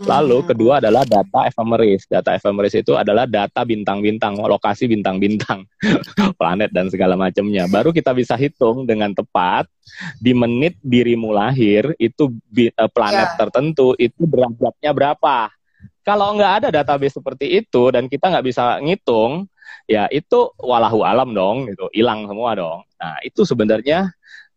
Lalu 0.00 0.44
hmm. 0.44 0.48
kedua 0.52 0.74
adalah 0.80 1.04
data 1.04 1.48
ephemeris. 1.48 2.04
Data 2.08 2.36
ephemeris 2.36 2.76
itu 2.76 2.96
adalah 2.96 3.24
data 3.28 3.64
bintang-bintang, 3.64 4.36
lokasi 4.40 4.88
bintang-bintang, 4.88 5.64
planet 6.40 6.72
dan 6.72 6.88
segala 6.88 7.16
macamnya. 7.16 7.68
Baru 7.68 7.92
kita 7.92 8.16
bisa 8.16 8.36
hitung 8.36 8.88
dengan 8.88 9.12
tepat 9.12 9.68
di 10.20 10.32
menit 10.32 10.76
dirimu 10.80 11.32
lahir 11.32 11.92
itu 12.00 12.32
eh, 12.56 12.72
planet 12.92 13.28
yeah. 13.34 13.38
tertentu 13.40 13.92
itu 13.96 14.24
derajatnya 14.24 14.92
berapa. 14.92 15.52
Kalau 16.00 16.32
nggak 16.32 16.52
ada 16.64 16.68
database 16.72 17.20
seperti 17.20 17.60
itu 17.60 17.92
dan 17.92 18.08
kita 18.08 18.32
nggak 18.32 18.46
bisa 18.48 18.80
ngitung, 18.80 19.44
ya 19.84 20.08
itu 20.08 20.48
walahu 20.56 21.04
alam 21.04 21.36
dong, 21.36 21.68
itu 21.68 21.86
hilang 21.92 22.24
semua 22.24 22.56
dong. 22.56 22.80
Nah 22.96 23.20
itu 23.20 23.44
sebenarnya 23.44 24.08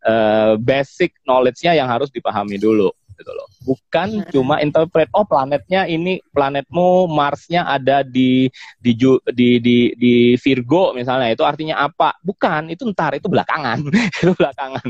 uh, 0.08 0.56
basic 0.56 1.20
knowledge-nya 1.28 1.76
yang 1.76 1.92
harus 1.92 2.08
dipahami 2.12 2.56
dulu 2.56 2.96
gitu 3.24 3.32
loh. 3.32 3.48
Bukan 3.64 4.20
hmm. 4.20 4.30
cuma 4.36 4.60
interpret 4.60 5.08
oh 5.16 5.24
planetnya 5.24 5.88
ini 5.88 6.20
planetmu 6.36 7.08
Marsnya 7.08 7.64
ada 7.64 8.04
di 8.04 8.52
di 8.84 8.92
di 9.32 9.64
di, 9.64 9.78
di 9.96 10.14
Virgo 10.36 10.92
misalnya 10.92 11.32
itu 11.32 11.48
artinya 11.48 11.80
apa? 11.80 12.20
Bukan, 12.20 12.68
itu 12.68 12.84
ntar 12.92 13.16
itu 13.16 13.32
belakangan. 13.32 13.80
itu 14.20 14.36
belakangan. 14.36 14.88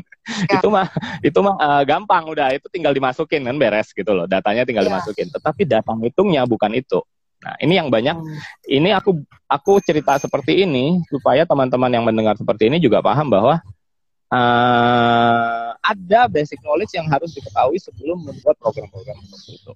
Ya. 0.50 0.58
Itu 0.58 0.74
mah 0.74 0.90
itu 1.22 1.40
mah 1.46 1.56
uh, 1.62 1.84
gampang 1.86 2.26
udah 2.26 2.58
itu 2.58 2.66
tinggal 2.74 2.98
dimasukin 2.98 3.46
kan 3.46 3.56
beres 3.62 3.94
gitu 3.94 4.10
loh. 4.10 4.26
Datanya 4.26 4.66
tinggal 4.66 4.90
ya. 4.90 4.90
dimasukin. 4.90 5.30
Tetapi 5.30 5.70
data 5.70 5.94
hitungnya 6.02 6.50
bukan 6.50 6.74
itu. 6.74 7.06
Nah, 7.44 7.56
ini 7.60 7.76
yang 7.76 7.92
banyak. 7.92 8.18
Hmm. 8.18 8.40
Ini 8.66 8.90
aku 8.98 9.22
aku 9.46 9.84
cerita 9.84 10.16
seperti 10.18 10.64
ini 10.64 11.04
supaya 11.12 11.44
teman-teman 11.44 11.92
yang 11.92 12.08
mendengar 12.08 12.40
seperti 12.40 12.72
ini 12.72 12.80
juga 12.80 13.04
paham 13.04 13.28
bahwa 13.30 13.60
uh, 14.32 15.73
ada 15.84 16.32
basic 16.32 16.64
knowledge 16.64 16.96
yang 16.96 17.06
harus 17.12 17.36
diketahui 17.36 17.78
sebelum 17.78 18.24
membuat 18.24 18.56
program-program 18.58 19.20
seperti 19.28 19.60
itu. 19.60 19.74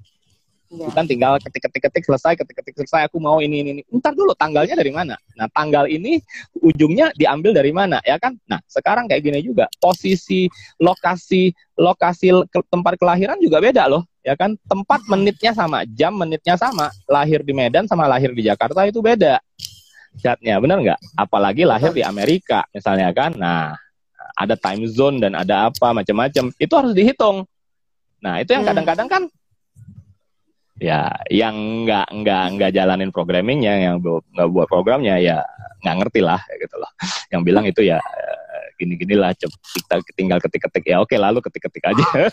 Ya. 0.68 0.92
Bukan 0.92 1.08
tinggal 1.08 1.40
ketik-ketik-ketik 1.40 2.04
selesai, 2.04 2.36
ketik-ketik 2.36 2.76
selesai, 2.76 3.08
aku 3.08 3.24
mau 3.24 3.40
ini, 3.40 3.64
ini, 3.64 3.70
ini. 3.80 3.82
Ntar 3.88 4.12
dulu, 4.12 4.36
tanggalnya 4.36 4.76
dari 4.76 4.92
mana? 4.92 5.16
Nah, 5.40 5.48
tanggal 5.48 5.88
ini 5.88 6.20
ujungnya 6.60 7.16
diambil 7.16 7.56
dari 7.56 7.72
mana, 7.72 8.04
ya 8.04 8.20
kan? 8.20 8.36
Nah, 8.52 8.60
sekarang 8.68 9.08
kayak 9.08 9.24
gini 9.24 9.40
juga, 9.40 9.72
posisi, 9.80 10.52
lokasi, 10.84 11.56
lokasi 11.80 12.36
ke, 12.52 12.60
tempat 12.68 13.00
kelahiran 13.00 13.40
juga 13.40 13.64
beda 13.64 13.88
loh, 13.88 14.04
ya 14.28 14.36
kan? 14.36 14.60
Tempat 14.68 15.08
menitnya 15.08 15.56
sama, 15.56 15.88
jam 15.88 16.12
menitnya 16.20 16.60
sama. 16.60 16.92
Lahir 17.08 17.48
di 17.48 17.56
Medan 17.56 17.88
sama 17.88 18.04
lahir 18.12 18.36
di 18.36 18.44
Jakarta 18.44 18.84
itu 18.84 19.00
beda. 19.00 19.40
Catnya, 20.20 20.60
benar 20.60 20.84
nggak? 20.84 21.00
Apalagi 21.16 21.64
lahir 21.64 21.96
di 21.96 22.04
Amerika, 22.04 22.68
misalnya 22.76 23.08
kan? 23.16 23.40
Nah, 23.40 23.72
ada 24.38 24.54
time 24.54 24.86
zone 24.86 25.18
dan 25.18 25.34
ada 25.34 25.74
apa 25.74 25.92
macam-macam. 25.92 26.54
Itu 26.62 26.74
harus 26.78 26.94
dihitung. 26.94 27.50
Nah 28.22 28.38
itu 28.42 28.54
yang 28.54 28.64
hmm. 28.64 28.72
kadang-kadang 28.72 29.08
kan 29.10 29.24
ya 30.78 31.10
yang 31.34 31.58
nggak 31.90 32.06
nggak 32.14 32.44
nggak 32.54 32.72
jalanin 32.78 33.10
programmingnya 33.10 33.74
yang 33.82 33.96
nggak 33.98 34.50
buat 34.54 34.70
programnya 34.70 35.18
ya 35.18 35.42
nggak 35.82 35.96
ngerti 36.06 36.22
lah 36.22 36.42
gitu 36.54 36.76
loh. 36.78 36.92
Yang 37.34 37.42
bilang 37.44 37.66
itu 37.68 37.82
ya 37.84 38.00
gini-gini 38.78 39.18
lah 39.18 39.34
kita 39.34 40.00
tinggal 40.14 40.40
ketik-ketik. 40.40 40.86
Ya 40.86 41.02
oke 41.02 41.18
lalu 41.18 41.42
ketik-ketik 41.42 41.84
aja. 41.86 42.06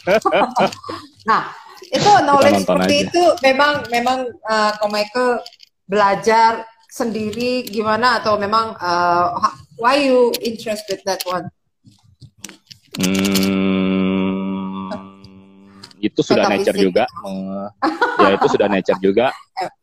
Nah 1.25 1.49
itu 1.89 2.11
knowledge 2.21 2.65
seperti 2.65 2.95
aja. 3.01 3.05
itu 3.09 3.25
memang 3.41 3.73
memang 3.89 4.19
uh, 4.45 4.89
Michael 4.93 5.41
belajar 5.89 6.65
sendiri 6.89 7.65
gimana 7.67 8.23
atau 8.23 8.39
memang 8.39 8.77
uh, 8.79 9.35
why 9.81 9.99
you 9.99 10.31
interested 10.45 11.01
that 11.09 11.21
one 11.27 11.49
Hmm, 12.95 14.87
itu 16.05 16.21
sudah 16.23 16.47
nature 16.47 16.77
juga. 16.79 17.05
ya 18.23 18.29
itu 18.37 18.47
sudah 18.47 18.69
nature 18.71 19.01
juga. 19.03 19.35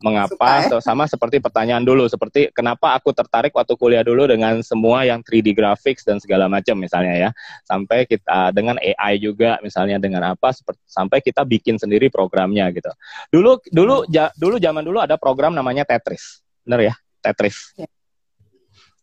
Mengapa 0.04 0.68
Suka, 0.68 0.78
ya? 0.78 0.84
sama 0.84 1.04
seperti 1.08 1.40
pertanyaan 1.40 1.84
dulu 1.84 2.04
seperti 2.08 2.52
kenapa 2.52 2.96
aku 2.96 3.12
tertarik 3.12 3.52
waktu 3.56 3.74
kuliah 3.76 4.04
dulu 4.04 4.28
dengan 4.28 4.60
semua 4.64 5.04
yang 5.04 5.24
3D 5.24 5.56
graphics 5.56 6.04
dan 6.08 6.20
segala 6.22 6.48
macam 6.48 6.78
misalnya 6.80 7.28
ya. 7.28 7.30
Sampai 7.68 8.08
kita 8.08 8.54
dengan 8.56 8.80
AI 8.80 9.20
juga 9.20 9.60
misalnya 9.60 10.00
dengan 10.00 10.32
apa 10.32 10.54
seperti 10.54 10.80
sampai 10.88 11.18
kita 11.20 11.44
bikin 11.44 11.76
sendiri 11.76 12.08
programnya 12.08 12.72
gitu. 12.72 12.88
Dulu 13.28 13.60
dulu 13.68 14.08
ja, 14.08 14.32
dulu 14.38 14.56
zaman 14.56 14.84
dulu 14.86 15.04
ada 15.04 15.20
program 15.20 15.52
namanya 15.52 15.84
Tetris. 15.84 16.40
Bener 16.64 16.92
ya? 16.92 16.94
Tetris. 17.20 17.76
Ya. 17.76 17.88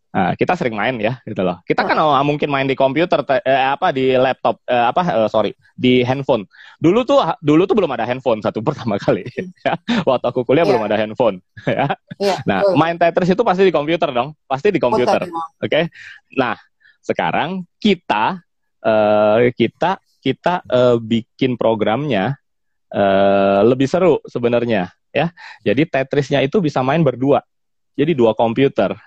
Nah, 0.09 0.33
kita 0.33 0.57
sering 0.57 0.73
main 0.73 0.97
ya, 0.97 1.21
gitu 1.21 1.45
loh. 1.45 1.61
Kita 1.69 1.85
kan 1.85 1.93
oh, 2.01 2.17
mungkin 2.25 2.49
main 2.49 2.65
di 2.65 2.73
komputer, 2.73 3.21
te- 3.21 3.45
eh, 3.45 3.61
apa 3.61 3.93
di 3.93 4.17
laptop, 4.17 4.57
eh, 4.65 4.85
apa 4.89 5.01
eh, 5.05 5.29
sorry, 5.29 5.53
di 5.77 6.01
handphone. 6.01 6.49
Dulu 6.81 7.05
tuh, 7.05 7.21
dulu 7.45 7.69
tuh 7.69 7.77
belum 7.77 7.93
ada 7.93 8.09
handphone 8.09 8.41
satu 8.41 8.57
pertama 8.65 8.97
kali. 8.97 9.21
ya. 9.61 9.77
Waktu 10.09 10.25
aku 10.33 10.41
kuliah 10.49 10.65
Iya. 10.65 10.69
belum 10.73 10.83
ada 10.89 10.97
handphone. 10.97 11.37
ya. 11.69 11.93
Iya, 12.17 12.35
Nah, 12.49 12.65
betul. 12.65 12.73
main 12.81 12.97
Tetris 12.97 13.29
itu 13.29 13.43
pasti 13.45 13.61
di 13.61 13.69
komputer 13.69 14.09
dong, 14.09 14.33
pasti 14.49 14.73
di 14.73 14.81
komputer. 14.81 15.29
Komputer, 15.29 15.61
Oke. 15.61 15.81
Nah, 16.33 16.57
sekarang 17.05 17.61
kita 17.77 18.41
eh, 18.81 19.53
kita 19.53 20.01
kita 20.25 20.53
eh, 20.65 20.97
bikin 20.97 21.53
programnya 21.53 22.33
eh, 22.89 23.61
lebih 23.61 23.85
seru 23.85 24.17
sebenarnya 24.25 24.89
ya. 25.13 25.29
Jadi 25.61 25.85
Tetrisnya 25.85 26.41
itu 26.41 26.57
bisa 26.65 26.81
main 26.81 27.05
berdua. 27.05 27.45
Jadi 27.93 28.17
dua 28.17 28.33
komputer. 28.33 28.97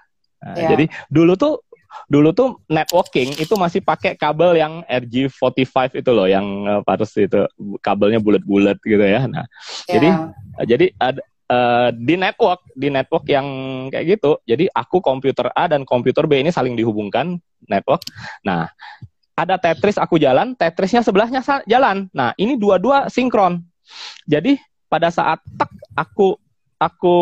Nah, 0.42 0.58
Ya. 0.58 0.68
Jadi 0.74 0.90
dulu 1.06 1.38
tuh 1.38 1.62
dulu 2.08 2.32
tuh 2.32 2.56
networking 2.72 3.36
itu 3.36 3.52
masih 3.54 3.84
pakai 3.84 4.16
kabel 4.16 4.56
yang 4.56 4.80
RG45 4.88 6.00
itu 6.00 6.10
loh 6.10 6.26
yang 6.26 6.44
eh, 6.66 6.80
harus 6.82 7.12
itu 7.16 7.46
kabelnya 7.84 8.18
bulat-bulat 8.18 8.80
gitu 8.82 9.04
ya. 9.04 9.28
Nah, 9.30 9.46
Ya. 9.86 9.92
jadi 9.96 10.08
jadi 10.66 10.86
ada 10.98 11.22
eh, 11.52 11.88
di 11.94 12.14
network 12.16 12.60
di 12.72 12.88
network 12.88 13.24
yang 13.28 13.46
kayak 13.92 14.18
gitu 14.18 14.40
jadi 14.48 14.68
aku 14.72 15.04
komputer 15.04 15.52
A 15.52 15.68
dan 15.68 15.84
komputer 15.84 16.24
B 16.24 16.40
ini 16.40 16.48
saling 16.48 16.74
dihubungkan 16.74 17.36
network 17.68 18.00
nah 18.40 18.72
ada 19.36 19.56
Tetris 19.56 19.96
aku 20.00 20.16
jalan 20.20 20.56
Tetrisnya 20.56 21.04
sebelahnya 21.04 21.44
jalan 21.68 22.08
nah 22.12 22.32
ini 22.40 22.56
dua-dua 22.56 23.08
sinkron 23.12 23.60
jadi 24.24 24.56
pada 24.88 25.08
saat 25.12 25.40
tek 25.56 25.68
aku 25.96 26.36
aku 26.80 27.16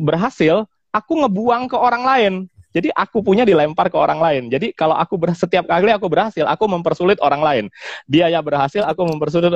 berhasil 0.00 0.64
aku 0.92 1.12
ngebuang 1.24 1.72
ke 1.72 1.76
orang 1.76 2.04
lain 2.04 2.34
jadi 2.72 2.88
aku 2.96 3.20
punya 3.20 3.44
dilempar 3.44 3.92
ke 3.92 3.96
orang 4.00 4.16
lain. 4.16 4.42
Jadi 4.48 4.72
kalau 4.72 4.96
aku 4.96 5.20
ber, 5.20 5.36
setiap 5.36 5.68
kali 5.68 5.92
aku 5.92 6.08
berhasil, 6.08 6.48
aku 6.48 6.64
mempersulit 6.64 7.20
orang 7.20 7.44
lain. 7.44 7.64
Dia 8.08 8.32
yang 8.32 8.40
berhasil, 8.40 8.80
aku 8.80 9.04
mempersulit 9.04 9.52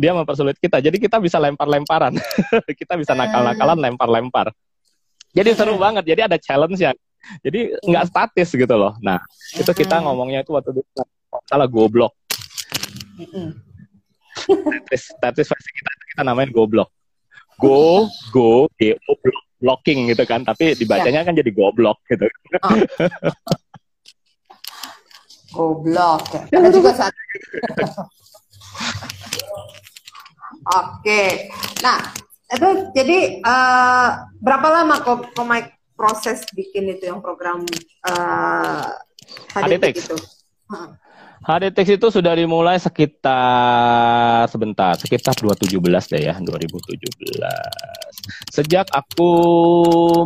dia 0.00 0.12
mempersulit 0.16 0.56
kita. 0.56 0.80
Jadi 0.80 0.96
kita 0.96 1.20
bisa 1.20 1.36
lempar-lemparan. 1.36 2.16
kita 2.80 2.96
bisa 2.96 3.12
nakal-nakalan 3.12 3.76
lempar-lempar. 3.76 4.56
Jadi 5.36 5.52
seru 5.52 5.76
banget. 5.76 6.08
Jadi 6.08 6.20
ada 6.32 6.36
challenge 6.40 6.80
ya. 6.80 6.96
Jadi 7.44 7.76
nggak 7.84 8.04
statis 8.08 8.48
gitu 8.56 8.74
loh. 8.74 8.96
Nah, 9.04 9.20
itu 9.52 9.68
kita 9.76 10.00
ngomongnya 10.00 10.40
itu 10.40 10.56
waktu 10.56 10.80
nggak 10.80 11.08
salah 11.44 11.68
goblok. 11.68 12.16
Tetris, 14.48 15.12
Tetris 15.20 15.48
versi 15.48 15.70
kita 15.76 15.90
kita 16.16 16.22
namain 16.24 16.48
goblok. 16.48 16.88
Go, 17.56 18.08
go, 18.32 18.68
G, 18.76 18.92
O, 19.08 19.16
block, 19.16 19.45
blocking 19.60 20.08
gitu 20.10 20.24
kan. 20.28 20.44
Tapi 20.44 20.76
dibacanya 20.76 21.24
kan 21.26 21.34
jadi 21.36 21.50
goblok 21.52 22.00
gitu. 22.10 22.26
Goblok. 25.56 26.22
ya. 26.32 26.42
Ada 26.52 26.68
juga 26.72 26.90
saat. 26.92 27.14
Oke. 30.66 31.48
Nah, 31.80 31.98
itu 32.50 32.68
jadi 32.94 33.18
eh, 33.40 34.08
berapa 34.42 34.68
lama 34.70 35.00
kok 35.02 35.32
Komik 35.34 35.72
proses 35.96 36.44
bikin 36.52 36.92
itu 36.92 37.08
yang 37.08 37.24
program 37.24 37.64
eh 38.06 38.84
HDTech 39.56 39.96
HDTech. 39.96 39.96
itu? 39.96 40.16
Heeh. 41.46 41.70
HDTX 41.70 42.02
itu 42.02 42.06
sudah 42.10 42.34
dimulai 42.34 42.74
sekitar 42.82 44.50
sebentar, 44.50 44.98
sekitar 44.98 45.34
2017 45.38 46.10
deh 46.10 46.22
ya, 46.26 46.34
2017. 46.42 47.06
Sejak 48.50 48.90
aku 48.90 49.30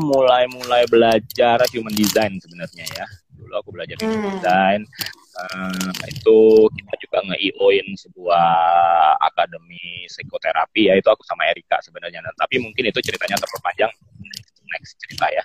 mulai-mulai 0.00 0.88
belajar 0.88 1.60
human 1.76 1.92
design 1.92 2.40
sebenarnya 2.40 2.88
ya. 2.96 3.04
Dulu 3.36 3.52
aku 3.52 3.68
belajar 3.68 4.00
human 4.00 4.16
Hmm. 4.16 4.32
design. 4.32 4.80
Eh, 5.30 5.90
itu 6.08 6.38
kita 6.68 6.94
juga 7.00 7.18
nge-IO-in 7.28 7.96
sebuah 7.96 8.48
akademi 9.20 10.04
psikoterapi 10.08 10.88
ya 10.88 10.94
itu 10.96 11.08
aku 11.08 11.24
sama 11.24 11.48
Erika 11.48 11.80
sebenarnya. 11.80 12.20
Nah, 12.24 12.32
tapi 12.36 12.60
mungkin 12.60 12.88
itu 12.88 13.00
ceritanya 13.00 13.36
terlalu 13.40 13.60
panjang. 13.60 13.92
Next, 14.20 14.52
next 14.72 14.92
cerita 15.04 15.26
ya. 15.32 15.44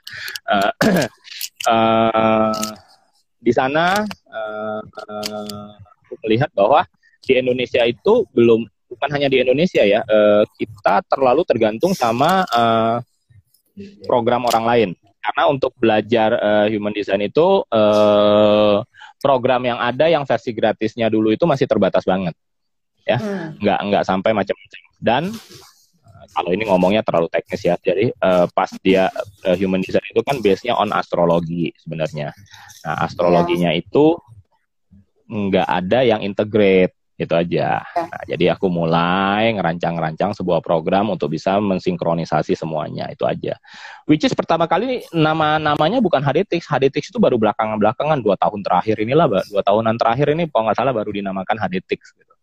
Eh, 0.51 0.71
eh, 1.75 2.71
di 3.45 3.53
sana 3.53 4.01
eh, 4.09 4.81
eh, 4.81 5.69
aku 6.01 6.13
melihat 6.25 6.49
bahwa 6.57 6.81
di 7.21 7.37
Indonesia 7.37 7.85
itu 7.85 8.25
belum 8.33 8.65
bukan 8.89 9.09
hanya 9.13 9.29
di 9.29 9.45
Indonesia 9.45 9.85
ya 9.85 10.01
eh, 10.01 10.43
kita 10.57 11.05
terlalu 11.05 11.45
tergantung 11.45 11.93
sama 11.93 12.41
eh, 12.49 12.97
program 14.09 14.49
orang 14.49 14.65
lain. 14.65 14.89
Karena 15.21 15.43
untuk 15.49 15.73
belajar 15.77 16.37
eh, 16.37 16.67
human 16.73 16.93
design 16.93 17.21
itu 17.21 17.61
eh, 17.69 18.77
program 19.21 19.61
yang 19.65 19.77
ada 19.77 20.09
yang 20.09 20.25
versi 20.25 20.53
gratisnya 20.53 21.09
dulu 21.09 21.29
itu 21.29 21.45
masih 21.45 21.69
terbatas 21.69 22.01
banget. 22.01 22.33
Hmm. 23.05 23.53
nggak 23.61 23.79
nggak 23.85 24.03
sampai 24.05 24.33
macam-macam. 24.33 24.81
Dan 24.97 25.23
kalau 26.31 26.49
ini 26.53 26.63
ngomongnya 26.65 27.01
terlalu 27.05 27.27
teknis 27.29 27.61
ya. 27.61 27.75
Jadi 27.77 28.09
eh, 28.11 28.45
pas 28.51 28.71
dia 28.81 29.11
eh, 29.45 29.55
human 29.59 29.83
design 29.83 30.05
itu 30.07 30.21
kan 30.25 30.39
base 30.41 30.65
nya 30.65 30.73
on 30.77 30.89
astrologi 30.95 31.71
sebenarnya. 31.77 32.33
Nah 32.85 32.95
astrologinya 33.05 33.69
itu 33.75 34.17
nggak 35.25 35.67
ada 35.67 35.99
yang 36.05 36.21
integrate 36.21 36.93
itu 37.15 37.31
aja. 37.31 37.79
Nah, 37.95 38.23
jadi 38.27 38.51
aku 38.59 38.67
mulai 38.67 39.55
ngerancang-ngerancang 39.55 40.35
sebuah 40.35 40.59
program 40.59 41.15
untuk 41.15 41.31
bisa 41.31 41.55
mensinkronisasi 41.63 42.59
semuanya 42.59 43.07
itu 43.07 43.23
aja. 43.23 43.55
Which 44.03 44.27
is 44.27 44.35
pertama 44.35 44.67
kali 44.67 45.07
nama 45.15 45.55
namanya 45.55 46.03
bukan 46.03 46.19
HDTix 46.19 46.67
HDTix 46.67 47.15
itu 47.15 47.19
baru 47.19 47.39
belakangan 47.39 47.79
belakangan 47.79 48.19
dua 48.19 48.35
tahun 48.35 48.67
terakhir 48.67 48.99
inilah 48.99 49.31
dua 49.47 49.63
tahunan 49.63 49.95
terakhir 49.95 50.35
ini 50.35 50.51
kalau 50.51 50.67
nggak 50.67 50.77
salah 50.77 50.91
baru 50.91 51.09
dinamakan 51.15 51.55
HDTix 51.55 52.19
gitu 52.19 52.34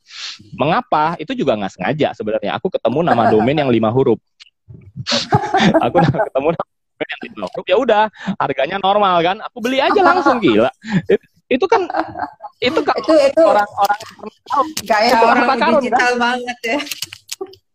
Mengapa? 0.56 1.16
Itu 1.18 1.32
juga 1.36 1.56
nggak 1.58 1.72
sengaja 1.78 2.08
sebenarnya. 2.16 2.56
Aku 2.58 2.68
ketemu 2.68 2.98
nama 3.04 3.28
domain 3.28 3.56
yang 3.56 3.70
lima 3.72 3.90
huruf. 3.92 4.18
aku 5.84 5.96
ketemu 6.00 6.48
nama 6.54 6.72
domain 6.72 7.08
yang 7.08 7.22
lima 7.28 7.46
huruf. 7.50 7.66
Ya 7.66 7.76
udah, 7.78 8.04
harganya 8.40 8.76
normal 8.78 9.20
kan. 9.20 9.36
Aku 9.50 9.58
beli 9.60 9.78
aja 9.82 10.00
langsung 10.00 10.38
gila. 10.38 10.70
Itu, 11.08 11.24
itu 11.52 11.66
kan 11.68 11.82
itu 12.62 12.80
kan 12.80 12.96
Itu 12.96 13.14
itu 13.18 13.42
orang-orang 13.42 14.00
gaya 14.86 15.10
itu 15.12 15.24
orang 15.26 15.44
harta 15.44 15.54
karun, 15.58 15.82
digital 15.82 16.12
banget 16.16 16.58
ya. 16.64 16.78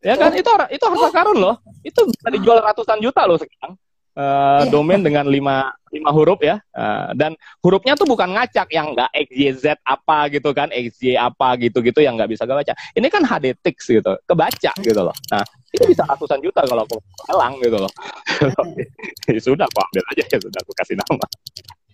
ya 0.02 0.13
kan 0.15 0.32
itu 0.34 0.50
itu 0.73 0.84
harta 0.88 1.10
karun 1.13 1.38
loh. 1.38 1.56
Itu 1.86 2.02
bisa 2.08 2.28
dijual 2.34 2.58
ratusan 2.63 2.97
juta 3.04 3.28
loh 3.30 3.38
sekarang. 3.38 3.78
Iya. 4.17 4.73
domain 4.73 4.97
dengan 5.06 5.30
lima 5.30 5.69
lima 5.93 6.10
huruf 6.10 6.41
ya 6.41 6.58
Eh, 6.73 7.10
dan 7.13 7.38
hurufnya 7.62 7.93
tuh 7.93 8.10
bukan 8.10 8.34
ngacak 8.34 8.65
yang 8.73 8.97
nggak 8.97 9.10
XYZ 9.30 9.77
apa 9.82 10.25
gitu 10.34 10.49
kan 10.51 10.69
XY 10.69 11.13
apa 11.17 11.53
gitu 11.62 11.86
gitu 11.86 12.01
yang 12.01 12.17
nggak 12.17 12.34
bisa 12.34 12.45
gue 12.45 12.53
baca 12.53 12.73
ini 12.93 13.08
kan 13.10 13.21
HDTix 13.21 13.77
gitu 13.86 14.13
kebaca 14.25 14.71
gitu 14.82 15.01
loh 15.01 15.13
nah 15.30 15.45
itu 15.69 15.86
bisa 15.86 16.01
ratusan 16.06 16.41
juta 16.41 16.65
kalau 16.65 16.82
aku 16.82 16.97
lelang 17.30 17.53
gitu 17.62 17.77
loh 17.77 17.91
ya 19.30 19.38
sudah 19.38 19.65
aku 19.65 19.80
ambil 19.86 20.03
aja 20.10 20.23
ya 20.25 20.38
sudah 20.41 20.60
aku 20.65 20.71
kasih 20.82 20.97
nama 20.97 21.25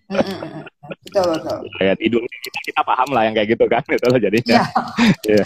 Mm, 0.04 0.20
mm, 0.20 0.36
mm. 0.36 0.64
Betul 1.08 1.26
betul. 1.32 1.58
kayak 1.80 1.96
tidur 1.96 2.20
kita 2.28 2.60
kita 2.70 2.82
paham 2.84 3.10
lah 3.16 3.24
yang 3.24 3.34
kayak 3.34 3.56
gitu 3.56 3.66
kan 3.72 3.82
gitu 3.88 4.06
loh 4.12 4.20
jadinya 4.20 4.62
Iya. 5.32 5.46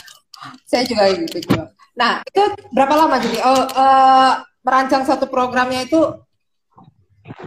Saya 0.65 0.83
juga 0.85 1.03
gitu 1.13 1.37
juga. 1.45 1.71
Nah, 1.93 2.21
itu 2.25 2.41
berapa 2.73 2.93
lama 2.93 3.15
jadi? 3.17 3.37
Oh, 3.41 3.63
eh, 3.63 4.33
merancang 4.61 5.01
satu 5.01 5.25
programnya 5.29 5.85
itu 5.85 5.97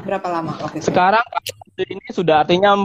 berapa 0.00 0.26
lama 0.26 0.52
waktu 0.58 0.78
itu? 0.78 0.86
sekarang 0.86 1.24
ini 1.80 2.04
sudah 2.08 2.44
artinya 2.44 2.76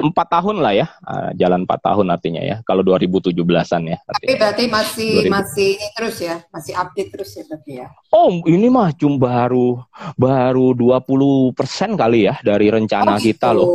empat 0.00 0.26
tahun 0.30 0.56
lah 0.58 0.72
ya 0.72 0.86
Eh, 1.04 1.30
jalan 1.36 1.62
empat 1.62 1.80
tahun 1.82 2.08
artinya 2.08 2.40
ya 2.40 2.56
kalau 2.62 2.80
2017an 2.80 3.36
ya 3.84 4.00
Tapi 4.00 4.08
artinya. 4.08 4.36
berarti 4.38 4.64
masih 4.66 5.10
2000. 5.20 5.28
masih 5.30 5.68
ini 5.74 5.88
terus 5.92 6.16
ya, 6.18 6.36
masih 6.48 6.72
update 6.72 7.10
terus 7.12 7.30
ya 7.30 7.42
berarti 7.44 7.72
ya. 7.76 7.86
Oh, 8.10 8.28
ini 8.42 8.66
mah 8.66 8.90
cuma 8.92 9.16
baru 9.18 9.84
baru 10.14 10.72
20% 10.72 11.52
kali 11.94 12.24
ya 12.24 12.40
dari 12.40 12.66
rencana 12.68 13.10
Oh, 13.10 13.18
gitu. 13.18 13.28
kita 13.30 13.48
loh. 13.50 13.68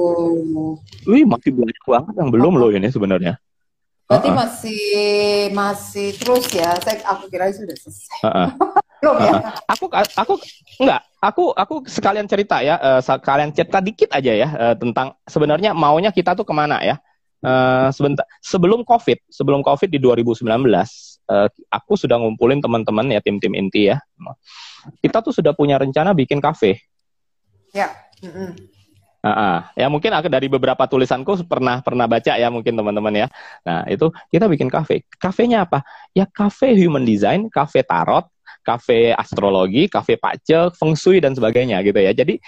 Wih, 1.05 1.23
masih 1.23 1.51
banyak 1.51 1.83
banget 1.83 2.13
yang 2.15 2.29
belum 2.29 2.53
loh 2.55 2.69
ini 2.69 2.87
sebenarnya. 2.87 3.37
Berarti 4.09 4.29
Uh-uh. 4.33 4.41
masih 4.41 4.83
masih 5.53 6.09
terus 6.17 6.49
ya. 6.49 6.73
Saya 6.81 6.97
aku 7.05 7.29
kira 7.29 7.53
sudah 7.53 7.77
selesai. 7.77 8.19
Heeh. 8.25 8.49
Belum 9.05 9.15
ya? 9.21 9.53
Aku 9.69 9.85
aku 9.93 10.33
enggak, 10.81 11.01
aku 11.21 11.43
aku 11.53 11.75
sekalian 11.85 12.25
cerita 12.25 12.59
ya, 12.59 12.75
eh, 12.81 13.01
sekalian 13.05 13.53
cerita 13.53 13.79
dikit 13.79 14.09
aja 14.11 14.33
ya 14.33 14.49
eh, 14.49 14.75
tentang 14.75 15.13
sebenarnya 15.23 15.77
maunya 15.77 16.09
kita 16.09 16.33
tuh 16.33 16.43
ke 16.43 16.51
mana 16.51 16.81
ya. 16.81 16.97
Eh, 17.39 17.87
sebentar 17.93 18.25
sebelum 18.41 18.81
Covid, 18.81 19.29
sebelum 19.29 19.61
Covid 19.61 19.87
di 19.93 20.01
2019, 20.01 20.43
uh, 21.29 21.47
aku 21.71 21.93
sudah 21.95 22.19
ngumpulin 22.19 22.59
teman-teman 22.59 23.13
ya 23.13 23.21
tim-tim 23.23 23.53
inti 23.55 23.93
ya. 23.93 24.01
Kita 24.99 25.23
tuh 25.23 25.31
sudah 25.31 25.53
punya 25.53 25.77
rencana 25.79 26.11
bikin 26.11 26.41
kafe. 26.43 26.81
Ya. 27.71 27.93
Mm 28.19 28.31
-hmm. 28.33 28.78
Uh, 29.19 29.27
uh, 29.27 29.57
ya 29.75 29.91
mungkin 29.91 30.15
dari 30.31 30.47
beberapa 30.47 30.87
tulisanku 30.87 31.43
pernah 31.43 31.83
pernah 31.83 32.07
baca 32.07 32.39
ya 32.39 32.47
mungkin 32.47 32.79
teman-teman 32.79 33.25
ya. 33.25 33.27
Nah 33.67 33.83
itu 33.91 34.07
kita 34.31 34.47
bikin 34.47 34.71
kafe. 34.71 35.03
Kafenya 35.19 35.67
apa? 35.67 35.83
Ya 36.15 36.23
kafe 36.23 36.71
human 36.71 37.03
design, 37.03 37.51
kafe 37.51 37.83
tarot, 37.83 38.31
kafe 38.63 39.11
astrologi, 39.11 39.91
kafe 39.91 40.15
pace, 40.15 40.71
feng 40.79 40.95
shui 40.95 41.19
dan 41.19 41.35
sebagainya 41.35 41.83
gitu 41.83 41.99
ya. 41.99 42.15
Jadi 42.15 42.39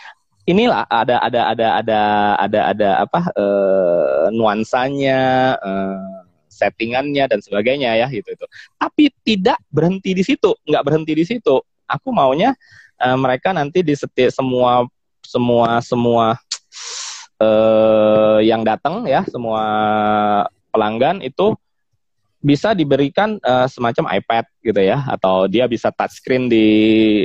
inilah 0.48 0.88
ada 0.88 1.20
ada 1.20 1.42
ada 1.52 1.68
ada 1.84 2.00
ada 2.40 2.60
ada 2.72 2.90
apa 3.04 3.20
uh, 3.36 4.32
nuansanya, 4.32 5.60
uh, 5.60 6.24
settingannya 6.48 7.26
dan 7.28 7.40
sebagainya 7.44 8.00
ya 8.00 8.08
gitu 8.08 8.32
itu. 8.32 8.46
Tapi 8.80 9.12
tidak 9.28 9.60
berhenti 9.68 10.16
di 10.16 10.24
situ, 10.24 10.56
nggak 10.68 10.84
berhenti 10.88 11.14
di 11.20 11.26
situ. 11.28 11.60
Aku 11.84 12.16
maunya 12.16 12.56
uh, 13.02 13.18
mereka 13.20 13.52
nanti 13.52 13.84
di 13.84 13.92
setiap 13.92 14.32
semua 14.32 14.88
semua 15.26 15.80
semua 15.84 16.26
uh, 17.42 18.38
yang 18.46 18.62
datang 18.62 19.10
ya 19.10 19.26
semua 19.26 19.64
pelanggan 20.70 21.26
itu 21.26 21.58
bisa 22.42 22.74
diberikan 22.74 23.38
uh, 23.46 23.70
semacam 23.70 24.18
iPad 24.18 24.46
gitu 24.66 24.82
ya 24.82 25.06
atau 25.14 25.46
dia 25.46 25.70
bisa 25.70 25.94
touchscreen 25.94 26.50
di 26.50 26.66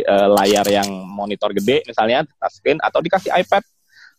uh, 0.04 0.28
layar 0.36 0.68
yang 0.68 0.88
monitor 1.08 1.56
gede 1.56 1.80
misalnya 1.88 2.28
touchscreen 2.36 2.76
atau 2.84 3.00
dikasih 3.00 3.32
iPad 3.32 3.64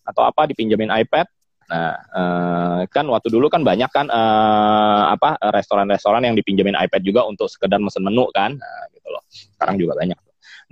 atau 0.08 0.26
apa 0.26 0.50
dipinjemin 0.50 0.90
iPad. 1.06 1.30
Nah 1.70 1.94
uh, 2.16 2.82
kan 2.90 3.06
waktu 3.14 3.30
dulu 3.30 3.46
kan 3.46 3.62
banyak 3.62 3.92
kan 3.94 4.10
uh, 4.10 5.14
apa 5.14 5.38
restoran-restoran 5.54 6.26
yang 6.26 6.34
dipinjemin 6.34 6.74
iPad 6.74 7.02
juga 7.06 7.22
untuk 7.30 7.46
sekedar 7.46 7.78
mesen 7.78 8.02
menu 8.02 8.26
kan 8.34 8.58
nah, 8.58 8.84
gitu 8.90 9.14
loh. 9.14 9.22
Sekarang 9.30 9.78
juga 9.78 10.02
banyak. 10.02 10.18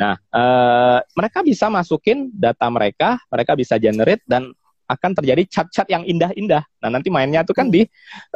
Nah 0.02 0.18
uh, 0.34 1.00
mereka 1.14 1.46
bisa 1.46 1.70
masukin 1.70 2.34
data 2.34 2.66
mereka 2.74 3.22
mereka 3.30 3.54
bisa 3.54 3.78
generate 3.78 4.26
dan 4.26 4.50
akan 4.86 5.12
terjadi 5.17 5.43
cat-cat 5.50 5.88
yang 5.89 6.06
indah-indah. 6.06 6.62
Nah, 6.82 6.89
nanti 6.93 7.10
mainnya 7.10 7.41
itu 7.41 7.54
kan 7.54 7.74
di 7.74 7.86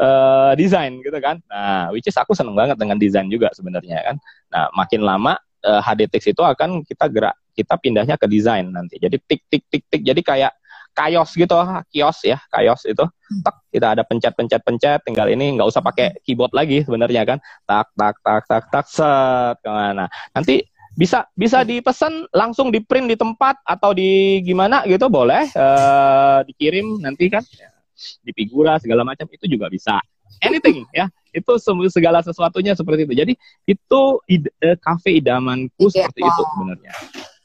uh, 0.01 0.53
desain 0.57 0.97
gitu 1.01 1.17
kan. 1.21 1.38
Nah, 1.45 1.93
which 1.93 2.09
is 2.09 2.17
aku 2.17 2.33
seneng 2.33 2.57
banget 2.57 2.77
dengan 2.77 2.97
desain 2.97 3.29
juga 3.29 3.53
sebenarnya 3.53 4.01
kan. 4.01 4.15
Nah, 4.49 4.65
makin 4.73 5.05
lama 5.05 5.38
uh, 5.65 5.79
eh, 5.79 5.81
HDTX 5.85 6.33
itu 6.33 6.41
akan 6.41 6.81
kita 6.85 7.05
gerak 7.12 7.35
kita 7.53 7.75
pindahnya 7.77 8.15
ke 8.15 8.25
desain 8.25 8.65
nanti. 8.71 8.97
Jadi 8.97 9.19
tik 9.21 9.41
tik 9.51 9.63
tik 9.69 9.83
tik 9.91 10.01
jadi 10.01 10.21
kayak 10.23 10.53
kios 10.95 11.31
gitu, 11.38 11.55
kios 11.93 12.17
ya, 12.25 12.38
kios 12.49 12.81
itu. 12.89 13.05
Hmm. 13.05 13.41
Tak 13.45 13.55
kita 13.69 13.88
ada 13.93 14.03
pencet-pencet 14.03 14.62
pencet, 14.65 14.99
tinggal 15.05 15.29
ini 15.29 15.55
nggak 15.55 15.69
usah 15.69 15.85
pakai 15.85 16.17
keyboard 16.25 16.51
lagi 16.51 16.81
sebenarnya 16.83 17.23
kan. 17.23 17.38
Tak 17.69 17.93
tak 17.93 18.15
tak 18.25 18.41
tak 18.49 18.63
tak 18.73 18.85
set 18.89 19.55
ke 19.62 19.69
mana. 19.69 20.09
Nanti 20.33 20.65
bisa 20.99 21.23
bisa 21.31 21.63
dipesan 21.63 22.27
langsung 22.35 22.75
di 22.75 22.83
print 22.83 23.07
di 23.07 23.15
tempat 23.15 23.55
atau 23.63 23.95
di 23.95 24.43
gimana 24.43 24.83
gitu 24.83 25.07
boleh. 25.07 25.47
Uh, 25.55 26.43
dikirim 26.43 26.99
nanti 26.99 27.31
kan. 27.31 27.39
Ya, 27.55 27.71
di 28.19 28.35
figura 28.35 28.75
segala 28.83 29.07
macam 29.07 29.23
itu 29.31 29.47
juga 29.47 29.71
bisa. 29.71 29.95
Anything 30.43 30.83
ya. 30.91 31.07
Itu 31.31 31.55
segala 31.88 32.19
sesuatunya 32.19 32.75
seperti 32.75 33.07
itu. 33.07 33.15
Jadi 33.15 33.33
itu 33.63 34.01
ide, 34.27 34.51
uh, 34.59 34.75
cafe 34.83 35.23
idamanku 35.23 35.88
yeah, 35.88 36.03
seperti 36.03 36.19
itu 36.27 36.41
sebenarnya. 36.51 36.93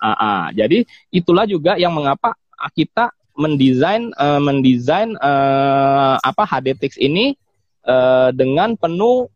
Uh, 0.02 0.10
uh, 0.10 0.44
jadi 0.50 0.78
itulah 1.14 1.46
juga 1.46 1.78
yang 1.78 1.94
mengapa 1.94 2.34
kita 2.74 3.14
mendesain 3.38 4.10
uh, 4.18 4.42
mendesain 4.42 5.14
uh, 5.22 6.18
apa 6.22 6.42
HDTX 6.42 6.98
ini 6.98 7.38
uh, 7.86 8.34
dengan 8.34 8.74
penuh 8.74 9.30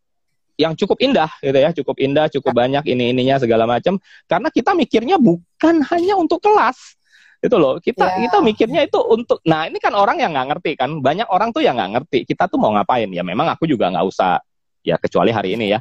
yang 0.59 0.75
cukup 0.75 0.99
indah 0.99 1.31
gitu 1.39 1.55
ya, 1.55 1.71
cukup 1.71 1.97
indah, 2.03 2.27
cukup 2.27 2.51
banyak 2.51 2.85
ini 2.91 3.15
ininya 3.15 3.39
segala 3.39 3.65
macam. 3.65 3.97
Karena 4.27 4.51
kita 4.51 4.75
mikirnya 4.75 5.17
bukan 5.17 5.87
hanya 5.87 6.19
untuk 6.19 6.43
kelas, 6.43 6.99
itu 7.39 7.55
loh. 7.55 7.79
Kita 7.79 8.03
yeah. 8.05 8.21
kita 8.27 8.39
mikirnya 8.43 8.81
itu 8.83 8.99
untuk. 8.99 9.39
Nah 9.47 9.71
ini 9.71 9.79
kan 9.79 9.95
orang 9.95 10.19
yang 10.19 10.35
nggak 10.35 10.59
ngerti 10.59 10.75
kan, 10.75 10.99
banyak 10.99 11.31
orang 11.31 11.55
tuh 11.55 11.63
yang 11.63 11.79
nggak 11.79 12.03
ngerti. 12.03 12.19
Kita 12.27 12.51
tuh 12.51 12.59
mau 12.59 12.75
ngapain 12.75 13.07
ya? 13.07 13.23
Memang 13.23 13.47
aku 13.55 13.71
juga 13.71 13.87
nggak 13.95 14.07
usah 14.11 14.43
ya 14.89 14.97
kecuali 14.97 15.35
hari 15.35 15.59
ini 15.59 15.75
ya 15.75 15.79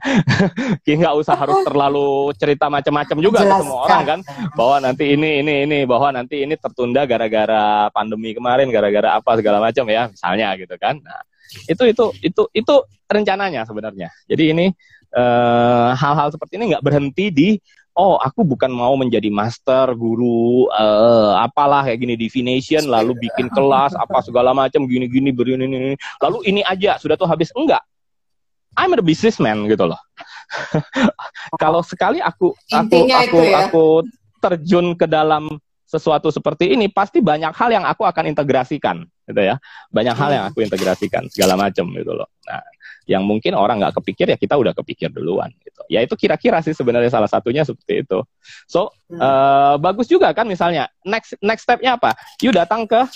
nggak 1.00 1.16
usah 1.16 1.38
harus 1.38 1.63
terlalu 1.63 2.34
cerita 2.36 2.68
macam-macam 2.68 3.18
juga 3.24 3.40
ke 3.46 3.56
semua 3.63 3.80
orang 3.88 4.04
kan 4.04 4.20
bahwa 4.58 4.76
nanti 4.84 5.16
ini 5.16 5.40
ini 5.46 5.54
ini 5.70 5.80
bahwa 5.88 6.12
nanti 6.12 6.44
ini 6.44 6.60
tertunda 6.60 7.08
gara-gara 7.08 7.88
pandemi 7.94 8.36
kemarin 8.36 8.68
gara-gara 8.68 9.16
apa 9.16 9.40
segala 9.40 9.63
macam 9.63 9.86
ya 9.88 10.10
misalnya 10.12 10.52
gitu 10.60 10.76
kan 10.76 11.00
nah 11.00 11.24
itu 11.68 11.84
itu 11.88 12.06
itu 12.24 12.44
itu 12.52 12.76
rencananya 13.08 13.64
sebenarnya. 13.64 14.12
Jadi 14.28 14.44
ini 14.52 14.66
eh, 15.16 15.90
hal-hal 15.96 16.28
uh, 16.28 16.34
seperti 16.34 16.60
ini 16.60 16.76
nggak 16.76 16.84
berhenti 16.84 17.26
di 17.32 17.50
oh 17.98 18.22
aku 18.22 18.46
bukan 18.46 18.70
mau 18.70 18.94
menjadi 18.94 19.34
master 19.34 19.98
guru 19.98 20.70
uh, 20.70 21.42
apalah 21.42 21.82
kayak 21.82 21.98
gini 21.98 22.14
divination 22.14 22.86
lalu 22.86 23.18
bikin 23.18 23.50
kelas 23.50 23.98
apa 23.98 24.22
segala 24.22 24.54
macam 24.54 24.86
gini-gini 24.86 25.34
begini 25.34 25.66
ini 25.66 25.94
lalu 26.22 26.38
ini 26.46 26.62
aja 26.62 27.02
sudah 27.02 27.18
tuh 27.18 27.28
habis. 27.28 27.50
Enggak. 27.58 27.82
I'm 28.78 28.94
a 28.94 29.02
businessman 29.02 29.66
gitu 29.66 29.90
loh. 29.90 29.98
Kalau 31.62 31.82
sekali 31.82 32.22
aku 32.22 32.54
aku 32.70 33.00
aku 33.10 33.40
ya? 33.42 33.66
aku 33.66 33.86
terjun 34.38 34.94
ke 34.94 35.10
dalam 35.10 35.50
sesuatu 35.88 36.28
seperti 36.28 36.76
ini 36.76 36.91
pasti 36.91 37.23
banyak 37.23 37.56
hal 37.56 37.71
yang 37.71 37.88
aku 37.88 38.04
akan 38.04 38.28
integrasikan 38.28 39.08
gitu 39.23 39.41
ya. 39.41 39.56
Banyak 39.88 40.15
hal 40.19 40.30
yang 40.36 40.45
aku 40.52 40.60
integrasikan 40.60 41.32
segala 41.32 41.56
macam 41.56 41.88
gitu 41.95 42.12
loh. 42.12 42.28
Nah 42.43 42.60
yang 43.08 43.23
mungkin 43.23 43.56
orang 43.56 43.80
nggak 43.80 43.95
kepikir 44.04 44.28
ya 44.28 44.36
kita 44.36 44.60
udah 44.60 44.76
kepikir 44.76 45.08
duluan 45.15 45.47
gitu. 45.63 45.82
Ya 45.88 46.04
itu 46.04 46.12
kira-kira 46.19 46.60
sih 46.60 46.76
sebenarnya 46.76 47.08
salah 47.08 47.32
satunya 47.32 47.63
seperti 47.63 48.04
itu. 48.04 48.19
So 48.67 48.91
uh, 49.15 49.80
bagus 49.80 50.12
juga 50.12 50.36
kan 50.36 50.43
misalnya. 50.43 50.91
Next 51.08 51.39
next 51.39 51.63
stepnya 51.63 51.95
apa? 51.95 52.19
You 52.43 52.52
datang 52.52 52.84
ke 52.84 53.08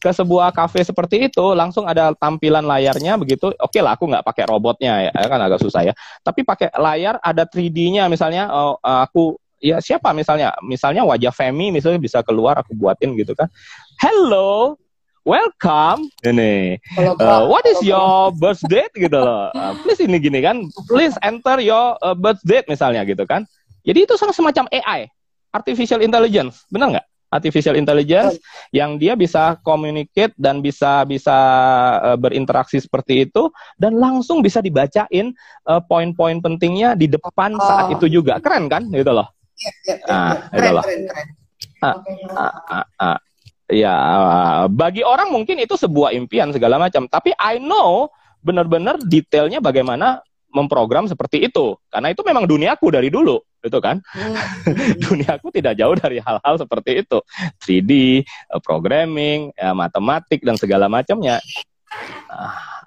ke 0.00 0.10
sebuah 0.12 0.52
cafe 0.52 0.80
seperti 0.84 1.28
itu 1.28 1.44
langsung 1.52 1.84
ada 1.84 2.16
tampilan 2.16 2.64
layarnya 2.64 3.20
begitu. 3.20 3.52
Oke 3.60 3.76
okay 3.76 3.80
lah 3.84 4.00
aku 4.00 4.08
nggak 4.08 4.24
pakai 4.24 4.44
robotnya 4.48 5.12
ya 5.12 5.28
kan 5.28 5.40
agak 5.44 5.60
susah 5.60 5.84
ya. 5.84 5.92
Tapi 6.24 6.40
pakai 6.40 6.72
layar 6.80 7.20
ada 7.20 7.44
3D-nya 7.44 8.08
misalnya 8.08 8.48
oh, 8.48 8.80
aku 8.80 9.36
ya 9.64 9.80
siapa? 9.80 10.12
Misalnya 10.12 10.52
misalnya 10.60 11.08
wajah 11.08 11.32
Femi 11.32 11.72
misalnya 11.72 11.96
bisa 11.96 12.20
keluar 12.20 12.60
aku 12.60 12.76
buatin 12.76 13.16
gitu 13.16 13.32
kan. 13.32 13.48
Hello 13.96 14.76
welcome. 15.24 16.04
Ini 16.20 16.76
uh, 17.00 17.48
what 17.48 17.64
is 17.64 17.80
your 17.80 18.28
birth 18.36 18.60
date 18.68 18.92
gitu 18.92 19.16
loh. 19.16 19.48
Uh, 19.56 19.72
please 19.82 20.04
ini 20.04 20.20
gini 20.20 20.44
kan. 20.44 20.68
Please 20.84 21.16
enter 21.24 21.58
your 21.64 21.96
uh, 22.04 22.12
birth 22.12 22.44
date 22.44 22.68
misalnya 22.68 23.08
gitu 23.08 23.24
kan. 23.24 23.48
Jadi 23.88 24.04
itu 24.04 24.14
sama 24.20 24.36
semacam 24.36 24.68
AI 24.68 25.08
artificial 25.56 26.04
intelligence. 26.04 26.68
Benar 26.68 27.00
nggak? 27.00 27.06
Artificial 27.34 27.74
intelligence 27.74 28.38
yang 28.70 28.94
dia 28.94 29.18
bisa 29.18 29.58
communicate 29.66 30.30
dan 30.38 30.62
bisa 30.62 31.02
bisa 31.02 31.34
uh, 31.98 32.14
berinteraksi 32.14 32.78
seperti 32.78 33.26
itu 33.26 33.50
dan 33.74 33.98
langsung 33.98 34.38
bisa 34.38 34.62
dibacain 34.62 35.34
uh, 35.66 35.82
poin-poin 35.82 36.38
pentingnya 36.38 36.94
di 36.94 37.10
depan 37.10 37.58
saat 37.58 37.90
itu 37.90 38.06
juga. 38.06 38.38
Keren 38.38 38.70
kan? 38.70 38.86
Gitu 38.86 39.10
loh 39.10 39.33
Keren, 40.52 40.74
keren, 40.82 41.02
keren. 41.08 41.28
Ah, 41.84 41.96
ah, 42.34 42.54
ah, 42.68 42.86
ah. 43.00 43.18
Ya, 43.72 43.96
bagi 44.68 45.00
orang 45.00 45.32
mungkin 45.32 45.56
itu 45.56 45.74
sebuah 45.74 46.12
impian 46.12 46.52
segala 46.52 46.76
macam. 46.76 47.08
Tapi 47.08 47.32
I 47.40 47.56
know 47.56 48.12
benar-benar 48.44 49.00
detailnya 49.00 49.64
bagaimana 49.64 50.20
memprogram 50.54 51.08
seperti 51.10 51.48
itu. 51.48 51.74
Karena 51.90 52.14
itu 52.14 52.22
memang 52.22 52.46
duniaku 52.46 52.92
dari 52.94 53.10
dulu, 53.10 53.40
itu 53.64 53.78
kan. 53.82 53.98
Hmm. 54.14 54.36
duniaku 55.08 55.50
tidak 55.50 55.74
jauh 55.80 55.96
dari 55.98 56.22
hal-hal 56.22 56.54
seperti 56.60 57.02
itu. 57.02 57.18
3D, 57.64 58.22
eh, 58.22 58.60
programming, 58.62 59.50
ya, 59.56 59.74
matematik 59.74 60.44
dan 60.46 60.54
segala 60.54 60.86
macamnya. 60.86 61.42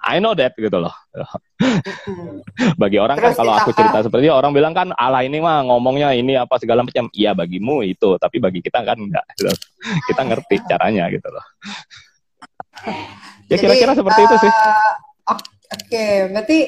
I 0.02 0.22
know 0.22 0.34
that 0.34 0.54
gitu 0.54 0.78
loh. 0.78 0.94
Bagi 2.80 2.98
orang 2.98 3.18
kan 3.18 3.32
Terus 3.32 3.36
kan 3.36 3.42
kalau 3.42 3.52
aku 3.58 3.70
cerita 3.74 3.98
seperti 4.06 4.30
itu, 4.30 4.34
orang 4.34 4.52
bilang 4.54 4.74
kan 4.74 4.90
ala 4.94 5.22
ini 5.22 5.38
mah 5.42 5.66
ngomongnya 5.66 6.14
ini 6.14 6.38
apa 6.38 6.58
segala 6.60 6.86
macam. 6.86 7.10
Iya 7.14 7.34
bagimu 7.34 7.82
itu, 7.86 8.16
tapi 8.18 8.38
bagi 8.38 8.62
kita 8.62 8.82
kan 8.82 8.98
enggak. 8.98 9.24
Gitu. 9.34 9.52
Kita 10.12 10.22
ngerti 10.26 10.56
caranya 10.66 11.10
gitu 11.10 11.28
loh. 11.28 11.44
Ya 13.48 13.56
kira-kira 13.58 13.92
seperti 13.96 14.20
uh, 14.22 14.26
itu 14.28 14.36
sih. 14.38 14.52
Oke, 14.52 15.44
okay. 15.68 16.14
berarti 16.30 16.58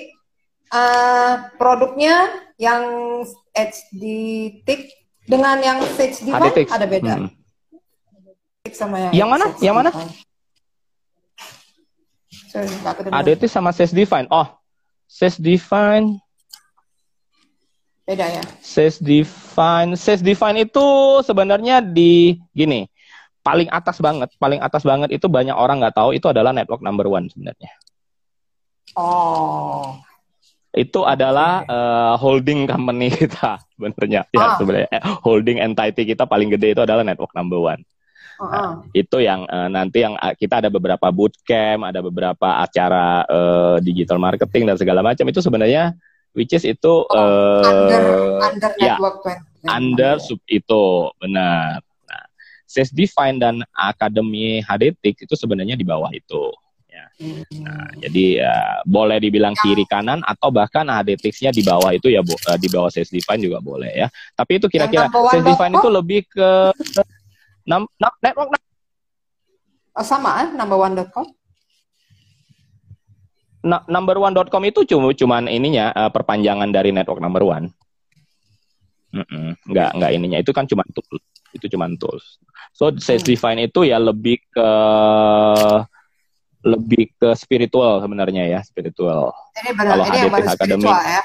uh, 0.75 1.33
produknya 1.57 2.29
yang 2.57 2.83
HD 3.55 4.03
tick 4.65 4.93
dengan 5.27 5.61
yang 5.63 5.79
HD 5.83 6.35
ada 6.67 6.87
beda. 6.87 7.15
Hmm. 7.17 7.31
Sama 8.71 9.11
yang, 9.11 9.13
yang 9.25 9.29
mana? 9.29 9.47
Yang 9.59 9.75
mana? 9.75 9.91
ADT 13.11 13.43
sama 13.47 13.71
Ses 13.71 13.95
Define. 13.95 14.27
Oh, 14.31 14.49
Ses 15.07 15.39
Define. 15.39 16.19
Beda 18.07 18.27
ya? 18.27 18.43
Ses 18.59 18.99
Define. 18.99 19.95
Ses 19.95 20.21
Define 20.21 20.67
itu 20.67 20.87
sebenarnya 21.23 21.79
di 21.79 22.39
gini. 22.51 22.91
Paling 23.41 23.73
atas 23.73 24.03
banget, 24.05 24.29
paling 24.37 24.61
atas 24.61 24.85
banget 24.85 25.17
itu 25.17 25.25
banyak 25.25 25.57
orang 25.57 25.81
nggak 25.81 25.97
tahu 25.97 26.13
itu 26.13 26.29
adalah 26.29 26.53
network 26.53 26.85
number 26.85 27.09
one 27.09 27.31
sebenarnya. 27.33 27.73
Oh. 28.99 29.95
itu 30.71 31.03
adalah 31.03 31.67
uh, 31.67 32.15
holding 32.15 32.63
company 32.63 33.11
kita 33.23 33.59
sebenarnya 33.75 34.23
ya 34.31 34.39
ah. 34.39 34.55
sebenarnya 34.55 34.89
eh, 34.95 35.03
holding 35.27 35.59
entity 35.59 36.15
kita 36.15 36.31
paling 36.31 36.47
gede 36.47 36.79
itu 36.79 36.83
adalah 36.87 37.03
network 37.03 37.35
number 37.35 37.59
one 37.59 37.83
uh 38.41 38.49
nah, 38.49 38.73
itu 38.97 39.17
yang 39.21 39.45
uh, 39.47 39.69
nanti 39.69 40.01
yang 40.01 40.17
uh, 40.17 40.33
kita 40.33 40.65
ada 40.65 40.73
beberapa 40.73 41.13
bootcamp 41.13 41.85
ada 41.85 42.01
beberapa 42.01 42.65
acara 42.65 43.29
uh, 43.29 43.77
digital 43.85 44.17
marketing 44.17 44.65
dan 44.65 44.81
segala 44.81 45.05
macam 45.05 45.29
itu 45.29 45.45
sebenarnya 45.45 45.93
which 46.33 46.57
is 46.57 46.65
itu 46.65 47.05
oh, 47.05 47.13
uh, 47.13 47.63
under 47.69 48.05
under 48.41 48.71
ya, 48.81 48.97
network 48.97 49.17
under 49.69 50.15
sub 50.17 50.41
itu 50.49 51.13
benar. 51.21 51.85
Nah 51.85 52.25
sales 52.65 52.95
define 52.95 53.37
dan 53.37 53.61
akademi 53.77 54.65
HDTIC 54.65 55.29
itu 55.29 55.35
sebenarnya 55.37 55.77
di 55.77 55.85
bawah 55.85 56.09
itu 56.15 56.55
Nah, 57.21 57.89
jadi 58.01 58.41
ya 58.41 58.81
boleh 58.89 59.21
dibilang 59.21 59.53
kiri 59.61 59.85
kanan 59.85 60.25
atau 60.25 60.49
bahkan 60.49 60.89
HDTX-nya 60.89 61.53
di 61.53 61.61
bawah 61.61 61.93
itu 61.93 62.09
ya 62.09 62.25
uh, 62.25 62.57
di 62.57 62.69
bawah 62.73 62.89
sales 62.89 63.13
define 63.13 63.45
juga 63.45 63.61
boleh 63.61 63.93
ya. 63.93 64.09
Tapi 64.33 64.57
itu 64.57 64.67
kira-kira 64.73 65.13
sales 65.13 65.45
define 65.45 65.77
itu 65.77 65.89
lebih 65.93 66.21
ke 66.33 66.73
network 68.19 68.51
oh, 69.95 70.07
sama 70.07 70.43
eh? 70.43 70.49
number 70.55 70.79
one.com. 70.81 71.27
Na, 73.61 73.85
number 73.87 74.17
one.com 74.17 74.63
itu 74.65 74.89
cuma 74.89 75.13
cuman 75.13 75.45
ininya 75.47 75.93
uh, 75.93 76.11
perpanjangan 76.11 76.73
dari 76.73 76.91
network 76.97 77.21
number 77.21 77.45
one. 77.45 77.69
Mm 79.11 79.27
-mm, 79.27 79.47
nggak 79.67 79.91
nggak 79.99 80.11
ininya 80.15 80.39
itu 80.39 80.55
kan 80.55 80.71
cuma 80.71 80.87
tool 80.95 81.19
itu 81.55 81.67
cuma 81.67 81.91
tools. 81.99 82.39
So 82.73 82.95
sales 83.03 83.27
hmm. 83.27 83.31
define 83.35 83.61
itu 83.67 83.83
ya 83.83 83.99
lebih 83.99 84.39
ke 84.55 84.71
lebih 86.61 87.05
ke 87.17 87.29
spiritual 87.35 87.99
sebenarnya 88.05 88.47
ya 88.47 88.61
spiritual. 88.63 89.35
Ini 89.59 89.71
benar, 89.75 89.93
kalau 89.97 90.05
HDTX 90.07 90.47
Academy, 90.55 90.87
ya? 90.87 91.23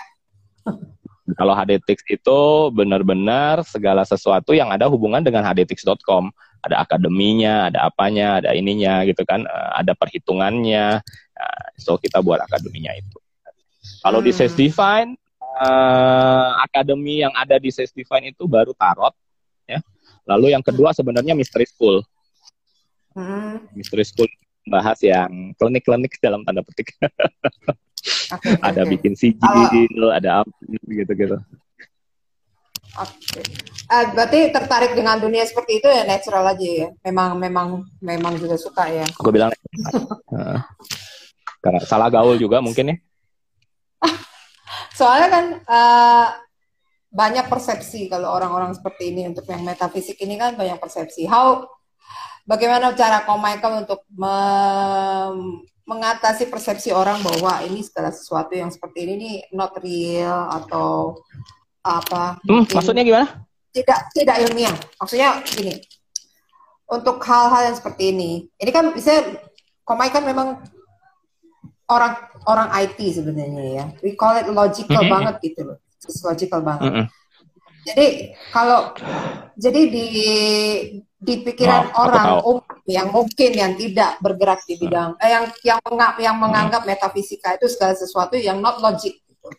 Kalau 1.33 1.57
HDTX 1.57 2.05
itu 2.05 2.39
benar-benar 2.69 3.65
segala 3.65 4.05
sesuatu 4.05 4.53
yang 4.53 4.69
ada 4.69 4.85
hubungan 4.85 5.25
dengan 5.25 5.41
hdtix.com. 5.41 6.29
Ada 6.61 6.85
akademinya, 6.85 7.69
ada 7.73 7.89
apanya, 7.89 8.41
ada 8.41 8.53
ininya 8.53 9.01
gitu 9.09 9.25
kan, 9.25 9.41
eh, 9.41 9.71
ada 9.81 9.97
perhitungannya. 9.97 11.01
Nah, 11.01 11.61
so 11.81 11.97
kita 11.97 12.21
buat 12.21 12.37
akademinya 12.45 12.93
itu. 12.93 13.17
Kalau 14.05 14.21
hmm. 14.21 14.27
di 14.29 14.31
Sales 14.33 14.57
Define, 14.57 15.13
uh, 15.61 16.57
akademi 16.61 17.21
yang 17.21 17.33
ada 17.37 17.57
di 17.61 17.69
Sales 17.69 17.93
Define 17.93 18.33
itu 18.33 18.49
baru 18.49 18.73
tarot, 18.73 19.13
ya. 19.69 19.81
Lalu 20.25 20.57
yang 20.57 20.65
kedua 20.65 20.89
sebenarnya 20.93 21.37
Mystery 21.37 21.69
School. 21.69 22.01
Hmm. 23.13 23.61
Mystery 23.77 24.05
School 24.05 24.29
bahas 24.65 24.97
yang 25.05 25.53
klinik-klinik 25.61 26.17
dalam 26.17 26.41
tanda 26.41 26.65
petik. 26.65 26.97
Okay, 28.05 28.57
ada 28.61 28.81
okay. 28.85 28.91
bikin 28.97 29.13
sijil, 29.17 30.13
ada 30.13 30.45
apa 30.45 30.53
gitu-gitu. 30.89 31.37
Oke. 32.95 33.11
Okay. 33.27 33.45
Uh, 33.85 34.05
berarti 34.17 34.49
tertarik 34.49 34.97
dengan 34.97 35.19
dunia 35.19 35.45
seperti 35.45 35.83
itu 35.83 35.87
ya 35.89 36.07
natural 36.07 36.47
aja 36.47 36.63
ya. 36.63 36.87
Memang 37.05 37.37
memang 37.37 37.67
memang 37.99 38.33
juga 38.39 38.55
suka 38.55 38.87
ya. 38.87 39.05
Aku 39.19 39.29
bilang 39.29 39.51
uh, 40.33 40.57
karena 41.59 41.81
salah 41.83 42.09
gaul 42.09 42.39
juga 42.39 42.63
mungkin 42.63 42.95
ya. 42.95 42.97
Soalnya 44.97 45.27
kan 45.29 45.45
uh, 45.67 46.27
banyak 47.11 47.45
persepsi 47.51 48.07
kalau 48.07 48.31
orang-orang 48.31 48.71
seperti 48.73 49.11
ini 49.11 49.27
untuk 49.27 49.43
yang 49.47 49.61
metafisik 49.61 50.15
ini 50.23 50.39
kan 50.39 50.55
banyak 50.55 50.79
persepsi. 50.79 51.27
How 51.27 51.67
bagaimana 52.47 52.95
cara 52.95 53.27
Ko 53.27 53.35
Michael 53.35 53.85
untuk 53.85 54.07
me 54.15 54.37
mengatasi 55.85 56.49
persepsi 56.49 56.89
orang 56.89 57.21
bahwa 57.21 57.61
ini 57.61 57.85
segala 57.85 58.09
sesuatu 58.09 58.57
yang 58.57 58.73
seperti 58.73 59.05
ini 59.05 59.13
nih 59.21 59.35
not 59.53 59.77
real 59.79 60.49
atau 60.49 61.21
apa? 61.85 62.41
Hmm, 62.41 62.65
maksudnya 62.65 63.05
gimana? 63.05 63.45
Tidak 63.69 63.99
tidak 64.17 64.35
ilmiah. 64.49 64.75
Maksudnya 64.97 65.45
gini. 65.45 65.77
Untuk 66.85 67.17
hal-hal 67.25 67.73
yang 67.73 67.77
seperti 67.77 68.13
ini, 68.13 68.45
ini 68.61 68.71
kan 68.73 68.93
bisa 68.93 69.25
Komai 69.85 70.09
kan 70.09 70.25
memang 70.25 70.65
orang 71.85 72.17
orang 72.49 72.73
IT 72.81 72.97
sebenarnya 73.21 73.65
ya. 73.69 73.85
We 74.01 74.17
call 74.17 74.41
it 74.41 74.49
logical 74.49 74.97
mm 74.97 75.05
-hmm. 75.05 75.13
banget 75.13 75.35
gitu 75.45 75.61
loh. 75.61 75.77
It's 76.01 76.25
logical 76.25 76.65
banget. 76.65 76.89
Mm 76.89 76.93
-hmm. 76.97 77.07
Jadi 77.85 78.07
kalau 78.49 78.97
jadi 79.53 79.81
di 79.93 80.07
di 81.25 81.41
pikiran 81.41 81.89
oh, 81.89 82.01
orang 82.05 82.27
um, 82.45 82.57
yang 82.85 83.09
mungkin 83.09 83.51
yang 83.57 83.73
tidak 83.73 84.21
bergerak 84.21 84.61
di 84.69 84.77
bidang 84.77 85.17
eh, 85.17 85.33
yang 85.33 85.45
yang 85.65 85.79
menganggap, 85.81 86.15
yang 86.21 86.37
menganggap 86.37 86.81
hmm. 86.85 86.89
metafisika 86.93 87.57
itu 87.57 87.65
segala 87.65 87.97
sesuatu 87.97 88.37
yang 88.37 88.61
not 88.61 88.77
logic 88.77 89.17
gitu. 89.25 89.49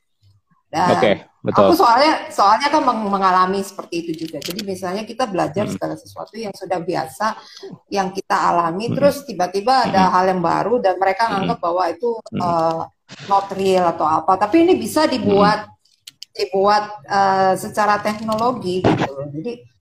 Dan 0.71 0.95
okay, 0.95 1.15
betul. 1.43 1.67
aku 1.67 1.75
soalnya 1.75 2.31
soalnya 2.31 2.71
kan 2.71 2.87
mengalami 2.87 3.67
seperti 3.67 3.95
itu 4.07 4.13
juga. 4.27 4.39
Jadi 4.39 4.63
misalnya 4.63 5.03
kita 5.03 5.27
belajar 5.27 5.67
hmm. 5.67 5.75
segala 5.75 5.95
sesuatu 5.99 6.39
yang 6.39 6.55
sudah 6.55 6.79
biasa 6.79 7.27
yang 7.91 8.15
kita 8.15 8.37
alami 8.39 8.87
hmm. 8.87 8.95
terus 8.95 9.27
tiba-tiba 9.27 9.91
ada 9.91 10.07
hmm. 10.07 10.13
hal 10.15 10.25
yang 10.31 10.43
baru 10.43 10.79
dan 10.79 10.95
mereka 11.03 11.27
menganggap 11.35 11.59
hmm. 11.59 11.67
bahwa 11.67 11.85
itu 11.91 12.11
hmm. 12.31 12.41
uh, 12.47 12.83
not 13.27 13.47
real 13.59 13.91
atau 13.91 14.07
apa. 14.07 14.39
Tapi 14.39 14.71
ini 14.71 14.79
bisa 14.79 15.11
dibuat 15.11 15.67
hmm. 15.67 15.75
dibuat 16.31 16.85
uh, 17.11 17.59
secara 17.59 17.99
teknologi 17.99 18.87
gitu. 18.87 19.11
Jadi 19.35 19.75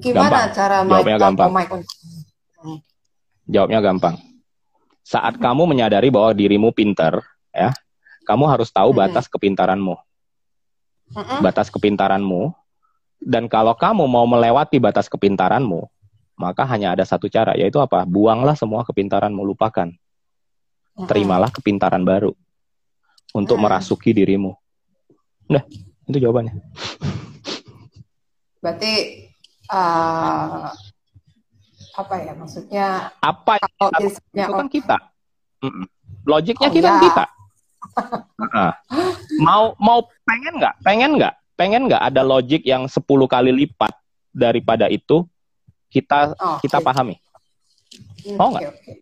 Gimana 0.00 0.48
gampang. 0.48 0.52
cara 0.52 0.76
Jawabnya 0.84 1.18
gampang. 1.18 1.50
Jawabnya 3.48 3.80
gampang. 3.80 4.14
Saat 5.02 5.36
hmm. 5.36 5.42
kamu 5.42 5.62
menyadari 5.66 6.08
bahwa 6.12 6.30
dirimu 6.36 6.70
pinter, 6.70 7.20
ya, 7.50 7.74
kamu 8.28 8.44
harus 8.46 8.70
tahu 8.70 8.94
hmm. 8.94 8.98
batas 9.00 9.26
kepintaranmu. 9.26 9.94
Hmm. 11.12 11.40
Batas 11.42 11.68
kepintaranmu. 11.72 12.54
Dan 13.22 13.46
kalau 13.46 13.74
kamu 13.78 14.04
mau 14.10 14.26
melewati 14.26 14.82
batas 14.82 15.06
kepintaranmu, 15.06 15.86
maka 16.34 16.66
hanya 16.66 16.94
ada 16.96 17.06
satu 17.06 17.30
cara, 17.30 17.54
yaitu 17.54 17.78
apa? 17.78 18.02
Buanglah 18.02 18.58
semua 18.58 18.82
kepintaranmu, 18.82 19.42
lupakan. 19.46 19.94
Terimalah 21.06 21.48
kepintaran 21.48 22.04
baru 22.04 22.36
untuk 23.32 23.56
merasuki 23.56 24.12
dirimu. 24.12 24.52
Udah, 25.48 25.64
itu 26.10 26.18
jawabannya. 26.20 26.52
Berarti 28.60 28.92
uh, 29.70 30.72
apa 31.92 32.14
ya 32.24 32.32
maksudnya 32.32 33.12
apa 33.20 33.60
kalau 33.60 33.90
itu 34.08 34.52
kan 34.52 34.68
kita? 34.72 34.96
Logiknya 36.24 36.68
oh, 36.70 36.74
kita 36.74 36.90
ya. 36.90 37.00
kita. 37.02 37.24
Nah, 38.42 38.72
mau 39.42 39.74
mau 39.78 39.98
pengen 40.24 40.58
nggak? 40.58 40.74
Pengen 40.82 41.10
nggak? 41.20 41.34
Pengen 41.54 41.82
nggak 41.86 42.02
ada 42.02 42.22
logik 42.24 42.62
yang 42.64 42.88
10 42.88 43.04
kali 43.04 43.50
lipat 43.52 43.92
daripada 44.32 44.88
itu 44.88 45.28
kita 45.92 46.32
oh, 46.40 46.58
kita 46.64 46.80
okay. 46.80 46.86
pahami? 46.86 47.16
Hmm, 48.24 48.36
mau 48.40 48.48
nggak? 48.54 48.62
okay, 48.66 48.76
okay. 48.80 48.96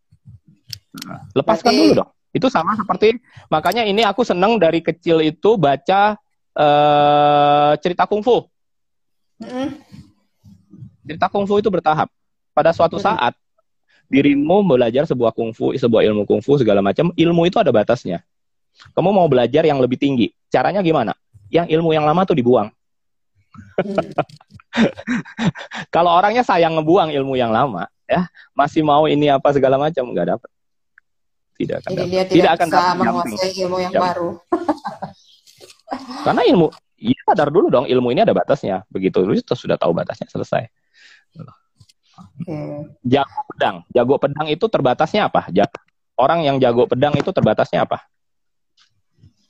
Nah, 1.06 1.20
lepaskan 1.38 1.72
Berarti... 1.72 1.82
dulu 1.86 1.92
dong. 2.02 2.10
Itu 2.30 2.46
sama 2.46 2.78
seperti 2.78 3.18
makanya 3.50 3.82
ini 3.86 4.06
aku 4.06 4.22
seneng 4.22 4.58
dari 4.58 4.82
kecil 4.82 5.22
itu 5.22 5.58
baca 5.58 6.18
uh, 6.58 7.72
cerita 7.78 8.06
kungfu. 8.06 8.46
Mm 9.40 10.09
cerita 11.04 11.26
kungfu 11.28 11.60
itu 11.60 11.68
bertahap. 11.72 12.08
Pada 12.50 12.74
suatu 12.74 12.98
saat 12.98 13.32
dirimu 14.10 14.66
belajar 14.66 15.06
sebuah 15.06 15.30
kungfu, 15.30 15.72
sebuah 15.78 16.02
ilmu 16.10 16.26
kungfu 16.26 16.58
segala 16.58 16.82
macam, 16.82 17.14
ilmu 17.14 17.46
itu 17.46 17.56
ada 17.62 17.70
batasnya. 17.70 18.26
Kamu 18.96 19.14
mau 19.14 19.28
belajar 19.30 19.62
yang 19.62 19.78
lebih 19.78 19.96
tinggi. 19.96 20.34
Caranya 20.50 20.82
gimana? 20.82 21.14
Yang 21.50 21.78
ilmu 21.78 21.94
yang 21.94 22.02
lama 22.02 22.26
tuh 22.26 22.34
dibuang. 22.34 22.70
Kalau 25.94 26.10
orangnya 26.14 26.46
sayang 26.46 26.78
ngebuang 26.78 27.10
ilmu 27.10 27.34
yang 27.34 27.50
lama, 27.50 27.90
ya 28.06 28.30
masih 28.54 28.86
mau 28.86 29.06
ini 29.10 29.30
apa 29.30 29.50
segala 29.50 29.78
macam 29.78 30.06
nggak 30.10 30.26
dapat. 30.38 30.50
Tidak 31.58 31.76
akan. 31.82 31.90
Dia 31.92 32.24
tidak, 32.24 32.26
tidak 32.30 32.50
akan 32.56 32.68
dapat 32.70 32.94
menguasai 32.96 33.52
ilmu 33.66 33.76
yang 33.82 33.92
jam. 33.92 34.02
baru. 34.02 34.30
Karena 36.24 36.42
ilmu, 36.46 36.66
ya 36.96 37.20
sadar 37.26 37.48
dulu 37.50 37.66
dong 37.68 37.86
ilmu 37.90 38.08
ini 38.14 38.22
ada 38.22 38.32
batasnya. 38.32 38.86
Begitu 38.88 39.20
lu 39.20 39.34
sudah 39.36 39.76
tahu 39.76 39.92
batasnya 39.92 40.30
selesai. 40.30 40.70
Okay. 42.42 42.88
Jago 43.04 43.40
pedang, 43.52 43.76
jago 43.92 44.14
pedang 44.16 44.46
itu 44.48 44.64
terbatasnya 44.66 45.28
apa? 45.28 45.48
Orang 46.16 46.44
yang 46.44 46.56
jago 46.60 46.84
pedang 46.84 47.16
itu 47.16 47.30
terbatasnya 47.32 47.88
apa? 47.88 48.04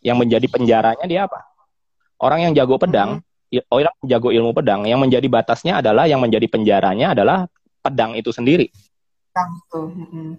Yang 0.00 0.16
menjadi 0.26 0.46
penjaranya 0.46 1.04
dia 1.06 1.26
apa? 1.26 1.44
Orang 2.20 2.44
yang 2.44 2.52
jago 2.52 2.76
pedang, 2.76 3.24
mm-hmm. 3.24 3.72
orang 3.72 3.94
yang 4.04 4.08
jago 4.16 4.28
ilmu 4.30 4.50
pedang, 4.52 4.80
yang 4.84 5.00
menjadi 5.00 5.26
batasnya 5.26 5.80
adalah 5.80 6.04
yang 6.06 6.20
menjadi 6.20 6.46
penjaranya 6.46 7.16
adalah 7.16 7.48
pedang 7.80 8.14
itu 8.14 8.30
sendiri. 8.30 8.68
Mm-hmm. 9.72 10.36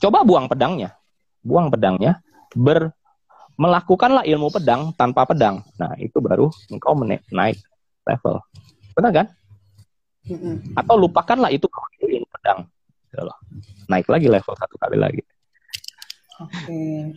Coba 0.00 0.24
buang 0.24 0.48
pedangnya, 0.48 0.96
buang 1.40 1.68
pedangnya, 1.68 2.20
ber 2.52 2.92
melakukanlah 3.56 4.28
ilmu 4.28 4.52
pedang 4.52 4.92
tanpa 4.92 5.24
pedang. 5.24 5.64
Nah 5.80 5.96
itu 5.96 6.20
baru 6.20 6.52
engkau 6.68 6.92
naik 7.32 7.56
level, 8.04 8.44
benar 8.92 9.12
kan? 9.12 9.26
Atau 10.74 10.94
lupakanlah 10.98 11.54
itu 11.54 11.70
ilmu 12.02 12.26
pedang. 12.38 12.66
Gitu 13.10 13.22
loh. 13.22 13.38
Naik 13.86 14.10
lagi 14.10 14.26
level 14.26 14.54
satu 14.58 14.74
kali 14.78 14.98
lagi. 14.98 15.22
Oke. 16.42 17.14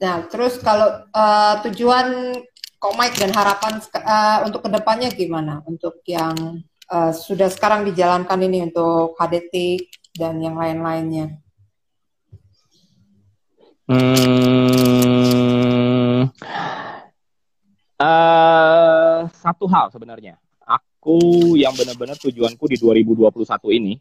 Nah, 0.00 0.24
terus 0.28 0.60
kalau 0.60 0.88
uh, 1.12 1.54
tujuan 1.68 2.36
Komite 2.80 3.20
dan 3.20 3.28
harapan 3.36 3.76
uh, 3.76 4.48
untuk 4.48 4.64
ke 4.64 4.72
depannya 4.72 5.12
gimana? 5.12 5.60
Untuk 5.68 6.00
yang 6.08 6.64
uh, 6.88 7.12
sudah 7.12 7.52
sekarang 7.52 7.84
dijalankan 7.84 8.40
ini 8.40 8.72
untuk 8.72 9.12
HDT 9.20 9.84
dan 10.16 10.40
yang 10.40 10.56
lain-lainnya? 10.56 11.36
Hmm, 13.90 16.30
uh, 18.00 19.28
satu 19.28 19.68
hal 19.68 19.92
sebenarnya. 19.92 20.40
Aku 21.00 21.56
yang 21.56 21.72
benar-benar 21.72 22.20
tujuanku 22.20 22.68
di 22.68 22.76
2021 22.76 23.32
ini, 23.72 23.96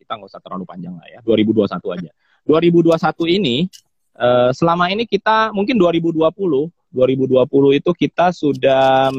kita 0.00 0.16
nggak 0.16 0.32
usah 0.32 0.40
terlalu 0.40 0.64
panjang 0.64 0.96
lah 0.96 1.04
ya, 1.04 1.20
2021 1.20 1.76
aja. 1.92 2.10
2021 2.48 3.36
ini 3.36 3.68
uh, 4.16 4.48
selama 4.56 4.88
ini 4.88 5.04
kita 5.04 5.52
mungkin 5.52 5.76
2020 5.76 6.24
2020 6.88 7.78
itu 7.84 7.90
kita 7.92 8.32
sudah 8.32 9.12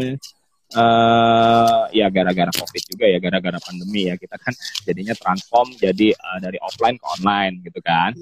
uh, 0.74 1.82
ya 1.94 2.10
gara-gara 2.10 2.50
covid 2.50 2.84
juga 2.90 3.06
ya 3.10 3.22
gara-gara 3.22 3.62
pandemi 3.62 4.10
ya 4.10 4.16
kita 4.18 4.34
kan 4.38 4.54
jadinya 4.86 5.14
transform 5.14 5.70
jadi 5.78 6.18
uh, 6.18 6.40
dari 6.42 6.58
offline 6.62 6.98
ke 6.98 7.06
online 7.22 7.54
gitu 7.62 7.80
kan 7.82 8.14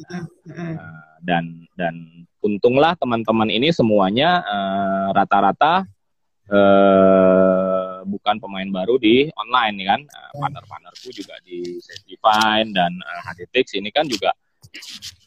uh, 0.51 1.15
dan 1.23 1.63
dan 1.79 2.27
untunglah 2.43 2.99
teman-teman 2.99 3.47
ini 3.53 3.69
semuanya 3.69 4.41
rata-rata 5.13 5.85
uh, 5.85 6.00
bukan 8.05 8.35
pemain 8.43 8.67
baru 8.67 8.99
di 8.99 9.31
online 9.39 9.75
nih 9.79 9.87
kan? 9.87 10.01
Uh, 10.03 10.31
partner-partnerku 10.43 11.09
juga 11.15 11.35
di 11.47 11.79
Safety 11.79 12.19
dan 12.75 12.91
uh, 12.99 13.21
HDTX 13.31 13.79
ini 13.79 13.89
kan 13.89 14.03
juga 14.05 14.35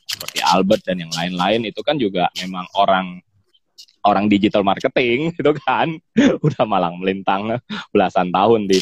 seperti 0.05 0.45
Albert 0.45 0.85
dan 0.87 1.01
yang 1.01 1.13
lain-lain 1.13 1.67
itu 1.67 1.81
kan 1.81 1.97
juga 1.97 2.29
memang 2.39 2.69
orang 2.77 3.19
orang 4.05 4.29
digital 4.29 4.61
marketing 4.63 5.31
gitu 5.37 5.57
kan? 5.65 5.97
Udah 6.45 6.65
malang 6.69 7.01
melintang 7.01 7.57
belasan 7.91 8.29
tahun 8.29 8.69
di 8.69 8.79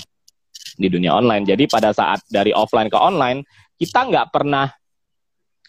di 0.77 0.89
dunia 0.91 1.15
online. 1.15 1.47
Jadi 1.47 1.71
pada 1.71 1.95
saat 1.95 2.27
dari 2.27 2.51
offline 2.51 2.91
ke 2.91 2.99
online 2.99 3.47
kita 3.79 4.07
nggak 4.09 4.35
pernah 4.35 4.67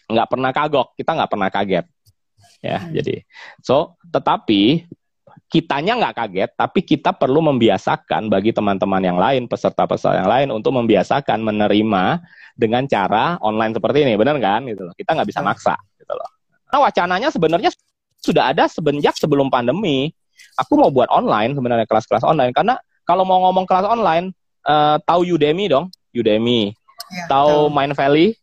nggak 0.04 0.28
pernah 0.28 0.50
kagok 0.52 0.88
kita 0.98 1.10
nggak 1.16 1.30
pernah 1.30 1.48
kaget. 1.48 1.86
Ya 2.64 2.80
hmm. 2.80 2.92
jadi 2.96 3.14
so 3.60 3.96
tetapi 4.08 4.88
kitanya 5.48 5.94
nggak 6.00 6.14
kaget 6.18 6.50
tapi 6.58 6.80
kita 6.82 7.14
perlu 7.14 7.38
membiasakan 7.44 8.26
bagi 8.26 8.50
teman-teman 8.50 9.02
yang 9.04 9.18
lain 9.20 9.46
peserta-peserta 9.46 10.24
yang 10.24 10.28
lain 10.28 10.48
untuk 10.50 10.74
membiasakan 10.74 11.40
menerima 11.44 12.24
dengan 12.54 12.86
cara 12.86 13.36
online 13.42 13.74
seperti 13.74 14.06
ini, 14.06 14.14
benar 14.14 14.38
kan? 14.38 14.62
Gitu 14.64 14.86
loh. 14.86 14.94
Kita 14.94 15.14
nggak 15.18 15.28
bisa 15.28 15.42
maksa, 15.42 15.74
gitu 15.98 16.14
loh. 16.14 16.30
Nah, 16.70 16.78
wacananya 16.82 17.28
sebenarnya 17.30 17.70
sudah 18.18 18.54
ada 18.54 18.70
semenjak 18.70 19.14
sebelum 19.18 19.50
pandemi. 19.50 20.10
Aku 20.58 20.78
mau 20.78 20.90
buat 20.90 21.10
online 21.10 21.58
sebenarnya 21.58 21.86
kelas-kelas 21.86 22.22
online 22.22 22.54
karena 22.54 22.78
kalau 23.04 23.26
mau 23.26 23.42
ngomong 23.50 23.66
kelas 23.66 23.84
online, 23.90 24.30
uh, 24.64 24.96
tahu 25.02 25.34
Udemy 25.34 25.66
dong, 25.66 25.90
Udemy, 26.14 26.72
ya, 27.10 27.26
tahu 27.26 27.68
Mind 27.68 27.92
Valley, 27.98 28.38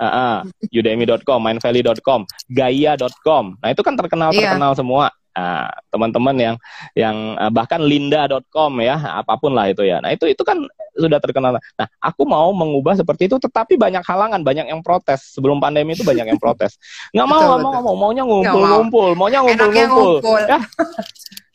uh, 0.00 0.06
uh, 0.06 0.36
udemy.com, 0.72 1.38
mindvalley.com, 1.42 2.20
gaya.com. 2.48 3.44
Nah 3.60 3.68
itu 3.68 3.82
kan 3.84 3.94
terkenal 3.98 4.32
terkenal 4.32 4.72
yeah. 4.72 4.78
semua. 4.78 5.04
Nah, 5.30 5.70
teman-teman 5.94 6.36
yang 6.36 6.56
yang 6.98 7.16
uh, 7.38 7.52
bahkan 7.54 7.78
linda.com 7.78 8.82
ya, 8.82 8.98
apa 9.22 9.38
pun 9.38 9.54
lah 9.54 9.70
itu 9.70 9.86
ya. 9.86 10.02
Nah, 10.02 10.10
itu 10.10 10.26
itu 10.26 10.42
kan 10.42 10.58
sudah 10.98 11.22
terkenal. 11.22 11.54
Nah, 11.56 11.86
aku 12.02 12.26
mau 12.26 12.50
mengubah 12.50 12.98
seperti 12.98 13.30
itu 13.30 13.38
tetapi 13.38 13.78
banyak 13.78 14.02
halangan, 14.02 14.42
banyak 14.42 14.66
yang 14.66 14.82
protes. 14.82 15.38
Sebelum 15.38 15.62
pandemi 15.62 15.94
itu 15.94 16.02
banyak 16.02 16.34
yang 16.34 16.40
protes. 16.40 16.76
Nggak 17.14 17.28
mau, 17.30 17.40
nggak 17.40 17.60
mau, 17.62 17.72
mau, 17.80 17.96
maunya 18.08 18.24
ngumpul-ngumpul, 18.26 19.08
maunya 19.14 19.40
ngumpul-ngumpul. 19.46 20.10
Ya. 20.50 20.58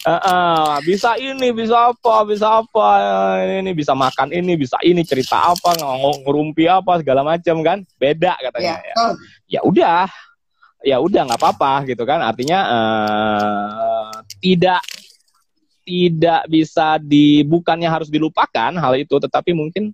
Uh, 0.08 0.16
uh, 0.32 0.74
bisa 0.88 1.20
ini, 1.20 1.52
bisa 1.52 1.92
apa, 1.92 2.24
bisa 2.24 2.64
apa, 2.64 2.88
ini 3.60 3.72
bisa 3.76 3.92
makan 3.92 4.32
ini, 4.32 4.56
bisa 4.56 4.80
ini 4.88 5.04
cerita 5.04 5.52
apa, 5.52 5.76
ngerumpi 6.24 6.72
apa 6.72 7.04
segala 7.04 7.28
macam 7.28 7.60
kan, 7.60 7.84
beda 8.00 8.40
katanya. 8.40 8.80
Ya, 8.80 8.88
ya. 8.88 8.96
ya 9.60 9.62
udah, 9.68 10.08
ya 10.86 11.02
udah 11.02 11.26
nggak 11.26 11.42
apa-apa 11.42 11.90
gitu 11.90 12.06
kan. 12.06 12.22
Artinya 12.22 12.60
uh, 12.70 14.14
tidak 14.38 14.86
tidak 15.86 16.46
bisa 16.46 17.02
di 17.02 17.42
bukannya 17.42 17.90
harus 17.90 18.10
dilupakan 18.10 18.74
hal 18.78 18.94
itu 18.98 19.18
tetapi 19.18 19.58
mungkin 19.58 19.94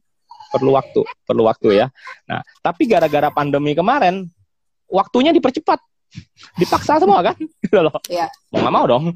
perlu 0.52 0.76
waktu 0.76 1.08
perlu 1.24 1.48
waktu 1.48 1.80
ya. 1.80 1.88
Nah 2.28 2.44
tapi 2.60 2.92
gara-gara 2.92 3.32
pandemi 3.32 3.72
kemarin 3.72 4.28
waktunya 4.92 5.32
dipercepat. 5.32 5.80
Dipaksa 6.60 7.00
semua 7.00 7.24
kan? 7.24 7.40
Gitu 7.64 7.80
loh. 7.80 7.96
Ya. 8.12 8.28
mau 8.52 8.68
nggak 8.68 8.76
mau 8.76 8.84
dong. 8.84 9.16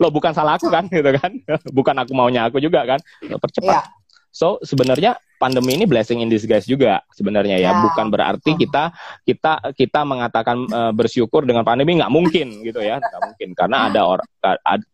Lo 0.00 0.08
bukan 0.08 0.32
salah 0.32 0.56
aku 0.56 0.72
kan? 0.72 0.88
Gitu 0.88 1.12
kan. 1.12 1.28
Bukan 1.76 1.92
aku 1.92 2.16
maunya 2.16 2.48
aku 2.48 2.56
juga 2.56 2.88
kan? 2.88 3.00
Percepat. 3.20 3.84
Ya. 3.84 3.92
so 4.32 4.56
sebenarnya 4.64 5.20
pandemi 5.36 5.76
ini 5.76 5.84
blessing 5.84 6.24
in 6.24 6.28
disguise 6.32 6.64
juga 6.64 7.04
sebenarnya 7.12 7.60
ya. 7.60 7.70
ya. 7.72 7.80
Bukan 7.84 8.08
berarti 8.08 8.56
kita 8.56 8.92
kita 9.22 9.72
kita 9.76 10.00
mengatakan 10.02 10.66
uh, 10.72 10.92
bersyukur 10.92 11.44
dengan 11.44 11.62
pandemi 11.62 11.96
nggak 11.96 12.12
mungkin 12.12 12.64
gitu 12.64 12.80
ya, 12.80 12.98
nggak 12.98 13.22
mungkin 13.22 13.48
karena 13.52 13.88
ada 13.92 14.00
orang 14.04 14.28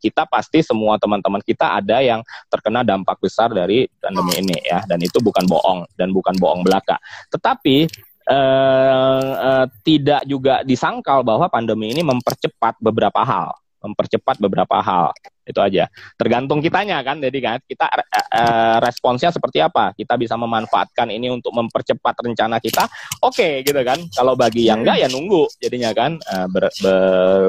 kita 0.00 0.24
pasti 0.26 0.64
semua 0.64 0.96
teman-teman 0.96 1.44
kita 1.44 1.76
ada 1.76 2.00
yang 2.00 2.24
terkena 2.48 2.80
dampak 2.82 3.20
besar 3.20 3.52
dari 3.52 3.84
pandemi 4.00 4.40
ini 4.40 4.56
ya, 4.64 4.82
dan 4.88 4.98
itu 5.00 5.20
bukan 5.20 5.44
bohong 5.46 5.86
dan 5.96 6.10
bukan 6.10 6.34
bohong 6.40 6.64
belaka. 6.64 6.96
Tetapi 7.30 7.88
uh, 8.28 9.30
uh, 9.36 9.66
tidak 9.86 10.22
juga 10.24 10.64
disangkal 10.66 11.22
bahwa 11.22 11.46
pandemi 11.52 11.92
ini 11.92 12.02
mempercepat 12.04 12.80
beberapa 12.80 13.22
hal 13.22 13.61
mempercepat 13.82 14.38
beberapa 14.38 14.78
hal. 14.78 15.10
Itu 15.42 15.58
aja. 15.58 15.90
Tergantung 16.14 16.62
kitanya 16.62 17.02
kan 17.02 17.18
jadi 17.18 17.38
kan 17.42 17.58
kita 17.66 17.90
uh, 17.90 18.78
responsnya 18.78 19.34
seperti 19.34 19.58
apa. 19.58 19.90
Kita 19.98 20.14
bisa 20.14 20.38
memanfaatkan 20.38 21.10
ini 21.10 21.34
untuk 21.34 21.50
mempercepat 21.50 22.14
rencana 22.22 22.62
kita 22.62 22.86
oke 23.20 23.34
okay, 23.34 23.66
gitu 23.66 23.82
kan. 23.82 23.98
Kalau 24.14 24.38
bagi 24.38 24.70
yang 24.70 24.86
enggak 24.86 25.02
ya 25.02 25.08
nunggu 25.10 25.50
jadinya 25.58 25.90
kan. 25.90 26.16
Uh, 26.30 26.46
ber, 26.46 26.70
ber, 26.78 26.96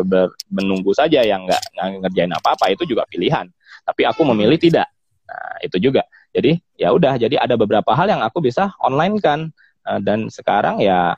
ber, 0.09 0.25
menunggu 0.49 0.91
saja 0.97 1.21
yang 1.21 1.45
enggak, 1.45 1.61
ngerjain 1.77 2.34
apa 2.34 2.57
apa 2.57 2.65
itu 2.73 2.84
juga 2.89 3.05
pilihan. 3.05 3.45
Tapi 3.86 4.01
aku 4.09 4.25
memilih 4.25 4.57
tidak. 4.57 4.89
Nah 5.29 5.61
itu 5.61 5.77
juga. 5.77 6.01
Jadi 6.34 6.57
ya 6.81 6.89
udah 6.89 7.21
jadi 7.21 7.38
ada 7.38 7.53
beberapa 7.53 7.93
hal 7.93 8.09
yang 8.09 8.25
aku 8.25 8.41
bisa 8.41 8.73
online 8.81 9.21
kan 9.21 9.53
uh, 9.86 10.01
dan 10.01 10.34
sekarang 10.34 10.81
ya 10.81 11.13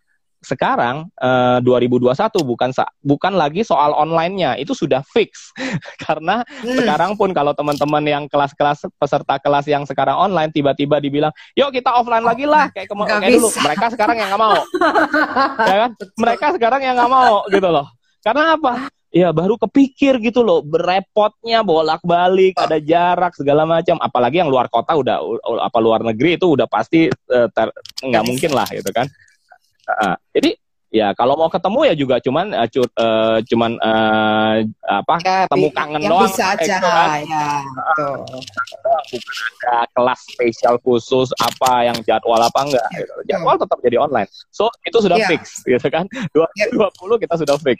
sekarang 0.46 1.10
uh, 1.18 1.58
2021 1.66 2.14
bukan 2.46 2.70
bukan 3.02 3.34
lagi 3.34 3.66
soal 3.66 3.98
onlinenya 3.98 4.54
itu 4.62 4.78
sudah 4.78 5.02
fix. 5.02 5.50
Karena 6.06 6.46
hmm. 6.46 6.86
sekarang 6.86 7.12
pun 7.18 7.34
kalau 7.34 7.58
teman-teman 7.58 8.06
yang 8.06 8.24
kelas-kelas 8.30 8.86
peserta 9.02 9.42
kelas 9.42 9.66
yang 9.66 9.84
sekarang 9.90 10.14
online 10.14 10.54
tiba-tiba 10.54 11.02
dibilang 11.02 11.34
yuk 11.58 11.74
kita 11.74 11.90
offline 11.90 12.22
lagi 12.24 12.46
lah 12.46 12.70
kayak, 12.70 12.86
kema- 12.86 13.10
kayak 13.10 13.42
dulu. 13.42 13.50
mereka 13.66 13.86
sekarang 13.90 14.16
yang 14.22 14.30
nggak 14.30 14.44
mau. 14.46 14.60
Ya 15.66 15.76
kan? 15.88 15.92
Mereka 15.98 16.46
sekarang 16.56 16.82
yang 16.86 16.96
nggak 16.96 17.12
mau 17.12 17.42
gitu 17.50 17.70
loh. 17.74 17.90
Karena 18.22 18.54
apa? 18.54 18.88
Ya 19.16 19.32
baru 19.32 19.56
kepikir 19.56 20.20
gitu 20.20 20.44
loh 20.44 20.60
berepotnya 20.60 21.64
bolak-balik 21.64 22.60
ada 22.60 22.78
jarak 22.78 23.34
segala 23.34 23.64
macam. 23.64 23.98
Apalagi 23.98 24.44
yang 24.44 24.52
luar 24.52 24.68
kota 24.68 24.94
udah 24.94 25.18
apa 25.64 25.78
luar 25.80 26.04
negeri 26.04 26.36
itu 26.36 26.52
udah 26.52 26.68
pasti 26.68 27.08
uh, 27.10 27.48
nggak 28.04 28.24
mungkin 28.28 28.52
lah 28.52 28.68
gitu 28.70 28.92
kan 28.92 29.08
Uh, 29.86 30.18
jadi 30.34 30.58
ya 30.96 31.12
kalau 31.12 31.36
mau 31.36 31.52
ketemu 31.52 31.80
ya 31.92 31.94
juga 32.00 32.16
cuman 32.24 32.56
uh, 32.56 32.68
cu, 32.72 32.82
uh, 32.88 33.38
cuman 33.44 33.72
uh, 33.84 34.56
apa 34.88 35.16
ya, 35.20 35.38
ketemu 35.52 35.68
kangen 35.76 36.00
yang 36.00 36.12
doang 36.16 36.32
bisa 36.32 36.46
aja 36.56 36.76
kan. 36.80 37.20
ya 37.28 37.48
betul. 37.68 38.16
bukan 38.32 38.66
ada 39.60 39.78
kelas 39.92 40.20
spesial 40.24 40.76
khusus 40.80 41.36
apa 41.36 41.92
yang 41.92 41.98
jadwal 42.08 42.40
apa 42.40 42.60
enggak 42.64 42.88
ya, 42.96 43.04
gitu. 43.04 43.14
jadwal 43.28 43.56
tetap 43.60 43.78
jadi 43.84 43.98
online 44.00 44.30
so 44.48 44.72
itu 44.88 44.98
sudah 45.04 45.20
ya. 45.20 45.28
fix 45.28 45.68
gitu 45.68 45.88
kan 45.92 46.08
2020 46.32 46.80
ya. 46.80 47.16
kita 47.28 47.36
sudah 47.44 47.56
fix 47.60 47.80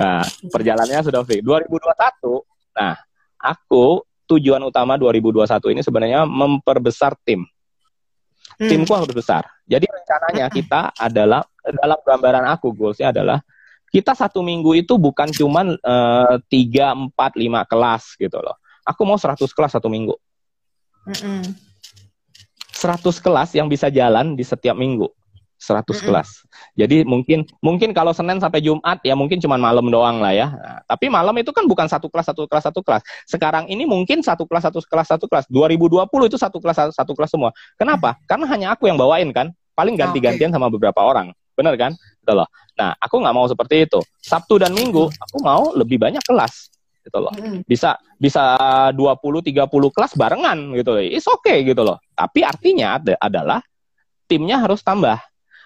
nah 0.00 0.24
perjalanannya 0.48 1.02
sudah 1.04 1.22
fix 1.28 1.44
2021 1.44 2.40
nah 2.72 2.96
aku 3.36 4.00
tujuan 4.32 4.64
utama 4.64 4.96
2021 4.96 5.44
ini 5.76 5.82
sebenarnya 5.84 6.24
memperbesar 6.24 7.12
tim 7.20 7.44
hmm. 8.58 8.68
timku 8.70 8.92
harus 8.96 9.12
besar. 9.12 9.46
Jadi 9.68 9.86
rencananya 9.86 10.46
hmm. 10.50 10.54
kita 10.54 10.80
adalah 10.96 11.42
dalam 11.60 11.98
gambaran 12.02 12.44
aku 12.50 12.72
goalsnya 12.74 13.12
adalah 13.12 13.38
kita 13.90 14.14
satu 14.14 14.40
minggu 14.40 14.78
itu 14.78 14.94
bukan 14.96 15.28
cuman 15.34 15.74
eh, 15.74 16.34
tiga 16.46 16.94
empat 16.94 17.34
lima 17.34 17.66
kelas 17.66 18.16
gitu 18.16 18.38
loh. 18.38 18.56
Aku 18.86 19.04
mau 19.04 19.20
100 19.20 19.38
kelas 19.52 19.76
satu 19.76 19.92
minggu. 19.92 20.16
100 22.74 23.04
kelas 23.20 23.50
yang 23.52 23.68
bisa 23.68 23.92
jalan 23.92 24.34
di 24.34 24.42
setiap 24.42 24.74
minggu. 24.74 25.06
100 25.60 25.84
mm 25.84 25.84
-hmm. 25.84 26.00
kelas. 26.08 26.28
Jadi 26.72 26.96
mungkin 27.04 27.44
mungkin 27.60 27.92
kalau 27.92 28.16
Senin 28.16 28.40
sampai 28.40 28.64
Jumat 28.64 28.98
ya 29.04 29.12
mungkin 29.12 29.36
cuma 29.44 29.60
malam 29.60 29.84
doang 29.92 30.18
lah 30.18 30.32
ya. 30.32 30.48
Nah, 30.48 30.80
tapi 30.88 31.12
malam 31.12 31.36
itu 31.36 31.52
kan 31.52 31.68
bukan 31.68 31.84
satu 31.84 32.08
kelas 32.08 32.32
satu 32.32 32.48
kelas 32.48 32.64
satu 32.72 32.80
kelas. 32.80 33.02
Sekarang 33.28 33.68
ini 33.68 33.84
mungkin 33.84 34.24
satu 34.24 34.48
kelas 34.48 34.72
satu 34.72 34.80
kelas 34.80 35.08
satu 35.12 35.28
kelas. 35.28 35.44
2020 35.52 36.08
itu 36.32 36.36
satu 36.40 36.58
kelas 36.58 36.76
satu, 36.80 36.92
satu 36.96 37.12
kelas 37.12 37.30
semua. 37.30 37.50
Kenapa? 37.76 38.16
Karena 38.24 38.48
hanya 38.48 38.66
aku 38.72 38.88
yang 38.88 38.96
bawain 38.96 39.28
kan. 39.36 39.52
Paling 39.76 39.96
ganti-gantian 39.96 40.50
sama 40.50 40.72
beberapa 40.72 41.00
orang. 41.04 41.32
benar 41.60 41.76
kan? 41.76 41.92
Gitu 41.92 42.32
loh. 42.32 42.48
Nah, 42.80 42.96
aku 42.96 43.20
nggak 43.20 43.36
mau 43.36 43.44
seperti 43.44 43.84
itu. 43.84 44.00
Sabtu 44.24 44.56
dan 44.56 44.72
Minggu 44.72 45.12
aku 45.12 45.36
mau 45.44 45.76
lebih 45.76 46.00
banyak 46.00 46.24
kelas 46.24 46.72
gitu 47.04 47.18
loh. 47.20 47.32
Bisa 47.68 48.00
bisa 48.16 48.56
20 48.96 48.96
30 49.44 49.68
kelas 49.68 50.12
barengan 50.16 50.58
gitu 50.72 50.90
loh. 50.96 51.04
It's 51.04 51.28
okay 51.28 51.64
gitu 51.68 51.84
loh. 51.84 52.00
Tapi 52.16 52.40
artinya 52.44 52.96
ad 52.96 53.12
adalah 53.20 53.60
timnya 54.28 54.62
harus 54.62 54.80
tambah. 54.84 55.18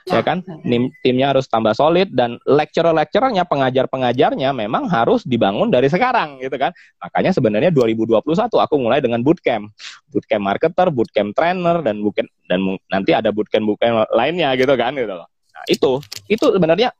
Ya, 0.05 0.21
ya 0.21 0.23
kan? 0.23 0.45
Tim, 0.45 0.93
timnya 1.01 1.33
harus 1.33 1.49
tambah 1.49 1.73
solid 1.73 2.13
dan 2.13 2.37
lecturer-lecturernya, 2.45 3.49
pengajar-pengajarnya 3.49 4.53
memang 4.53 4.85
harus 4.93 5.25
dibangun 5.25 5.73
dari 5.73 5.89
sekarang 5.89 6.37
gitu 6.45 6.61
kan. 6.61 6.77
Makanya 7.01 7.33
sebenarnya 7.33 7.73
2021 7.73 8.21
aku 8.37 8.75
mulai 8.77 9.01
dengan 9.01 9.25
bootcamp. 9.25 9.73
Bootcamp 10.13 10.45
marketer, 10.45 10.93
bootcamp 10.93 11.33
trainer 11.33 11.81
dan 11.81 12.05
bootcamp 12.05 12.29
dan 12.53 12.61
nanti 12.93 13.17
ada 13.17 13.33
bootcamp-bootcamp 13.33 14.13
lainnya 14.13 14.53
gitu 14.61 14.77
kan 14.77 14.93
gitu 14.93 15.15
loh. 15.17 15.29
Nah, 15.57 15.65
itu 15.73 15.91
itu 16.29 16.47
sebenarnya 16.53 16.93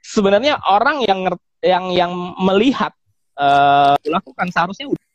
sebenarnya 0.00 0.56
orang 0.64 1.04
yang 1.04 1.28
yang 1.60 1.84
yang 1.92 2.12
melihat 2.40 2.96
uh, 3.36 4.00
lakukan 4.08 4.48
seharusnya 4.48 4.88
udah, 4.88 5.06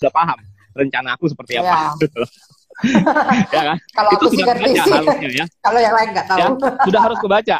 sudah 0.00 0.12
paham 0.16 0.38
rencana 0.72 1.12
aku 1.12 1.28
seperti 1.28 1.60
apa. 1.60 1.92
Ya. 2.00 2.24
ya 3.56 3.62
kan? 3.74 3.76
Kalau 3.96 4.10
itu 4.14 4.24
aku 4.24 4.34
sudah 4.34 4.54
kebaca 4.54 4.82
harusnya 4.86 5.30
ya. 5.30 5.44
Kalau 5.66 5.78
yang 5.82 5.94
lain 5.94 6.08
nggak 6.14 6.26
tahu. 6.26 6.38
Ya, 6.38 6.48
sudah 6.86 7.00
harus 7.00 7.18
kebaca. 7.18 7.56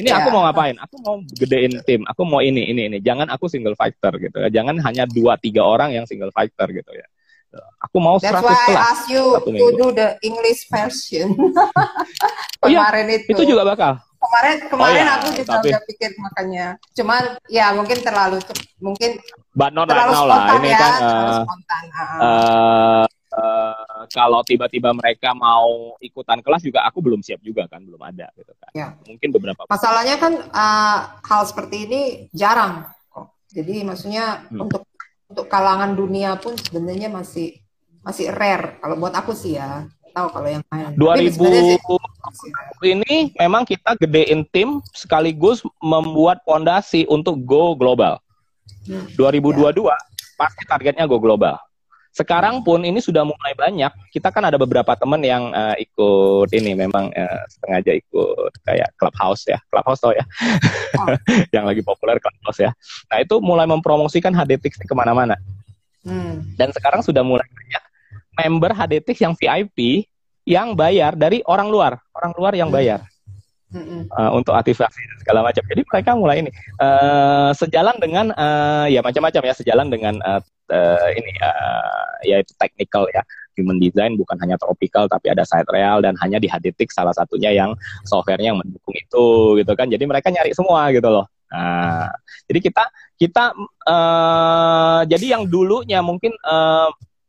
Ini 0.00 0.08
ya. 0.08 0.14
aku 0.20 0.28
mau 0.32 0.42
ngapain? 0.48 0.76
Aku 0.80 0.96
mau 1.04 1.14
gedein 1.36 1.72
tim. 1.84 2.00
Aku 2.08 2.22
mau 2.24 2.40
ini, 2.40 2.62
ini, 2.72 2.82
ini. 2.88 2.98
Jangan 3.04 3.28
aku 3.28 3.46
single 3.46 3.76
fighter 3.76 4.12
gitu. 4.18 4.36
ya. 4.40 4.48
Jangan 4.48 4.80
hanya 4.84 5.04
dua 5.04 5.36
tiga 5.36 5.62
orang 5.64 5.92
yang 5.92 6.04
single 6.08 6.32
fighter 6.32 6.68
gitu 6.72 6.92
ya. 6.94 7.06
Aku 7.86 8.02
mau 8.02 8.18
That's 8.18 8.34
100 8.34 8.42
why 8.42 8.58
I 8.66 8.74
ask 8.74 9.06
you 9.06 9.38
to 9.38 9.66
do 9.78 9.86
the 9.94 10.18
English 10.26 10.66
version. 10.66 11.38
Iya, 12.66 12.80
kemarin 12.82 13.06
itu. 13.14 13.30
Itu 13.30 13.42
juga 13.46 13.62
bakal. 13.62 14.00
Kemarin 14.24 14.56
kemarin 14.72 14.96
oh, 14.96 15.04
iya, 15.04 15.14
aku 15.20 15.28
juga 15.36 15.52
tapi... 15.60 15.68
udah 15.68 15.82
pikir 15.84 16.10
makanya. 16.16 16.66
Cuman 16.96 17.22
ya 17.52 17.76
mungkin 17.76 17.98
terlalu 18.00 18.40
mungkin 18.80 19.20
But 19.52 19.76
not 19.76 19.86
terlalu 19.86 20.10
right 20.10 20.16
now 20.16 20.24
lah. 20.24 20.44
Ini 20.56 20.70
ya, 20.72 20.78
kan 20.80 20.92
uh, 20.98 21.32
spontan. 21.44 21.84
Uh, 21.94 23.04
uh, 23.36 23.83
kalau 24.10 24.40
tiba-tiba 24.44 24.92
mereka 24.92 25.32
mau 25.32 25.96
ikutan 26.00 26.40
kelas 26.40 26.62
juga 26.64 26.84
aku 26.84 27.00
belum 27.00 27.20
siap 27.20 27.40
juga 27.40 27.64
kan 27.70 27.84
belum 27.84 28.00
ada 28.00 28.28
gitu 28.36 28.52
kan 28.56 28.70
ya. 28.74 28.88
mungkin 29.06 29.28
beberapa 29.32 29.64
masalahnya 29.68 30.16
kan 30.20 30.32
uh, 30.50 30.98
hal 31.22 31.42
seperti 31.48 31.88
ini 31.88 32.00
jarang 32.32 32.88
kok 33.12 33.32
jadi 33.52 33.86
maksudnya 33.86 34.48
hmm. 34.50 34.64
untuk 34.64 34.82
untuk 35.30 35.46
kalangan 35.48 35.96
dunia 35.96 36.36
pun 36.36 36.54
sebenarnya 36.54 37.08
masih 37.08 37.58
masih 38.04 38.28
rare 38.30 38.78
kalau 38.84 39.00
buat 39.00 39.14
aku 39.16 39.32
sih 39.32 39.56
ya 39.56 39.88
tahu 40.14 40.28
kalau 40.30 40.48
yang 40.48 40.62
lain 40.70 40.94
2000 40.94 41.34
ini 42.86 43.34
memang 43.34 43.66
kita 43.66 43.98
gedein 43.98 44.46
tim 44.54 44.78
sekaligus 44.94 45.66
membuat 45.82 46.38
fondasi 46.46 47.02
untuk 47.10 47.42
go 47.42 47.74
global 47.74 48.22
hmm. 48.86 49.10
2022 49.18 49.90
ya. 49.90 49.98
pasti 50.38 50.62
targetnya 50.70 51.10
go 51.10 51.18
global 51.18 51.58
sekarang 52.14 52.62
pun 52.62 52.78
ini 52.86 53.02
sudah 53.02 53.26
mulai 53.26 53.52
banyak. 53.58 53.90
Kita 54.14 54.30
kan 54.30 54.46
ada 54.46 54.54
beberapa 54.54 54.94
teman 54.94 55.18
yang 55.26 55.50
uh, 55.50 55.74
ikut 55.74 56.46
ini 56.54 56.78
memang 56.78 57.10
uh, 57.10 57.42
sengaja 57.50 57.90
ikut 57.90 58.54
kayak 58.62 58.94
clubhouse 58.94 59.42
ya, 59.50 59.58
clubhouse 59.66 59.98
tau 59.98 60.14
ya, 60.14 60.22
oh. 61.02 61.10
yang 61.54 61.66
lagi 61.66 61.82
populer 61.82 62.22
clubhouse 62.22 62.62
ya. 62.62 62.70
Nah 63.10 63.18
itu 63.18 63.42
mulai 63.42 63.66
mempromosikan 63.66 64.30
HDTix 64.30 64.78
ke 64.78 64.94
mana-mana. 64.94 65.34
Hmm. 66.06 66.54
Dan 66.54 66.70
sekarang 66.70 67.02
sudah 67.02 67.26
mulai 67.26 67.50
banyak 67.50 67.82
member 68.46 68.70
HDTix 68.70 69.18
yang 69.18 69.34
VIP 69.34 70.06
yang 70.46 70.78
bayar 70.78 71.18
dari 71.18 71.42
orang 71.50 71.66
luar, 71.66 71.98
orang 72.14 72.32
luar 72.38 72.54
yang 72.54 72.70
hmm. 72.70 72.78
bayar. 72.78 73.00
Hmm. 73.74 74.06
Uh, 74.06 74.38
untuk 74.38 74.54
aktivasi 74.54 75.02
dan 75.02 75.18
segala 75.18 75.42
macam. 75.42 75.66
Jadi 75.66 75.82
mereka 75.82 76.14
mulai 76.14 76.46
ini 76.46 76.50
uh, 76.78 77.50
sejalan 77.50 77.98
dengan 77.98 78.30
uh, 78.30 78.86
ya 78.86 79.02
macam-macam 79.02 79.42
ya 79.50 79.54
sejalan 79.58 79.90
dengan 79.90 80.14
uh, 80.22 80.38
uh, 80.70 81.08
ini 81.12 81.32
uh, 81.42 82.12
yaitu 82.24 82.52
technical 82.56 83.08
ya. 83.12 83.24
Human 83.54 83.78
design 83.78 84.18
bukan 84.18 84.34
hanya 84.42 84.58
tropical 84.58 85.06
tapi 85.06 85.30
ada 85.30 85.46
side 85.46 85.70
real 85.70 86.02
dan 86.02 86.18
hanya 86.18 86.42
di 86.42 86.50
Haditik 86.50 86.90
salah 86.90 87.14
satunya 87.14 87.54
yang 87.54 87.70
softwarenya 88.02 88.50
yang 88.50 88.58
mendukung 88.58 88.94
itu 88.98 89.26
gitu 89.62 89.72
kan. 89.78 89.86
Jadi 89.86 90.04
mereka 90.10 90.34
nyari 90.34 90.50
semua 90.50 90.90
gitu 90.90 91.06
loh. 91.06 91.30
Nah 91.54 92.10
jadi 92.50 92.58
kita 92.58 92.84
kita 93.14 93.44
uh, 93.86 95.06
jadi 95.06 95.38
yang 95.38 95.46
dulunya 95.46 96.02
mungkin 96.02 96.34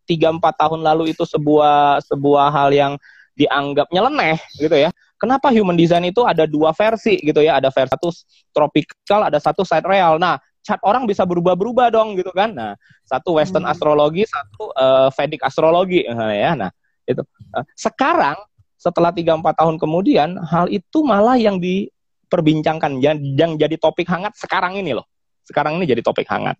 tiga 0.09 0.33
empat 0.33 0.57
tahun 0.57 0.81
lalu 0.81 1.13
itu 1.13 1.25
sebuah 1.29 2.01
sebuah 2.09 2.49
hal 2.49 2.69
yang 2.73 2.93
dianggap 3.37 3.85
nyeleneh 3.93 4.41
gitu 4.57 4.73
ya. 4.73 4.89
Kenapa 5.15 5.53
human 5.53 5.77
design 5.77 6.09
itu 6.09 6.25
ada 6.25 6.49
dua 6.49 6.73
versi 6.73 7.21
gitu 7.21 7.39
ya. 7.45 7.61
Ada 7.61 7.69
versi 7.69 7.93
satu 7.93 8.09
tropical 8.49 9.29
ada 9.29 9.37
satu 9.37 9.61
side 9.61 9.85
real 9.85 10.17
nah 10.17 10.41
chart 10.65 10.81
orang 10.81 11.05
bisa 11.05 11.21
berubah-berubah 11.29 11.93
dong 11.93 12.17
gitu 12.17 12.33
kan. 12.33 12.49
Nah, 12.57 12.73
satu 13.05 13.37
Western 13.37 13.69
hmm. 13.69 13.71
astrologi, 13.71 14.25
satu 14.25 14.73
uh, 14.73 15.13
Vedic 15.13 15.45
astrologi 15.45 16.01
ya. 16.09 16.57
Nah, 16.57 16.73
itu. 17.05 17.21
Uh, 17.53 17.61
sekarang 17.77 18.33
setelah 18.75 19.13
3 19.13 19.45
4 19.45 19.61
tahun 19.61 19.75
kemudian 19.77 20.41
hal 20.41 20.65
itu 20.73 21.05
malah 21.05 21.37
yang 21.37 21.61
diperbincangkan 21.61 22.97
yang, 22.97 23.21
yang 23.37 23.51
jadi 23.55 23.77
topik 23.77 24.09
hangat 24.09 24.33
sekarang 24.33 24.81
ini 24.81 24.97
loh. 24.97 25.05
Sekarang 25.45 25.77
ini 25.77 25.85
jadi 25.85 26.01
topik 26.01 26.25
hangat. 26.25 26.57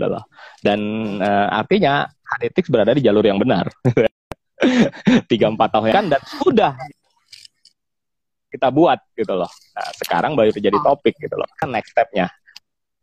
Loh. 0.00 0.24
Dan 0.60 0.80
uh, 1.20 1.48
artinya 1.52 2.08
Hadetix 2.24 2.68
berada 2.68 2.92
di 2.92 3.04
jalur 3.04 3.24
yang 3.24 3.40
benar. 3.40 3.72
3 4.60 5.28
4 5.28 5.56
tahun 5.56 5.88
kan 5.88 6.04
dan 6.12 6.20
sudah 6.44 6.76
kita 8.52 8.68
buat 8.68 9.00
gitu 9.16 9.32
loh. 9.32 9.48
Nah, 9.48 9.88
sekarang 9.96 10.36
baru 10.36 10.52
jadi 10.52 10.76
oh. 10.76 10.84
topik 10.92 11.16
gitu 11.16 11.36
loh. 11.36 11.48
Kan 11.56 11.72
next 11.72 11.96
stepnya 11.96 12.28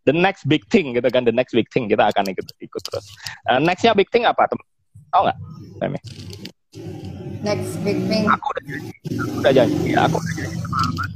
the 0.08 0.16
next 0.16 0.48
big 0.48 0.64
thing 0.72 0.96
gitu 0.96 1.08
kan 1.12 1.28
the 1.28 1.36
next 1.36 1.52
big 1.52 1.68
thing 1.70 1.92
kita 1.92 2.08
akan 2.08 2.32
ikut 2.32 2.48
ikut 2.64 2.82
terus. 2.88 3.06
Uh, 3.52 3.60
nextnya 3.60 3.92
big 3.92 4.08
thing 4.08 4.24
apa 4.24 4.48
teman? 4.48 4.66
Tahu 5.12 5.22
nggak 5.28 5.38
Femi 5.84 6.00
next 7.44 7.76
big 7.86 8.00
thing. 8.08 8.26
Aku 8.28 8.46
udah 8.50 8.64
janji 8.64 8.92
aku 9.14 9.44
udah 9.44 9.52
janji 9.54 9.88
ya, 9.94 10.00
aku 10.08 10.18
udah 10.18 10.30
janji 10.40 10.60
sama 10.64 10.80
Albert. 10.80 11.16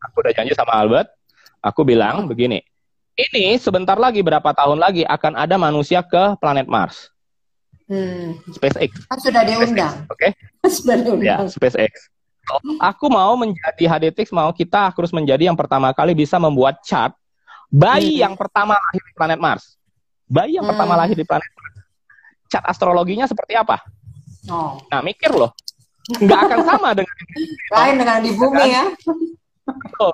Aku 0.00 0.16
udah 0.20 0.32
janji 0.32 0.52
sama 0.52 0.72
Albert. 0.76 1.08
Aku 1.60 1.80
bilang 1.84 2.16
begini 2.28 2.60
ini 3.20 3.60
sebentar 3.60 4.00
lagi 4.00 4.24
berapa 4.24 4.50
tahun 4.56 4.80
lagi 4.80 5.04
akan 5.04 5.36
ada 5.36 5.60
manusia 5.60 6.00
ke 6.00 6.38
planet 6.40 6.64
Mars. 6.64 7.12
Hmm. 7.90 8.38
SpaceX. 8.54 9.04
Kan 9.10 9.18
sudah 9.18 9.42
diundang. 9.42 10.06
oke? 10.06 10.16
Okay? 10.16 10.30
sudah 10.78 10.96
diundang. 11.02 11.26
Ya 11.26 11.36
SpaceX. 11.44 12.08
Aku 12.82 13.12
mau 13.12 13.36
menjadi 13.38 13.84
HDTix 13.86 14.34
mau 14.34 14.50
kita 14.50 14.90
harus 14.90 15.12
menjadi 15.14 15.52
yang 15.52 15.58
pertama 15.58 15.92
kali 15.94 16.16
bisa 16.16 16.40
membuat 16.40 16.82
chart 16.82 17.14
Bayi 17.70 18.18
hmm. 18.18 18.22
yang 18.26 18.34
pertama 18.34 18.74
lahir 18.74 19.02
di 19.06 19.12
planet 19.14 19.38
Mars. 19.38 19.78
Bayi 20.26 20.58
yang 20.58 20.66
hmm. 20.66 20.74
pertama 20.74 20.94
lahir 20.98 21.14
di 21.14 21.22
planet 21.22 21.50
Mars. 21.54 21.74
Cat 22.50 22.64
astrologinya 22.66 23.30
seperti 23.30 23.54
apa? 23.54 23.78
Oh. 24.50 24.82
Nah, 24.90 25.00
mikir 25.06 25.30
loh. 25.30 25.54
Nggak 26.18 26.40
akan 26.50 26.60
sama 26.66 26.88
dengan 26.98 27.16
lain 27.70 27.94
dengan 27.94 28.18
di 28.18 28.30
bumi 28.34 28.66
ya. 28.66 28.84
Betul, 29.70 30.12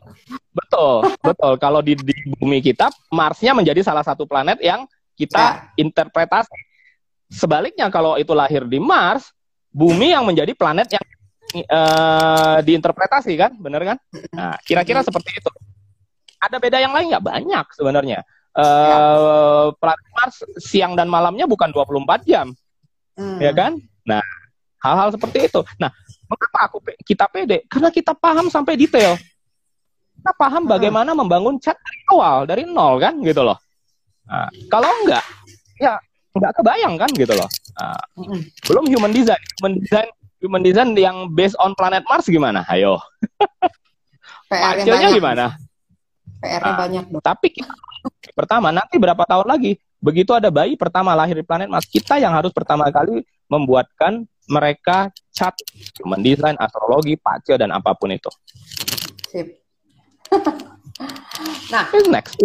betul, 0.53 0.97
betul. 1.25 1.53
Kalau 1.57 1.81
di, 1.81 1.97
di 1.97 2.13
bumi 2.37 2.61
kita, 2.61 2.93
Marsnya 3.09 3.57
menjadi 3.57 3.81
salah 3.81 4.05
satu 4.05 4.29
planet 4.29 4.61
yang 4.61 4.85
kita 5.17 5.73
ya. 5.73 5.81
interpretasi. 5.81 6.61
Sebaliknya, 7.33 7.89
kalau 7.89 8.21
itu 8.21 8.37
lahir 8.37 8.69
di 8.69 8.77
Mars, 8.77 9.33
bumi 9.73 10.13
yang 10.13 10.29
menjadi 10.29 10.53
planet 10.53 10.93
yang 10.93 11.05
uh, 11.73 12.61
diinterpretasi 12.61 13.33
kan, 13.41 13.57
bener 13.57 13.97
kan? 13.97 13.99
Nah, 14.37 14.61
kira-kira 14.61 15.01
seperti 15.01 15.41
itu 15.41 15.51
ada 16.41 16.57
beda 16.61 16.79
yang 16.81 16.93
lain 16.93 17.13
nggak 17.13 17.25
banyak 17.25 17.67
sebenarnya. 17.75 18.21
Uh, 18.57 19.69
planet 19.77 20.09
Mars 20.17 20.37
siang 20.65 20.97
dan 20.97 21.13
malamnya 21.13 21.45
bukan 21.45 21.69
24 21.69 22.25
jam. 22.25 22.57
Hmm. 23.17 23.37
Ya 23.37 23.53
kan? 23.53 23.77
Nah, 24.09 24.25
hal-hal 24.81 25.13
seperti 25.13 25.49
itu. 25.49 25.61
Nah, 25.77 25.93
mengapa 26.29 26.59
aku 26.73 26.81
kita 27.05 27.29
pede? 27.29 27.65
Karena 27.69 27.93
kita 27.93 28.17
paham 28.17 28.49
sampai 28.49 28.77
detail. 28.81 29.21
Kita 30.17 30.33
paham 30.41 30.65
hmm. 30.65 30.73
bagaimana 30.73 31.13
membangun 31.13 31.61
chat 31.61 31.77
dari 31.77 32.01
awal, 32.09 32.49
dari 32.49 32.63
nol 32.65 32.97
kan 32.97 33.21
gitu 33.21 33.45
loh. 33.45 33.61
Nah, 34.27 34.49
kalau 34.73 34.89
enggak, 35.05 35.25
ya 35.77 36.01
enggak 36.33 36.53
kebayang 36.57 36.95
kan 36.97 37.11
gitu 37.13 37.35
loh. 37.37 37.49
Nah, 37.77 38.01
hmm. 38.17 38.41
Belum 38.65 38.85
human 38.89 39.13
design. 39.13 39.43
Human 39.61 39.75
design 39.85 40.09
human 40.41 40.63
design 40.63 40.93
yang 40.97 41.33
based 41.33 41.57
on 41.61 41.73
planet 41.77 42.05
Mars 42.09 42.29
gimana? 42.29 42.65
Ayo. 42.69 43.01
Hasilnya 44.53 45.11
gimana? 45.11 45.59
PR-nya 46.41 46.73
nah, 46.73 46.79
banyak 46.79 47.05
dong. 47.11 47.25
Tapi 47.25 47.47
kita, 47.53 47.73
pertama 48.37 48.69
nanti 48.71 48.97
berapa 49.01 49.23
tahun 49.25 49.47
lagi 49.49 49.81
begitu 50.01 50.37
ada 50.37 50.53
bayi 50.53 50.77
pertama 50.77 51.17
lahir 51.17 51.41
di 51.41 51.45
planet 51.45 51.73
Mars, 51.73 51.89
kita 51.89 52.21
yang 52.21 52.31
harus 52.31 52.53
pertama 52.53 52.87
kali 52.93 53.25
membuatkan 53.49 54.29
mereka 54.47 55.11
cat 55.35 55.57
human 55.99 56.23
design, 56.23 56.55
astrologi, 56.63 57.19
pace 57.19 57.59
dan 57.59 57.75
apa 57.75 57.97
pun 57.99 58.15
itu. 58.15 58.31
Sip. 59.27 59.59
nah, 61.73 61.85
Who's 61.91 62.07
next. 62.07 62.39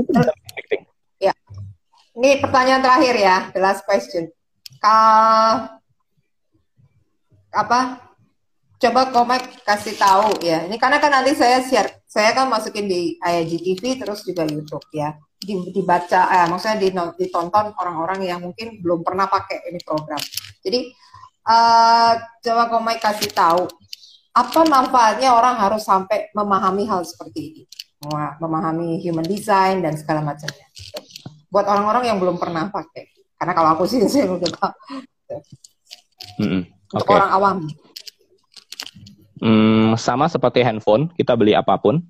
Ya. 1.22 1.34
Ini 2.18 2.42
pertanyaan 2.42 2.82
terakhir 2.82 3.16
ya, 3.16 3.38
the 3.54 3.62
last 3.62 3.86
question. 3.86 4.34
Kalau 4.82 5.78
apa? 7.54 8.11
Coba 8.82 9.14
Komek 9.14 9.62
kasih 9.62 9.94
tahu 9.94 10.42
ya. 10.42 10.66
Ini 10.66 10.74
karena 10.82 10.98
kan 10.98 11.14
nanti 11.14 11.38
saya 11.38 11.62
share 11.62 12.02
saya 12.10 12.34
kan 12.34 12.50
masukin 12.50 12.90
di 12.90 13.14
IGTV 13.22 14.02
terus 14.02 14.26
juga 14.26 14.42
YouTube 14.50 14.82
ya. 14.90 15.14
Dibaca 15.46 16.34
eh, 16.34 16.50
maksudnya 16.50 16.82
ditonton 17.14 17.78
orang-orang 17.78 18.26
yang 18.26 18.42
mungkin 18.42 18.82
belum 18.82 19.06
pernah 19.06 19.30
pakai 19.30 19.70
ini 19.70 19.78
program. 19.86 20.18
Jadi 20.66 20.90
uh, 21.46 22.14
coba 22.42 22.64
komai 22.74 22.98
kasih 22.98 23.30
tahu 23.30 23.70
apa 24.34 24.62
manfaatnya 24.66 25.30
orang 25.30 25.62
harus 25.62 25.86
sampai 25.86 26.34
memahami 26.34 26.90
hal 26.90 27.06
seperti 27.06 27.40
ini? 27.54 27.64
Memahami 28.42 28.98
human 28.98 29.26
design 29.30 29.86
dan 29.86 29.94
segala 29.94 30.26
macamnya. 30.26 30.66
Buat 31.54 31.70
orang-orang 31.70 32.10
yang 32.10 32.18
belum 32.18 32.42
pernah 32.42 32.66
pakai. 32.74 33.14
Karena 33.38 33.54
kalau 33.54 33.70
aku 33.78 33.86
sih 33.86 34.02
saya 34.10 34.26
udah 34.26 34.50
tahu 34.58 34.74
mm 36.42 36.48
-hmm. 36.50 36.62
untuk 36.98 37.06
okay. 37.06 37.18
orang 37.22 37.32
awam 37.34 37.58
Hmm, 39.42 39.98
sama 39.98 40.30
seperti 40.30 40.62
handphone, 40.62 41.10
kita 41.18 41.34
beli 41.34 41.58
apa 41.58 41.74
pun, 41.82 42.06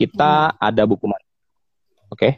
kita 0.00 0.48
hmm. 0.48 0.56
ada 0.64 0.82
buku 0.88 1.04
Oke. 1.04 1.20
Okay? 2.10 2.32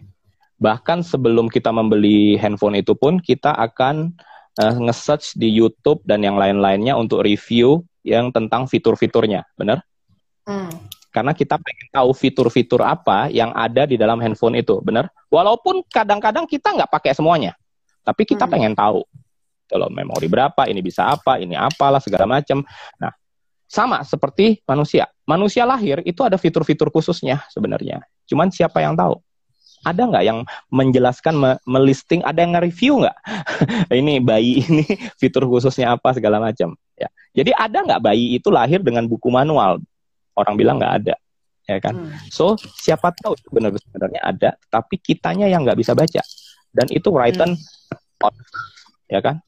Bahkan 0.58 1.06
sebelum 1.06 1.46
kita 1.46 1.70
membeli 1.70 2.34
handphone 2.40 2.80
itu 2.80 2.98
pun, 2.98 3.22
kita 3.22 3.54
akan 3.54 4.10
uh, 4.58 4.76
nge-search 4.82 5.38
di 5.38 5.52
YouTube 5.52 6.02
dan 6.02 6.26
yang 6.26 6.34
lain-lainnya 6.34 6.98
untuk 6.98 7.22
review 7.22 7.86
yang 8.02 8.34
tentang 8.34 8.66
fitur-fiturnya, 8.66 9.46
benar? 9.54 9.84
Hmm. 10.42 10.74
Karena 11.14 11.32
kita 11.32 11.56
pengen 11.56 11.88
tahu 11.94 12.10
fitur-fitur 12.12 12.82
apa 12.82 13.30
yang 13.30 13.54
ada 13.54 13.86
di 13.86 13.94
dalam 13.94 14.18
handphone 14.18 14.58
itu, 14.58 14.82
benar? 14.82 15.06
Walaupun 15.30 15.86
kadang-kadang 15.86 16.50
kita 16.50 16.74
nggak 16.74 16.90
pakai 16.90 17.14
semuanya, 17.14 17.54
tapi 18.02 18.26
kita 18.26 18.48
hmm. 18.48 18.52
pengen 18.52 18.74
tahu. 18.74 19.06
Kalau 19.66 19.90
memori 19.90 20.30
berapa, 20.30 20.70
ini 20.70 20.78
bisa 20.78 21.10
apa, 21.10 21.42
ini 21.42 21.58
apalah 21.58 21.98
segala 21.98 22.38
macam. 22.38 22.62
Nah, 23.02 23.10
sama 23.66 24.02
seperti 24.06 24.62
manusia. 24.64 25.10
Manusia 25.26 25.66
lahir 25.66 26.00
itu 26.06 26.22
ada 26.22 26.38
fitur-fitur 26.38 26.88
khususnya 26.94 27.42
sebenarnya. 27.50 28.02
Cuman 28.30 28.50
siapa 28.50 28.78
yang 28.78 28.94
tahu? 28.94 29.18
Ada 29.86 30.02
nggak 30.02 30.24
yang 30.26 30.42
menjelaskan, 30.70 31.34
me 31.38 31.50
melisting, 31.66 32.22
ada 32.26 32.42
yang 32.42 32.58
nge-review 32.58 33.06
nggak? 33.06 33.18
ini 34.00 34.18
bayi 34.22 34.62
ini 34.66 34.86
fitur 35.20 35.46
khususnya 35.46 35.94
apa 35.94 36.14
segala 36.14 36.42
macam. 36.42 36.74
Ya. 36.98 37.10
Jadi 37.34 37.54
ada 37.54 37.82
nggak 37.82 38.02
bayi 38.02 38.38
itu 38.38 38.48
lahir 38.50 38.82
dengan 38.82 39.06
buku 39.06 39.30
manual? 39.30 39.82
Orang 40.34 40.54
bilang 40.58 40.78
nggak 40.78 40.94
ada, 41.04 41.14
ya 41.66 41.78
kan? 41.78 41.94
Hmm. 41.94 42.14
So 42.30 42.58
siapa 42.58 43.14
tahu 43.14 43.34
benar 43.50 43.74
sebenarnya 43.78 44.20
ada, 44.22 44.50
tapi 44.70 44.98
kitanya 44.98 45.46
yang 45.46 45.66
nggak 45.66 45.78
bisa 45.78 45.94
baca. 45.94 46.22
Dan 46.70 46.86
itu 46.90 47.08
written 47.14 47.54
hmm. 47.54 48.26
on, 48.26 48.34
ya 49.10 49.22
kan? 49.22 49.38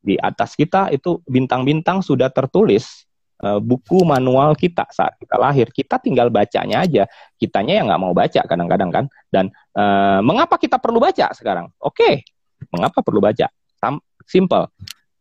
Di 0.00 0.16
atas 0.16 0.56
kita 0.56 0.88
itu 0.94 1.20
bintang-bintang 1.28 2.00
sudah 2.00 2.32
tertulis 2.32 3.09
uh, 3.44 3.60
buku 3.60 4.04
manual 4.04 4.54
kita 4.54 4.86
saat 4.92 5.16
kita 5.16 5.36
lahir. 5.40 5.68
Kita 5.72 5.96
tinggal 6.00 6.28
bacanya 6.28 6.84
aja. 6.84 7.04
Kitanya 7.40 7.80
yang 7.80 7.86
nggak 7.88 8.00
mau 8.00 8.12
baca 8.12 8.40
kadang-kadang 8.44 8.90
kan. 8.92 9.04
Dan 9.28 9.48
uh, 9.76 10.20
mengapa 10.24 10.60
kita 10.60 10.76
perlu 10.76 11.00
baca 11.00 11.32
sekarang? 11.32 11.72
Oke, 11.80 11.96
okay. 11.96 12.14
mengapa 12.72 13.00
perlu 13.00 13.20
baca? 13.20 13.48
Sam 13.80 14.00
simple. 14.28 14.68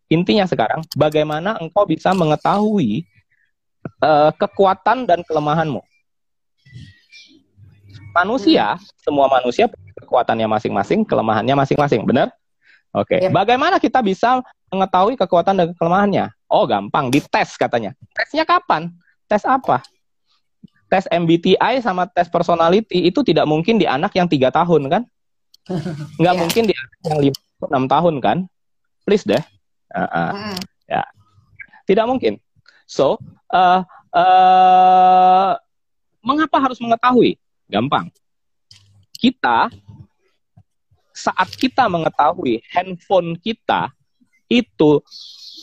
Intinya 0.09 0.49
sekarang, 0.49 0.81
bagaimana 0.97 1.61
engkau 1.61 1.85
bisa 1.85 2.09
mengetahui 2.17 3.05
uh, 4.01 4.33
kekuatan 4.33 5.05
dan 5.05 5.21
kelemahanmu. 5.21 5.85
Manusia, 8.09 8.73
hmm. 8.73 8.81
semua 9.05 9.29
manusia 9.29 9.69
kekuatannya 10.01 10.49
masing-masing, 10.49 11.05
kelemahannya 11.05 11.53
masing-masing, 11.53 12.01
benar? 12.09 12.33
Oke. 12.93 13.17
Okay. 13.17 13.19
Ya. 13.27 13.29
Bagaimana 13.29 13.77
kita 13.77 14.01
bisa 14.01 14.41
mengetahui 14.73 15.13
kekuatan 15.17 15.55
dan 15.57 15.67
kelemahannya? 15.77 16.33
Oh 16.49 16.65
gampang, 16.65 17.13
dites 17.13 17.53
katanya. 17.57 17.93
Tesnya 18.17 18.45
kapan? 18.45 18.89
Tes 19.29 19.45
apa? 19.45 19.85
Tes 20.89 21.05
MBTI 21.13 21.85
sama 21.85 22.09
tes 22.09 22.25
personality 22.25 23.05
itu 23.05 23.21
tidak 23.21 23.45
mungkin 23.45 23.77
di 23.77 23.85
anak 23.85 24.17
yang 24.17 24.25
tiga 24.25 24.49
tahun 24.49 24.89
kan? 24.89 25.03
Nggak 26.21 26.33
yeah. 26.33 26.41
mungkin 26.41 26.63
di 26.65 26.73
anak 26.73 26.99
yang 27.05 27.19
lima 27.29 27.39
enam 27.69 27.85
tahun 27.85 28.15
kan? 28.17 28.37
Please 29.05 29.25
deh. 29.25 29.41
Uh 29.93 30.05
-uh. 30.05 30.29
Mm. 30.33 30.57
Ya, 30.89 31.03
tidak 31.85 32.05
mungkin. 32.09 32.41
So, 32.89 33.21
uh, 33.53 33.85
uh, 34.13 35.53
mengapa 36.25 36.57
harus 36.57 36.81
mengetahui? 36.81 37.37
Gampang. 37.69 38.09
Kita 39.13 39.69
saat 41.19 41.51
kita 41.51 41.91
mengetahui 41.91 42.63
handphone 42.71 43.35
kita 43.35 43.91
itu 44.47 45.03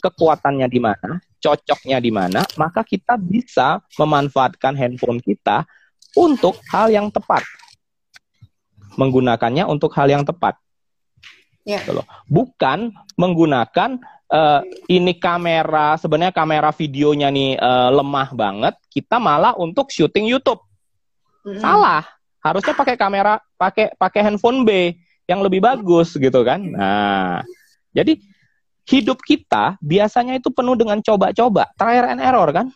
kekuatannya 0.04 0.68
di 0.68 0.78
mana, 0.78 1.18
cocoknya 1.40 1.98
di 1.98 2.12
mana, 2.12 2.44
maka 2.60 2.84
kita 2.84 3.16
bisa 3.16 3.80
memanfaatkan 3.96 4.76
handphone 4.76 5.18
kita 5.18 5.64
untuk 6.14 6.60
hal 6.70 6.92
yang 6.92 7.08
tepat. 7.08 7.42
Menggunakannya 9.00 9.64
untuk 9.66 9.92
hal 9.96 10.08
yang 10.08 10.22
tepat. 10.22 10.56
Yeah. 11.66 11.82
Gitu 11.82 11.98
Bukan 12.30 12.94
menggunakan 13.18 13.98
uh, 14.30 14.60
ini 14.86 15.18
kamera, 15.18 15.98
sebenarnya 15.98 16.32
kamera 16.32 16.70
videonya 16.70 17.28
nih 17.32 17.58
uh, 17.58 17.90
lemah 17.90 18.28
banget, 18.32 18.74
kita 18.92 19.18
malah 19.18 19.52
untuk 19.58 19.90
syuting 19.90 20.30
YouTube. 20.30 20.62
Mm 21.42 21.58
-hmm. 21.58 21.62
Salah. 21.64 22.04
Harusnya 22.46 22.78
pakai 22.78 22.94
kamera, 22.94 23.42
pakai 23.58 23.90
pakai 23.98 24.20
handphone 24.22 24.62
B 24.62 24.94
yang 25.26 25.42
lebih 25.42 25.62
bagus 25.62 26.14
gitu 26.14 26.40
kan. 26.46 26.62
Nah, 26.62 27.42
jadi 27.90 28.18
hidup 28.86 29.18
kita 29.22 29.74
biasanya 29.82 30.38
itu 30.38 30.48
penuh 30.54 30.78
dengan 30.78 31.02
coba-coba, 31.02 31.70
trial 31.74 32.06
and 32.06 32.22
error 32.22 32.48
kan? 32.54 32.66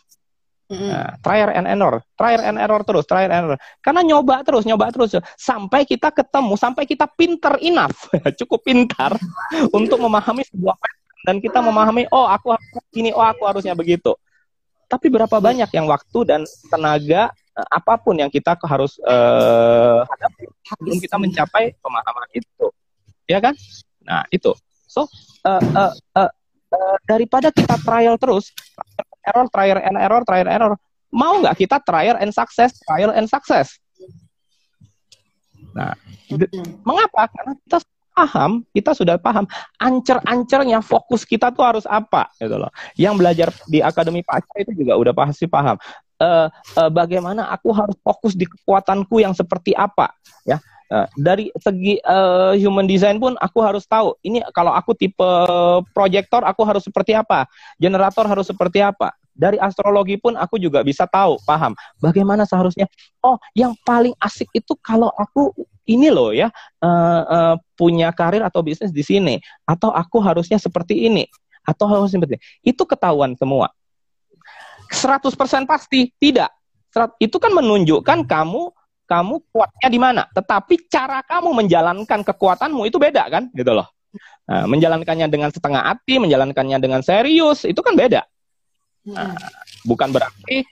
Nah, 0.71 1.19
trial 1.19 1.51
and 1.51 1.67
error, 1.67 1.99
trial 2.15 2.41
and 2.47 2.55
error 2.55 2.79
terus, 2.87 3.03
trial 3.03 3.27
and 3.27 3.43
error. 3.43 3.59
Karena 3.83 4.07
nyoba 4.07 4.39
terus, 4.47 4.63
nyoba 4.63 4.87
terus 4.91 5.11
sampai 5.35 5.83
kita 5.83 6.15
ketemu, 6.15 6.55
sampai 6.55 6.87
kita 6.87 7.11
pinter 7.11 7.59
enough, 7.59 8.07
cukup 8.39 8.63
pintar 8.63 9.11
untuk 9.77 9.99
memahami 9.99 10.47
sebuah 10.47 10.79
dan 11.27 11.37
kita 11.43 11.59
memahami, 11.61 12.07
oh 12.09 12.25
aku 12.25 12.55
harus 12.55 12.67
ini, 12.95 13.11
oh 13.11 13.23
aku 13.23 13.43
harusnya 13.45 13.75
begitu. 13.75 14.15
Tapi 14.87 15.07
berapa 15.07 15.37
banyak 15.39 15.69
yang 15.71 15.87
waktu 15.87 16.19
dan 16.27 16.41
tenaga 16.67 17.31
apa 17.55 17.99
pun 17.99 18.15
yang 18.15 18.31
kita 18.31 18.55
harus 18.63 18.95
uh, 19.03 20.07
hadapi 20.07 20.47
sebelum 20.63 20.97
kita 21.03 21.15
mencapai 21.19 21.75
pemahaman 21.83 22.29
itu, 22.31 22.65
ya 23.27 23.43
kan? 23.43 23.53
Nah 24.03 24.23
itu. 24.31 24.55
So 24.87 25.07
uh, 25.43 25.63
uh, 25.75 25.91
uh, 26.15 26.31
uh, 26.71 26.97
daripada 27.03 27.51
kita 27.51 27.75
trial 27.83 28.15
terus, 28.15 28.55
error, 29.27 29.47
trial 29.51 29.79
and 29.83 29.97
error, 29.99 30.21
trial 30.23 30.47
and 30.47 30.55
error, 30.55 30.73
mau 31.11 31.39
nggak 31.43 31.59
kita 31.59 31.77
trial 31.83 32.15
and 32.19 32.31
success, 32.31 32.75
trial 32.87 33.11
and 33.11 33.27
success? 33.27 33.75
Nah, 35.71 35.95
mengapa? 36.83 37.31
Karena 37.31 37.55
kita 37.63 37.77
paham, 38.11 38.51
kita 38.75 38.91
sudah 38.91 39.15
paham 39.15 39.47
ancer-ancernya 39.79 40.83
fokus 40.83 41.23
kita 41.23 41.47
tuh 41.55 41.63
harus 41.63 41.85
apa 41.87 42.27
gitu 42.37 42.59
loh. 42.59 42.71
Yang 42.99 43.13
belajar 43.17 43.47
di 43.71 43.79
Akademi 43.79 44.21
Pacar 44.21 44.67
itu 44.67 44.83
juga 44.83 44.99
udah 44.99 45.13
pasti 45.15 45.47
paham. 45.47 45.79
Uh, 46.21 46.53
uh, 46.77 46.91
bagaimana 46.93 47.49
aku 47.49 47.73
harus 47.73 47.97
fokus 48.05 48.37
di 48.37 48.45
kekuatanku 48.45 49.25
yang 49.25 49.33
seperti 49.33 49.73
apa 49.73 50.13
ya 50.45 50.61
Uh, 50.91 51.07
dari 51.15 51.47
segi 51.55 52.03
uh, 52.03 52.51
human 52.59 52.83
design 52.83 53.15
pun 53.15 53.39
aku 53.39 53.63
harus 53.63 53.87
tahu 53.87 54.11
ini 54.27 54.43
kalau 54.51 54.75
aku 54.75 54.91
tipe 54.91 55.23
proyektor 55.95 56.43
aku 56.43 56.67
harus 56.67 56.83
seperti 56.83 57.15
apa, 57.15 57.47
generator 57.79 58.27
harus 58.27 58.51
seperti 58.51 58.83
apa. 58.83 59.15
Dari 59.31 59.55
astrologi 59.55 60.19
pun 60.19 60.35
aku 60.35 60.59
juga 60.59 60.83
bisa 60.83 61.07
tahu, 61.07 61.39
paham 61.47 61.71
bagaimana 62.03 62.43
seharusnya. 62.43 62.91
Oh, 63.23 63.39
yang 63.55 63.71
paling 63.87 64.11
asik 64.19 64.51
itu 64.51 64.75
kalau 64.83 65.07
aku 65.15 65.55
ini 65.87 66.11
loh 66.11 66.35
ya 66.35 66.51
uh, 66.83 67.23
uh, 67.23 67.55
punya 67.79 68.11
karir 68.11 68.43
atau 68.43 68.59
bisnis 68.59 68.91
di 68.91 69.07
sini, 69.07 69.39
atau 69.63 69.95
aku 69.95 70.19
harusnya 70.19 70.59
seperti 70.59 71.07
ini, 71.07 71.23
atau 71.63 71.87
harus 71.87 72.11
seperti 72.11 72.35
ini. 72.35 72.43
Itu 72.67 72.83
ketahuan 72.83 73.39
semua. 73.39 73.71
100% 74.91 75.31
pasti 75.63 76.11
tidak. 76.19 76.51
Itu 77.17 77.39
kan 77.39 77.55
menunjukkan 77.55 78.27
kamu 78.27 78.61
kamu 79.07 79.35
kuatnya 79.51 79.87
di 79.91 79.99
mana. 79.99 80.23
Tetapi 80.31 80.87
cara 80.87 81.19
kamu 81.23 81.51
menjalankan 81.63 82.23
kekuatanmu 82.23 82.87
itu 82.87 82.95
beda 82.99 83.27
kan, 83.27 83.47
gitu 83.51 83.71
loh. 83.75 83.87
Nah, 84.47 84.67
menjalankannya 84.67 85.27
dengan 85.31 85.51
setengah 85.51 85.83
hati, 85.87 86.19
menjalankannya 86.19 86.79
dengan 86.79 86.99
serius, 87.03 87.63
itu 87.63 87.79
kan 87.79 87.95
beda. 87.95 88.23
Nah, 89.07 89.35
bukan 89.87 90.11
berarti 90.11 90.67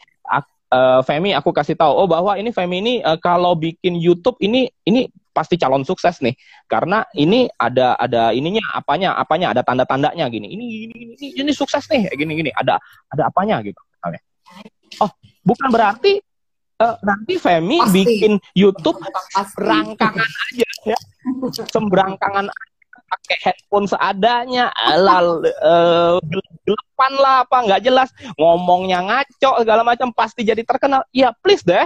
uh, 0.74 1.02
Femi 1.04 1.34
aku 1.34 1.50
kasih 1.52 1.76
tahu, 1.76 1.92
oh 1.92 2.08
bahwa 2.08 2.38
ini 2.38 2.54
Femi 2.54 2.82
ini 2.82 2.94
uh, 3.02 3.18
kalau 3.18 3.58
bikin 3.58 3.98
YouTube 3.98 4.38
ini 4.40 4.70
ini 4.86 5.10
pasti 5.34 5.56
calon 5.56 5.86
sukses 5.86 6.20
nih 6.20 6.36
karena 6.68 7.06
ini 7.16 7.48
ada 7.56 7.96
ada 7.96 8.36
ininya 8.36 8.76
apanya 8.76 9.16
apanya 9.16 9.56
ada 9.56 9.62
tanda 9.64 9.88
tandanya 9.88 10.28
gini 10.28 10.52
ini 10.52 10.66
ini 10.90 10.96
ini, 11.16 11.28
ini 11.32 11.52
sukses 11.56 11.88
nih 11.88 12.12
gini 12.12 12.44
gini 12.44 12.52
ada 12.52 12.76
ada 13.08 13.32
apanya 13.32 13.64
gitu 13.64 13.80
oh 15.04 15.12
bukan 15.44 15.70
berarti 15.70 16.20
uh, 16.80 16.96
nanti 17.04 17.36
Femi 17.38 17.80
Pasti. 17.84 17.94
bikin 17.94 18.34
YouTube 18.56 18.98
rangkangan 19.60 20.30
aja 20.50 20.70
ya. 20.88 21.00
Semberangkangan 21.70 22.48
pakai 23.10 23.38
headphone 23.42 23.90
seadanya, 23.90 24.70
lal 25.02 25.42
uh, 25.42 26.18
gelepan 26.64 27.14
lah 27.18 27.36
apa 27.44 27.58
nggak 27.66 27.82
jelas, 27.82 28.10
ngomongnya 28.38 29.02
ngaco 29.02 29.66
segala 29.66 29.82
macam 29.82 30.14
pasti 30.14 30.46
jadi 30.46 30.62
terkenal. 30.62 31.04
Ya 31.10 31.34
please 31.42 31.66
deh, 31.66 31.86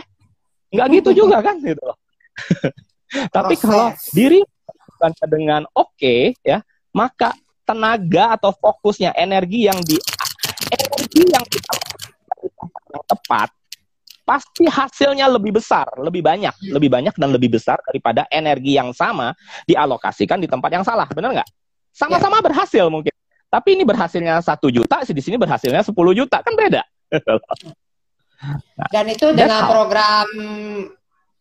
nggak 0.72 0.88
gitu 1.02 1.26
juga 1.26 1.40
kan 1.42 1.58
gitu 1.64 1.80
loh. 1.80 1.98
Tapi 3.36 3.54
kalau 3.62 3.94
diri 4.12 4.42
dengan 5.28 5.68
oke 5.76 6.36
ya, 6.44 6.64
maka 6.96 7.36
tenaga 7.64 8.36
atau 8.36 8.52
fokusnya 8.52 9.16
energi 9.16 9.68
yang 9.68 9.80
di 9.84 9.96
energi 10.72 11.24
yang 11.28 11.46
kita 11.48 11.72
yang 12.94 13.06
tepat. 13.08 13.50
Pasti 14.24 14.64
hasilnya 14.64 15.28
lebih 15.28 15.60
besar, 15.60 15.84
lebih 16.00 16.24
banyak, 16.24 16.56
lebih 16.72 16.88
banyak 16.88 17.12
dan 17.20 17.30
lebih 17.36 17.60
besar 17.60 17.76
daripada 17.84 18.24
energi 18.32 18.80
yang 18.80 18.96
sama 18.96 19.36
dialokasikan 19.68 20.40
di 20.40 20.48
tempat 20.48 20.72
yang 20.72 20.88
salah, 20.88 21.04
benar 21.12 21.36
nggak? 21.36 21.50
Sama-sama 21.92 22.40
berhasil 22.40 22.88
mungkin, 22.88 23.12
tapi 23.52 23.76
ini 23.76 23.84
berhasilnya 23.84 24.40
satu 24.40 24.72
juta, 24.72 25.04
di 25.04 25.22
sini 25.22 25.36
berhasilnya 25.36 25.84
10 25.84 25.94
juta, 26.16 26.40
kan 26.40 26.56
beda. 26.56 26.82
Dan 28.90 29.06
itu 29.12 29.28
dengan 29.36 29.68
program 29.68 30.28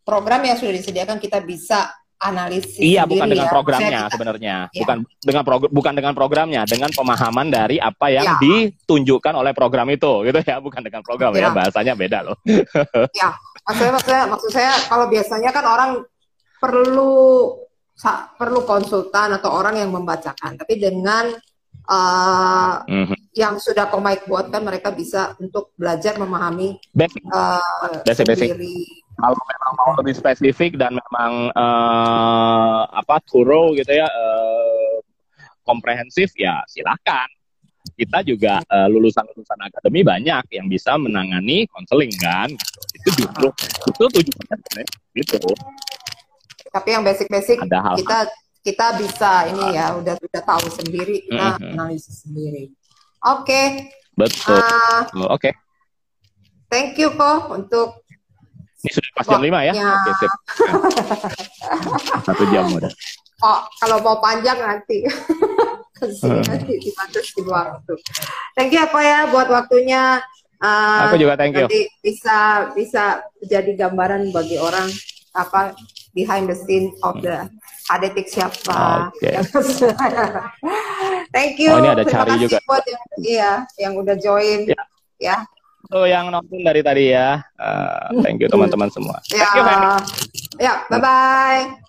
program 0.03 0.43
yang 0.43 0.59
sudah 0.59 0.75
disediakan 0.75 1.23
kita 1.23 1.39
bisa 1.41 2.02
analisis 2.23 2.79
Iya, 2.79 3.03
bukan 3.03 3.27
sendiri 3.27 3.35
dengan 3.35 3.49
ya. 3.49 3.53
programnya 3.53 4.01
kita- 4.07 4.13
sebenarnya, 4.15 4.57
Iya. 4.71 4.79
bukan 4.81 4.97
dengan 5.21 5.43
prog- 5.43 5.73
bukan 5.75 5.93
dengan 5.99 6.13
programnya, 6.15 6.63
dengan 6.65 6.91
pemahaman 6.95 7.47
dari 7.51 7.77
apa 7.77 8.07
yang 8.09 8.25
Iya. 8.25 8.39
ditunjukkan 8.39 9.35
oleh 9.35 9.53
program 9.53 9.91
itu, 9.91 10.23
gitu 10.23 10.39
ya, 10.41 10.57
bukan 10.63 10.81
dengan 10.81 11.03
program 11.03 11.35
ya, 11.35 11.51
Iya. 11.51 11.51
bahasanya 11.51 11.93
beda 11.99 12.19
loh. 12.23 12.37
maksudnya 13.67 13.93
maksudnya 13.95 14.23
maksud 14.27 14.51
saya 14.51 14.73
kalau 14.87 15.07
biasanya 15.07 15.51
kan 15.51 15.65
orang 15.67 15.91
perlu 16.59 17.15
perlu 18.35 18.61
konsultan 18.63 19.35
atau 19.37 19.51
orang 19.55 19.79
yang 19.79 19.91
membacakan, 19.91 20.55
tapi 20.55 20.79
dengan 20.79 21.31
uh, 21.83 22.79
Mhm. 22.87 23.35
yang 23.35 23.59
sudah 23.59 23.91
komik 23.91 24.23
buat 24.25 24.55
kan 24.55 24.63
mereka 24.63 24.95
bisa 24.95 25.35
untuk 25.39 25.75
belajar 25.75 26.15
memahami 26.15 26.79
Basic. 26.95 27.23
uh, 27.27 27.59
Basic, 28.07 28.23
basic. 28.23 28.49
Kalau 29.13 29.39
memang 29.39 29.73
mau 29.77 29.91
lebih 30.01 30.15
spesifik 30.17 30.81
dan 30.81 30.97
memang 30.97 31.53
eh, 31.53 32.81
apa 32.91 33.21
thorough 33.29 33.77
gitu 33.77 33.93
ya, 33.93 34.09
eh, 34.09 34.95
komprehensif 35.63 36.33
ya 36.35 36.65
silakan. 36.67 37.29
Kita 37.93 38.25
juga 38.25 38.63
eh, 38.65 38.89
lulusan-lulusan 38.89 39.59
akademi 39.63 40.01
banyak 40.03 40.45
yang 40.55 40.67
bisa 40.67 40.97
menangani 40.97 41.69
konseling 41.71 42.13
kan. 42.19 42.49
Gitu. 42.51 42.81
Itu 42.99 43.09
justru 43.23 43.47
itu 43.91 44.05
tujuannya 44.21 44.85
gitu. 45.19 45.39
Tapi 46.73 46.89
yang 46.89 47.05
basic-basic 47.05 47.59
Ada 47.69 47.79
hal 47.85 47.97
kita 48.01 48.19
kita 48.63 48.87
bisa 48.97 49.51
ini 49.51 49.75
ya 49.75 49.93
udah 49.99 50.15
udah 50.17 50.43
tahu 50.47 50.67
sendiri 50.71 51.27
kita 51.27 51.59
Mhm. 51.59 51.75
analisis 51.75 52.23
sendiri. 52.23 52.71
Oke, 53.23 53.91
betul. 54.15 54.59
ah, 54.59 55.07
Oke. 55.31 55.51
thank 56.71 56.95
you 56.99 57.11
kok 57.15 57.51
untuk 57.51 58.02
Ini 58.83 58.91
sudah 58.91 59.11
pas 59.15 59.27
jam 59.27 59.39
5 59.39 59.47
ya? 59.47 59.73
Waktunya. 59.73 59.95
Oke, 59.95 60.11
sip. 60.19 60.33
Satu 62.27 62.45
jam 62.51 62.65
udah. 62.69 62.91
oh, 63.43 63.59
kalau 63.79 63.97
mau 64.03 64.17
panjang 64.19 64.59
nanti. 64.59 65.07
Ke 65.97 66.11
sini 66.11 66.43
nanti 66.43 66.75
dibatasi 66.83 67.41
waktu. 67.47 67.95
Thank 68.59 68.75
you 68.75 68.83
apa 68.83 68.99
ya 68.99 69.19
buat 69.31 69.47
waktunya. 69.47 70.19
Ah, 70.59 71.11
Aku 71.11 71.19
juga 71.19 71.35
thank 71.35 71.55
you. 71.55 71.67
nanti 71.67 71.91
bisa 72.03 72.71
bisa 72.75 73.23
jadi 73.43 73.75
gambaran 73.75 74.31
bagi 74.31 74.59
orang 74.59 74.87
apa 75.35 75.75
behind 76.15 76.47
the 76.47 76.55
scene 76.55 76.95
of 77.03 77.19
the 77.23 77.47
Hadetik 77.87 78.31
siapa. 78.31 79.11
Oke. 79.11 79.31
Thank 81.35 81.59
you. 81.59 81.71
Oh, 81.75 81.83
ini 81.83 81.89
ada 81.91 82.03
Terima 82.07 82.23
Cari 82.23 82.31
kasih 82.31 82.43
juga. 82.47 82.59
buat 82.67 82.85
yang 82.87 83.03
iya 83.19 83.53
yang 83.75 83.93
udah 83.99 84.15
join. 84.19 84.71
Ya. 84.71 84.83
Ya. 85.19 85.37
Tuh 85.93 86.09
yang 86.09 86.33
nonton 86.33 86.65
dari 86.65 86.81
tadi 86.81 87.13
ya. 87.13 87.37
Eh, 87.61 88.25
thank 88.25 88.41
you 88.41 88.49
teman-teman 88.49 88.89
semua. 88.89 89.21
Ya. 89.29 89.45
Thank 89.45 89.61
you. 89.61 89.65
Ya, 90.57 90.73
bye 90.89 90.97
bye. 90.97 91.82